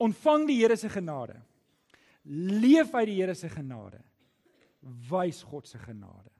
Ontvang 0.00 0.46
die 0.48 0.58
Here 0.62 0.76
se 0.76 0.88
genade. 0.88 1.36
Leef 2.24 2.94
uit 2.94 3.08
die 3.10 3.18
Here 3.20 3.34
se 3.34 3.48
genade. 3.52 4.00
Wys 5.10 5.42
God 5.44 5.68
se 5.68 5.78
genade. 5.78 6.30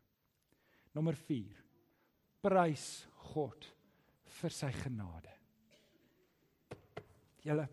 Nommer 0.96 1.14
4. 1.14 1.44
Prys 2.40 2.86
God 3.32 3.68
vir 4.40 4.54
sy 4.54 4.70
genade. 4.80 5.36
Julle 7.44 7.68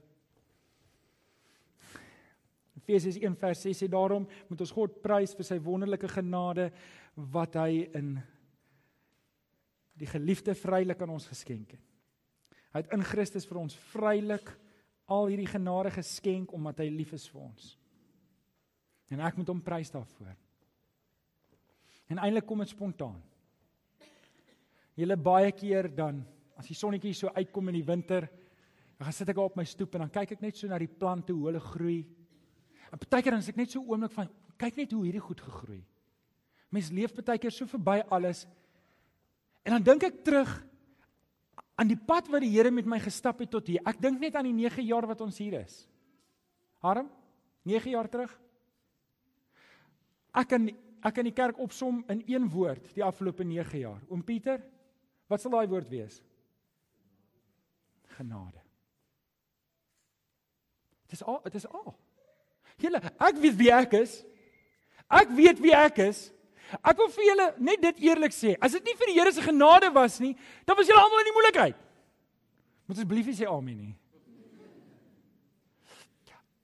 Efesiërs 2.87 3.19
1:6 3.19 3.81
sê 3.81 3.87
daarom 3.91 4.23
moet 4.47 4.61
ons 4.63 4.71
God 4.71 5.01
prys 5.03 5.33
vir 5.35 5.43
sy 5.43 5.57
wonderlike 5.59 6.07
genade 6.07 6.69
wat 7.33 7.57
hy 7.59 7.89
in 7.97 8.13
die 9.97 10.07
geliefde 10.07 10.55
vrylik 10.55 11.01
aan 11.01 11.15
ons 11.17 11.27
geskenk 11.27 11.73
het. 11.75 11.83
Hy 12.71 12.83
het 12.83 12.93
in 12.93 13.03
Christus 13.03 13.47
vir 13.49 13.59
ons 13.59 13.75
vrylik 13.91 14.53
al 15.07 15.29
hierdie 15.31 15.49
genade 15.49 15.91
geskenk 15.95 16.51
omdat 16.55 16.83
hy 16.83 16.89
lief 16.91 17.13
is 17.15 17.27
vir 17.31 17.41
ons. 17.47 17.71
En 19.11 19.23
ek 19.23 19.37
moet 19.39 19.49
hom 19.51 19.63
prys 19.63 19.91
daarvoor. 19.93 20.33
En 22.11 22.19
eintlik 22.23 22.47
kom 22.47 22.63
dit 22.63 22.71
spontaan. 22.71 23.19
Julle 24.97 25.17
baie 25.19 25.51
keer 25.55 25.87
dan 25.93 26.23
as 26.57 26.67
die 26.67 26.75
sonnetjie 26.75 27.13
so 27.15 27.31
uitkom 27.35 27.69
in 27.69 27.77
die 27.77 27.85
winter, 27.85 28.25
dan 28.97 29.05
gaan 29.05 29.15
sit 29.15 29.29
ek 29.29 29.39
op 29.39 29.57
my 29.59 29.65
stoep 29.67 29.93
en 29.95 30.07
dan 30.07 30.13
kyk 30.13 30.33
ek 30.35 30.43
net 30.43 30.57
so 30.57 30.67
na 30.67 30.79
die 30.81 30.89
plante 30.89 31.35
hoe 31.35 31.51
hulle 31.51 31.61
groei. 31.61 31.99
En 32.89 32.97
partykeer 32.97 33.35
dan 33.35 33.43
is 33.43 33.51
ek 33.51 33.59
net 33.59 33.75
so 33.75 33.83
oomblik 33.83 34.15
van 34.15 34.31
kyk 34.57 34.79
net 34.81 34.95
hoe 34.95 35.03
hierdie 35.05 35.21
goed 35.21 35.43
gegroei. 35.43 35.83
Mens 36.73 36.89
leef 36.91 37.13
partykeer 37.15 37.53
so 37.53 37.69
verby 37.69 37.99
alles. 38.09 38.47
En 39.63 39.77
dan 39.77 39.85
dink 39.85 40.07
ek 40.09 40.23
terug 40.25 40.51
aan 41.77 41.91
die 41.91 41.99
pad 41.99 42.29
wat 42.33 42.41
die 42.41 42.51
Here 42.55 42.71
met 42.73 42.87
my 42.89 42.97
gestap 43.01 43.39
het 43.43 43.51
tot 43.53 43.69
hier. 43.69 43.83
Ek 43.85 43.99
dink 44.01 44.19
net 44.21 44.35
aan 44.35 44.49
die 44.49 44.55
9 44.55 44.85
jaar 44.87 45.05
wat 45.09 45.21
ons 45.21 45.37
hier 45.37 45.59
is. 45.61 45.83
Harm, 46.81 47.09
9 47.69 47.93
jaar 47.93 48.09
terug. 48.09 48.33
Ek 50.37 50.49
kan 50.53 50.69
ek 51.07 51.13
kan 51.13 51.27
die 51.27 51.35
kerk 51.35 51.59
opsom 51.61 52.01
in 52.11 52.23
een 52.27 52.47
woord 52.51 52.89
die 52.97 53.05
afgelope 53.05 53.45
9 53.45 53.79
jaar. 53.79 54.01
Oom 54.09 54.23
Pieter, 54.25 54.59
wat 55.29 55.43
sal 55.43 55.53
daai 55.53 55.69
woord 55.69 55.87
wees? 55.91 56.17
Genade. 58.17 58.59
Dit 61.05 61.19
is 61.19 61.23
al, 61.23 61.39
dit 61.45 61.55
is 61.55 61.67
al. 61.69 61.93
Julle, 62.81 62.99
ek 62.99 63.37
weet 63.39 63.55
wie 63.61 63.69
ek 63.71 63.93
is. 64.01 64.17
Ek 65.07 65.29
weet 65.37 65.61
wie 65.63 65.75
ek 65.77 66.01
is. 66.09 66.25
Ek 66.81 66.97
wil 66.99 67.09
vir 67.13 67.29
julle 67.29 67.47
net 67.69 67.83
dit 67.83 68.03
eerlik 68.09 68.35
sê. 68.35 68.55
As 68.61 68.75
dit 68.75 68.83
nie 68.83 68.97
vir 68.99 69.11
die 69.11 69.19
Here 69.19 69.31
se 69.31 69.43
genade 69.45 69.91
was 69.95 70.19
nie, 70.23 70.33
dan 70.67 70.77
was 70.77 70.89
julle 70.89 71.03
almal 71.03 71.23
in 71.23 71.29
die 71.29 71.37
moeilikheid. 71.37 71.79
Moet 72.87 72.99
asseblief 72.99 73.31
sê 73.35 73.47
amen 73.51 73.77
nie. 73.77 73.95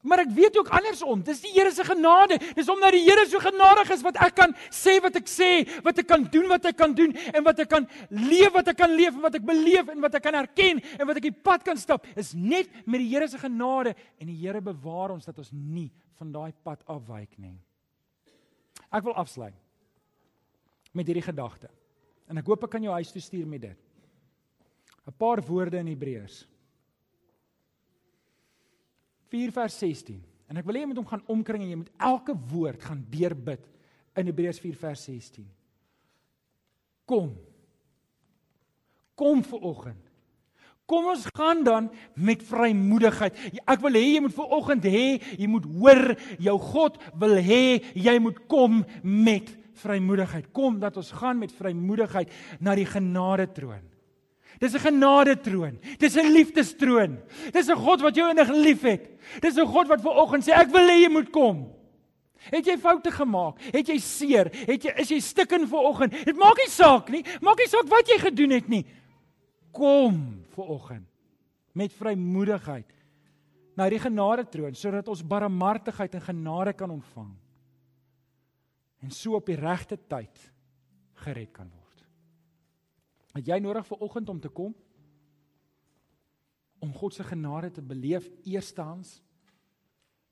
Maar 0.03 0.25
ek 0.25 0.33
weet 0.35 0.57
ook 0.59 0.67
andersom. 0.67 1.21
Dis 1.23 1.39
die 1.45 1.53
Here 1.55 1.71
se 1.71 1.83
genade. 1.87 2.35
Dis 2.57 2.67
omdat 2.69 2.91
die 2.91 3.05
Here 3.05 3.23
so 3.29 3.39
genadig 3.39 3.93
is 3.95 4.03
wat 4.03 4.19
ek 4.19 4.35
kan 4.35 4.51
sê 4.67 4.97
wat 5.03 5.15
ek 5.15 5.29
sê, 5.31 5.51
wat 5.85 6.01
ek 6.03 6.09
kan 6.09 6.25
doen 6.27 6.49
wat 6.51 6.67
ek 6.67 6.77
kan 6.79 6.95
doen 6.95 7.15
en 7.31 7.45
wat 7.45 7.63
ek 7.63 7.71
kan 7.71 7.87
leef 8.11 8.51
wat 8.51 8.73
ek 8.73 8.81
kan 8.83 8.91
leef 8.91 9.15
en 9.15 9.23
wat 9.23 9.39
ek 9.39 9.47
beleef 9.47 9.93
en 9.93 10.03
wat 10.03 10.19
ek 10.19 10.25
kan 10.27 10.39
erken 10.43 10.83
en 10.99 11.07
wat 11.07 11.21
ek 11.21 11.29
die 11.29 11.35
pad 11.47 11.63
kan 11.63 11.79
stap. 11.79 12.03
Is 12.19 12.33
net 12.35 12.67
met 12.83 12.99
die 12.99 13.07
Here 13.13 13.31
se 13.31 13.39
genade 13.39 13.95
en 14.19 14.27
die 14.27 14.39
Here 14.43 14.59
bewaar 14.59 15.15
ons 15.15 15.31
dat 15.31 15.39
ons 15.39 15.53
nie 15.55 15.87
van 16.19 16.35
daai 16.35 16.51
pad 16.67 16.83
afwyk 16.91 17.39
nie. 17.39 17.55
Ek 18.91 19.07
wil 19.07 19.15
afsluit 19.15 19.62
met 20.93 21.07
hierdie 21.09 21.25
gedagte. 21.25 21.69
En 22.29 22.39
ek 22.39 22.47
hoop 22.47 22.63
ek 22.67 22.75
kan 22.75 22.85
jou 22.85 22.93
huis 22.93 23.11
toe 23.11 23.21
stuur 23.21 23.47
met 23.49 23.61
dit. 23.61 23.79
'n 25.03 25.11
Paar 25.17 25.41
woorde 25.43 25.77
in 25.77 25.87
Hebreërs 25.91 26.45
4 29.33 29.51
vers 29.51 29.77
16. 29.77 30.21
En 30.47 30.57
ek 30.57 30.65
wil 30.65 30.75
hê 30.75 30.83
jy 30.83 30.91
moet 30.91 31.01
hom 31.01 31.09
gaan 31.09 31.27
omkring 31.27 31.63
en 31.63 31.69
jy 31.69 31.79
moet 31.81 31.93
elke 31.97 32.35
woord 32.51 32.83
gaan 32.85 33.01
deurbid 33.09 33.65
in 34.15 34.29
Hebreërs 34.29 34.61
4 34.61 34.75
vers 34.77 35.03
16. 35.09 35.47
Kom. 37.09 37.33
Kom 39.15 39.41
vir 39.43 39.59
oggend. 39.59 40.11
Kom 40.85 41.07
ons 41.07 41.25
gaan 41.33 41.63
dan 41.63 41.89
met 42.13 42.43
vrymoedigheid. 42.43 43.37
Ek 43.63 43.81
wil 43.81 43.97
hê 43.97 44.03
jy 44.13 44.21
moet 44.25 44.35
vir 44.35 44.55
oggend 44.57 44.85
hê, 44.85 45.05
jy 45.39 45.47
moet 45.47 45.65
hoor, 45.79 46.03
jou 46.43 46.57
God 46.59 46.99
wil 47.21 47.37
hê 47.39 47.79
jy 47.95 48.15
moet 48.21 48.41
kom 48.51 48.83
met 49.01 49.49
vrymoedigheid. 49.79 50.51
Kom 50.51 50.79
dat 50.79 50.97
ons 50.97 51.11
gaan 51.11 51.39
met 51.39 51.51
vrymoedigheid 51.51 52.31
na 52.59 52.75
die 52.75 52.85
genade 52.85 53.47
troon. 53.53 53.83
Dis 54.59 54.73
'n 54.73 54.79
genade 54.79 55.35
troon. 55.41 55.79
Dis 55.97 56.15
'n 56.15 56.31
liefdestroon. 56.31 57.19
Dis 57.51 57.69
'n 57.69 57.75
God 57.75 58.01
wat 58.01 58.15
jou 58.15 58.29
innig 58.29 58.49
liefhet. 58.49 59.09
Dis 59.41 59.57
'n 59.57 59.65
God 59.65 59.87
wat 59.87 60.01
ver 60.01 60.11
oggend 60.11 60.43
sê 60.43 60.51
ek 60.53 60.71
wil 60.71 60.87
hê 60.87 61.03
jy 61.03 61.09
moet 61.09 61.31
kom. 61.31 61.71
Het 62.51 62.65
jy 62.65 62.77
foute 62.77 63.11
gemaak? 63.11 63.59
Het 63.71 63.87
jy 63.87 63.97
seer? 63.97 64.51
Het 64.51 64.83
jy 64.83 64.93
is 64.97 65.09
jy 65.09 65.19
stikken 65.19 65.67
ver 65.67 65.79
oggend? 65.79 66.11
Dit 66.25 66.35
maak 66.35 66.57
nie 66.57 66.69
saak 66.69 67.09
nie. 67.09 67.23
Maak 67.41 67.57
nie 67.57 67.67
saak 67.67 67.87
wat 67.87 68.07
jy 68.07 68.19
gedoen 68.19 68.51
het 68.51 68.67
nie. 68.67 68.85
Kom 69.71 70.43
ver 70.55 70.63
oggend 70.63 71.07
met 71.73 71.93
vrymoedigheid 71.93 72.85
na 73.75 73.89
die 73.89 73.99
genade 73.99 74.45
troon 74.49 74.75
sodat 74.75 75.07
ons 75.07 75.23
barmhartigheid 75.25 76.13
en 76.13 76.21
genade 76.21 76.73
kan 76.73 76.91
ontvang 76.91 77.31
en 79.03 79.11
so 79.11 79.35
op 79.35 79.49
die 79.49 79.59
regte 79.59 79.97
tyd 79.97 80.39
gered 81.25 81.51
kan 81.55 81.69
word. 81.69 82.05
Het 83.33 83.53
jy 83.53 83.59
nodig 83.63 83.87
vir 83.89 84.03
oggend 84.05 84.31
om 84.31 84.39
te 84.39 84.51
kom 84.53 84.73
om 86.83 86.91
God 86.95 87.15
se 87.15 87.23
genade 87.23 87.71
te 87.71 87.81
beleef 87.81 88.27
eerstens? 88.43 89.17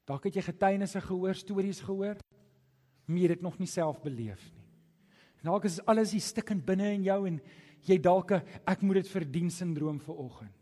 Dalk 0.07 0.25
het 0.27 0.35
jy 0.35 0.43
getuienisse 0.43 0.99
gehoor, 1.03 1.37
stories 1.37 1.79
gehoor, 1.87 2.19
maar 3.07 3.17
jy 3.17 3.27
het 3.27 3.37
dit 3.37 3.45
nog 3.45 3.59
nie 3.59 3.69
self 3.69 4.01
beleef 4.03 4.41
nie. 4.51 4.67
En 5.41 5.49
dalk 5.49 5.65
is 5.69 5.79
alles 5.89 6.11
hier 6.13 6.23
stikkend 6.23 6.65
binne 6.67 6.91
in 6.95 7.05
jou 7.07 7.19
en 7.29 7.39
jy 7.87 7.97
dalk 7.97 8.35
ek 8.37 8.83
moet 8.85 9.01
dit 9.01 9.09
verdien 9.09 9.49
sindroom 9.49 9.99
vir 10.03 10.19
oggend. 10.21 10.57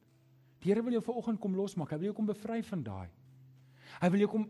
Die 0.60 0.72
Here 0.72 0.84
wil 0.84 0.98
jou 0.98 1.04
vir 1.04 1.20
oggend 1.22 1.40
kom 1.40 1.56
losmaak. 1.56 1.92
Hy 1.94 2.00
wil 2.02 2.10
jou 2.10 2.18
kom 2.18 2.28
bevry 2.28 2.60
van 2.68 2.82
daai. 2.84 3.10
Hy 4.00 4.10
wil 4.12 4.24
jou 4.26 4.30
kom 4.32 4.46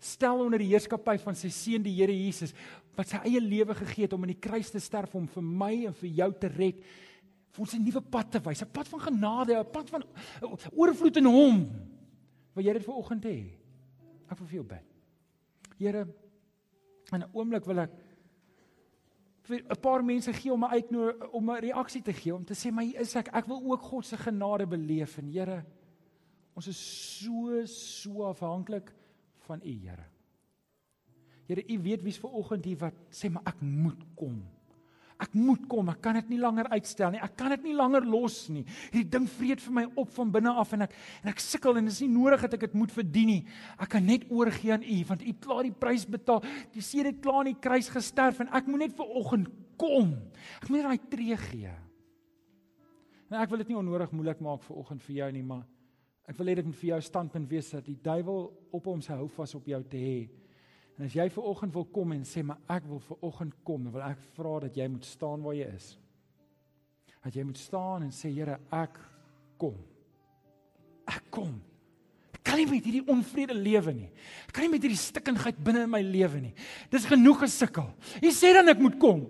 stel 0.00 0.40
onder 0.40 0.58
die 0.62 0.70
heerskappy 0.72 1.18
van 1.20 1.36
sy 1.36 1.50
seun 1.52 1.84
die 1.84 1.94
Here 1.94 2.14
Jesus 2.14 2.54
wat 2.96 3.12
sy 3.12 3.20
eie 3.28 3.40
lewe 3.40 3.74
gegee 3.74 4.06
het 4.06 4.16
om 4.16 4.24
aan 4.24 4.34
die 4.34 4.42
kruis 4.42 4.72
te 4.72 4.80
sterf 4.80 5.14
om 5.14 5.28
vir 5.30 5.44
my 5.44 5.72
en 5.90 5.96
vir 6.00 6.10
jou 6.22 6.30
te 6.40 6.48
red 6.48 6.82
vir 7.50 7.62
ons 7.64 7.74
'n 7.74 7.82
nuwe 7.84 8.00
pad 8.00 8.30
te 8.30 8.38
wys, 8.38 8.62
'n 8.62 8.72
pad 8.72 8.88
van 8.88 9.00
genade, 9.00 9.58
'n 9.58 9.70
pad 9.72 9.90
van 9.90 10.04
oorvloed 10.72 11.16
in 11.16 11.24
hom. 11.24 11.68
Wil 12.54 12.64
jy 12.64 12.72
dit 12.72 12.84
vir 12.84 12.94
oggend 12.94 13.24
hê? 13.24 13.50
Ek 14.30 14.38
wil 14.38 14.46
vir 14.46 14.54
jou 14.54 14.64
bid. 14.64 14.86
Here, 15.78 16.06
in 17.12 17.22
'n 17.22 17.30
oomblik 17.32 17.64
wil 17.66 17.80
ek 17.80 17.90
vir 19.42 19.62
'n 19.68 19.80
paar 19.80 20.04
mense 20.04 20.32
gee 20.32 20.52
om 20.52 20.64
'n 20.64 20.70
uitnooi 20.70 21.14
om 21.32 21.50
'n 21.50 21.60
reaksie 21.60 22.02
te 22.02 22.12
gee 22.12 22.34
om 22.34 22.44
te 22.44 22.54
sê 22.54 22.70
maar 22.70 22.84
hier 22.84 23.00
is 23.00 23.16
ek 23.16 23.28
ek 23.34 23.46
wil 23.46 23.62
ook 23.72 23.82
God 23.82 24.04
se 24.06 24.16
genade 24.16 24.66
beleef 24.66 25.18
en 25.18 25.28
Here 25.28 25.64
ons 26.54 26.68
is 26.68 26.78
so 27.20 27.64
so 27.66 28.22
afhanklik 28.24 28.92
van 29.50 29.60
U 29.66 29.74
Here. 29.74 30.06
Here 31.50 31.66
U 31.66 31.82
weet 31.82 32.06
wie's 32.06 32.18
ver 32.22 32.32
oggend 32.38 32.66
hier 32.68 32.78
wat 32.78 32.96
sê 33.10 33.30
maar 33.32 33.46
ek 33.50 33.62
moet 33.64 34.02
kom. 34.18 34.38
Ek 35.20 35.34
moet 35.36 35.66
kom, 35.68 35.90
ek 35.92 35.98
kan 36.00 36.16
dit 36.16 36.30
nie 36.32 36.38
langer 36.40 36.70
uitstel 36.72 37.10
nie. 37.12 37.20
Ek 37.20 37.34
kan 37.36 37.52
dit 37.52 37.66
nie 37.68 37.74
langer 37.76 38.06
los 38.08 38.38
nie. 38.48 38.62
Hierdie 38.88 39.10
ding 39.12 39.26
vreet 39.28 39.60
vir 39.60 39.74
my 39.76 39.84
op 40.00 40.14
van 40.16 40.30
binne 40.32 40.54
af 40.62 40.72
en 40.72 40.86
ek 40.86 40.94
en 41.20 41.32
ek 41.34 41.42
sukkel 41.44 41.76
en 41.76 41.90
dit 41.90 41.92
is 41.92 42.00
nie 42.06 42.12
nodig 42.14 42.46
dat 42.46 42.56
ek 42.56 42.64
dit 42.68 42.78
moet 42.80 42.94
verdien 42.94 43.28
nie. 43.34 43.42
Ek 43.76 43.90
kan 43.92 44.06
net 44.06 44.24
oorgee 44.32 44.72
aan 44.72 44.86
U 44.86 44.96
want 45.10 45.26
U 45.26 45.34
klaar 45.44 45.66
die 45.68 45.76
prys 45.82 46.06
betaal. 46.08 46.40
Die 46.72 46.84
seun 46.84 47.10
het 47.10 47.20
klaar 47.20 47.42
aan 47.42 47.52
die 47.52 47.60
kruis 47.66 47.90
gesterf 47.92 48.40
en 48.40 48.52
ek 48.56 48.70
moet 48.70 48.86
net 48.86 48.96
vir 48.96 49.12
oggend 49.20 49.52
kom. 49.80 50.14
Ek 50.62 50.72
moet 50.72 50.88
daai 50.88 51.10
tree 51.12 51.36
gee. 51.50 51.74
En 53.28 53.42
ek 53.42 53.52
wil 53.52 53.60
dit 53.62 53.74
nie 53.74 53.78
onnodig 53.78 54.16
moeilik 54.16 54.40
maak 54.42 54.64
vir 54.64 54.80
oggend 54.80 55.04
vir 55.04 55.20
jou 55.20 55.28
nie, 55.36 55.44
maar 55.46 55.66
ek 56.30 56.36
wil 56.38 56.50
hê 56.52 56.60
dit 56.60 56.66
moet 56.68 56.78
vir 56.78 56.92
jou 56.92 57.00
standpunt 57.02 57.48
wees 57.50 57.72
dat 57.74 57.86
die 57.88 57.98
duiwel 57.98 58.44
op 58.76 58.84
hom 58.86 59.00
se 59.02 59.10
hou 59.18 59.26
vas 59.34 59.54
op 59.58 59.66
jou 59.66 59.80
te 59.90 59.98
hê. 59.98 60.18
En 60.94 61.08
as 61.08 61.16
jy 61.16 61.26
ver 61.32 61.48
oggend 61.50 61.74
wil 61.74 61.86
kom 61.90 62.12
en 62.14 62.22
sê 62.28 62.44
maar 62.46 62.60
ek 62.70 62.86
wil 62.86 63.00
ver 63.02 63.24
oggend 63.26 63.56
kom, 63.66 63.86
dan 63.86 63.94
wil 63.96 64.04
ek 64.06 64.20
vra 64.36 64.52
dat 64.66 64.78
jy 64.78 64.86
moet 64.92 65.08
staan 65.08 65.42
waar 65.42 65.56
jy 65.58 65.66
is. 65.74 65.88
Dat 67.24 67.34
jy 67.34 67.46
moet 67.48 67.58
staan 67.58 68.06
en 68.06 68.14
sê 68.14 68.30
Here, 68.30 68.60
ek 68.70 69.00
kom. 69.58 69.74
Ek 71.10 71.26
kom. 71.34 71.58
Ek 72.36 72.44
kan 72.46 72.60
nie 72.60 72.68
met 72.70 72.86
hierdie 72.86 73.02
onvrede 73.10 73.56
lewe 73.56 73.96
nie. 73.96 74.10
Ek 74.46 74.54
kan 74.54 74.64
nie 74.64 74.74
met 74.76 74.86
hierdie 74.86 75.00
stikkindheid 75.00 75.58
binne 75.64 75.82
in 75.88 75.92
my 75.92 76.02
lewe 76.04 76.44
nie. 76.46 76.54
Dis 76.92 77.08
genoeg 77.10 77.42
gesukkel. 77.42 77.90
Jy 78.22 78.32
sê 78.36 78.54
dan 78.54 78.70
ek 78.70 78.80
moet 78.80 79.00
kom. 79.02 79.26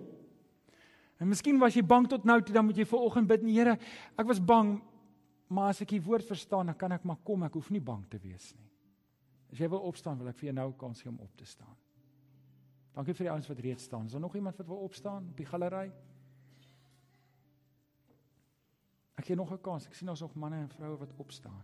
En 1.21 1.29
miskien 1.29 1.57
was 1.61 1.75
jy 1.77 1.83
bang 1.85 2.05
tot 2.09 2.23
nou 2.25 2.37
toe 2.43 2.53
dan 2.53 2.65
moet 2.67 2.77
jy 2.77 2.85
ver 2.89 3.09
oggend 3.09 3.31
bid, 3.31 3.43
Here, 3.47 3.79
ek 4.19 4.29
was 4.29 4.43
bang, 4.43 4.75
maar 5.51 5.73
as 5.73 5.81
ek 5.83 5.95
die 5.95 6.03
woord 6.03 6.25
verstaan, 6.25 6.71
dan 6.71 6.77
kan 6.79 6.95
ek 6.95 7.03
maar 7.07 7.19
kom. 7.27 7.43
Ek 7.43 7.57
hoef 7.59 7.69
nie 7.73 7.83
bang 7.83 8.05
te 8.09 8.19
wees 8.23 8.53
nie. 8.55 8.69
As 9.51 9.59
jy 9.59 9.67
wil 9.71 9.83
opstaan, 9.89 10.19
wil 10.21 10.31
ek 10.31 10.37
vir 10.39 10.47
jou 10.47 10.55
nou 10.55 10.69
'n 10.69 10.77
kans 10.77 11.01
gee 11.01 11.11
om 11.11 11.19
op 11.19 11.35
te 11.35 11.45
staan. 11.45 11.75
Dankie 12.95 13.13
vir 13.13 13.25
die 13.25 13.31
ouens 13.31 13.47
wat 13.47 13.59
reeds 13.59 13.83
staan. 13.83 14.05
Is 14.05 14.11
daar 14.11 14.21
nog 14.21 14.35
iemand 14.35 14.57
wat 14.57 14.67
wil 14.67 14.83
opstaan 14.83 15.27
op 15.29 15.37
die 15.37 15.45
galery? 15.45 15.91
Ek 19.17 19.25
gee 19.25 19.35
nog 19.35 19.51
'n 19.51 19.61
kans. 19.61 19.87
Ek 19.87 19.93
sien 19.93 20.09
ons 20.09 20.21
nog 20.21 20.35
manne 20.35 20.55
en 20.55 20.69
vroue 20.69 20.97
wat 20.97 21.13
opstaan. 21.17 21.63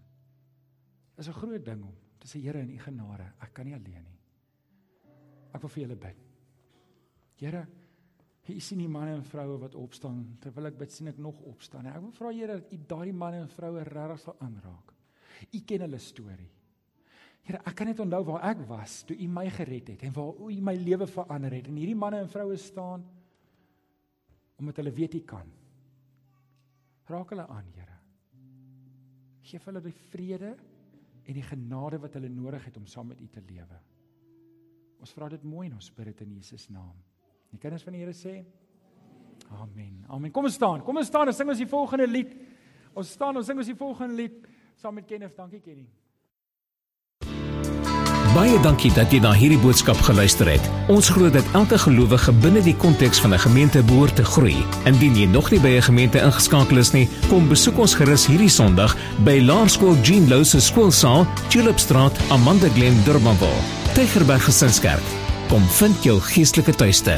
Dis 1.16 1.28
'n 1.28 1.34
groot 1.34 1.66
ding 1.66 1.84
om 1.84 1.96
te 2.18 2.28
sê 2.28 2.42
Here 2.42 2.60
in 2.60 2.70
u 2.70 2.80
genade, 2.80 3.34
ek 3.42 3.54
kan 3.54 3.66
nie 3.66 3.76
alleen 3.76 4.04
nie. 4.04 4.20
Ek 5.54 5.62
wil 5.62 5.70
vir 5.70 5.84
julle 5.84 5.96
bid. 5.96 6.18
Here, 7.36 7.68
hier 8.48 8.62
sien 8.64 8.80
die 8.80 8.92
manne 8.92 9.16
en 9.18 9.26
vroue 9.28 9.58
wat 9.62 9.76
opstaan. 9.76 10.22
Terwyl 10.44 10.70
ek 10.70 10.78
bid, 10.80 10.94
sien 10.94 11.10
ek 11.12 11.20
nog 11.22 11.40
opstaan. 11.50 11.88
Ek 11.92 12.02
wil 12.04 12.14
vra 12.16 12.32
Here 12.36 12.60
dat 12.60 12.72
u 12.74 12.80
daardie 12.88 13.16
manne 13.16 13.44
en 13.44 13.52
vroue 13.52 13.84
regtig 13.84 14.24
sal 14.24 14.38
aanraak. 14.46 14.94
U 15.54 15.60
ken 15.70 15.84
hulle 15.86 16.00
storie. 16.02 16.50
Here, 17.48 17.62
ek 17.64 17.78
kan 17.80 17.88
net 17.88 18.00
onthou 18.04 18.26
waar 18.28 18.44
ek 18.50 18.66
was 18.68 19.02
toe 19.08 19.16
U 19.24 19.28
my 19.32 19.46
gered 19.56 19.94
het 19.94 20.02
en 20.04 20.12
waar 20.16 20.36
U 20.36 20.56
my 20.68 20.74
lewe 20.76 21.08
verander 21.08 21.54
het. 21.56 21.70
En 21.72 21.78
hierdie 21.80 21.96
manne 21.96 22.20
en 22.26 22.32
vroue 22.32 22.58
staan 22.60 23.06
omdat 24.58 24.82
hulle 24.82 24.92
weet 24.92 25.16
U 25.16 25.22
kan. 25.30 25.52
Raak 27.08 27.32
hulle 27.32 27.46
aan, 27.48 27.68
Here. 27.78 28.00
Geef 29.48 29.68
hulle 29.70 29.84
die 29.86 29.96
vrede 30.10 30.56
en 31.24 31.38
die 31.38 31.46
genade 31.46 32.02
wat 32.04 32.18
hulle 32.18 32.32
nodig 32.32 32.66
het 32.68 32.80
om 32.80 32.88
saam 32.90 33.14
met 33.14 33.22
U 33.24 33.28
te 33.32 33.44
lewe. 33.48 33.80
Ons 35.00 35.14
vra 35.16 35.30
dit 35.32 35.44
mooi 35.48 35.68
in 35.70 35.78
ons 35.78 35.92
bid 35.94 36.10
dit 36.12 36.26
in 36.26 36.34
Jesus 36.40 36.68
naam. 36.74 36.98
Die 37.52 37.60
kinders 37.60 37.84
van 37.84 37.94
die 37.94 38.00
Here 38.04 38.14
sê 38.14 38.44
Amen. 39.48 40.04
Amen. 40.08 40.32
Kom 40.32 40.44
ons 40.44 40.58
staan. 40.60 40.82
Kom 40.84 40.98
ons 40.98 41.08
staan 41.08 41.28
en 41.28 41.36
sing 41.36 41.48
ons 41.48 41.62
die 41.62 41.70
volgende 41.70 42.08
lied. 42.08 42.34
Ons 42.98 43.14
staan, 43.16 43.38
ons 43.38 43.48
sing 43.48 43.58
ons 43.58 43.70
die 43.70 43.78
volgende 43.78 44.18
lied 44.18 44.44
saam 44.78 44.98
met 45.00 45.08
Kenneth. 45.08 45.38
Dankie 45.38 45.62
Kenny. 45.64 45.88
Baie 48.36 48.58
dankie 48.62 48.92
dat 48.94 49.10
jy 49.14 49.18
na 49.24 49.32
hierdie 49.34 49.58
boodskap 49.58 49.98
geluister 50.06 50.50
het. 50.52 50.66
Ons 50.94 51.08
glo 51.10 51.32
dat 51.34 51.48
elke 51.58 51.80
gelowige 51.82 52.34
binne 52.44 52.62
die 52.62 52.76
konteks 52.76 53.22
van 53.24 53.34
'n 53.34 53.40
gemeente 53.40 53.82
behoort 53.84 54.16
te 54.16 54.26
groei. 54.26 54.58
Indien 54.86 55.16
jy 55.16 55.26
nog 55.26 55.50
nie 55.52 55.60
by 55.60 55.78
'n 55.78 55.82
gemeente 55.90 56.20
ingeskakel 56.20 56.78
is 56.78 56.94
nie, 56.94 57.08
kom 57.30 57.48
besoek 57.48 57.78
ons 57.78 57.96
gerus 57.96 58.28
hierdie 58.28 58.50
Sondag 58.50 58.96
by 59.24 59.40
Laerskool 59.42 59.96
Jean 60.04 60.28
Louw 60.28 60.44
se 60.44 60.60
skoolsaal, 60.60 61.26
Tulipstraat, 61.50 62.14
Amanda 62.30 62.68
Glen, 62.68 63.04
Durbanville. 63.06 63.64
Tygerberg 63.94 64.44
Gesinskerk. 64.44 65.27
Kom 65.48 65.64
vind 65.80 66.04
jou 66.04 66.20
geestelike 66.22 66.74
tuiste. 66.76 67.16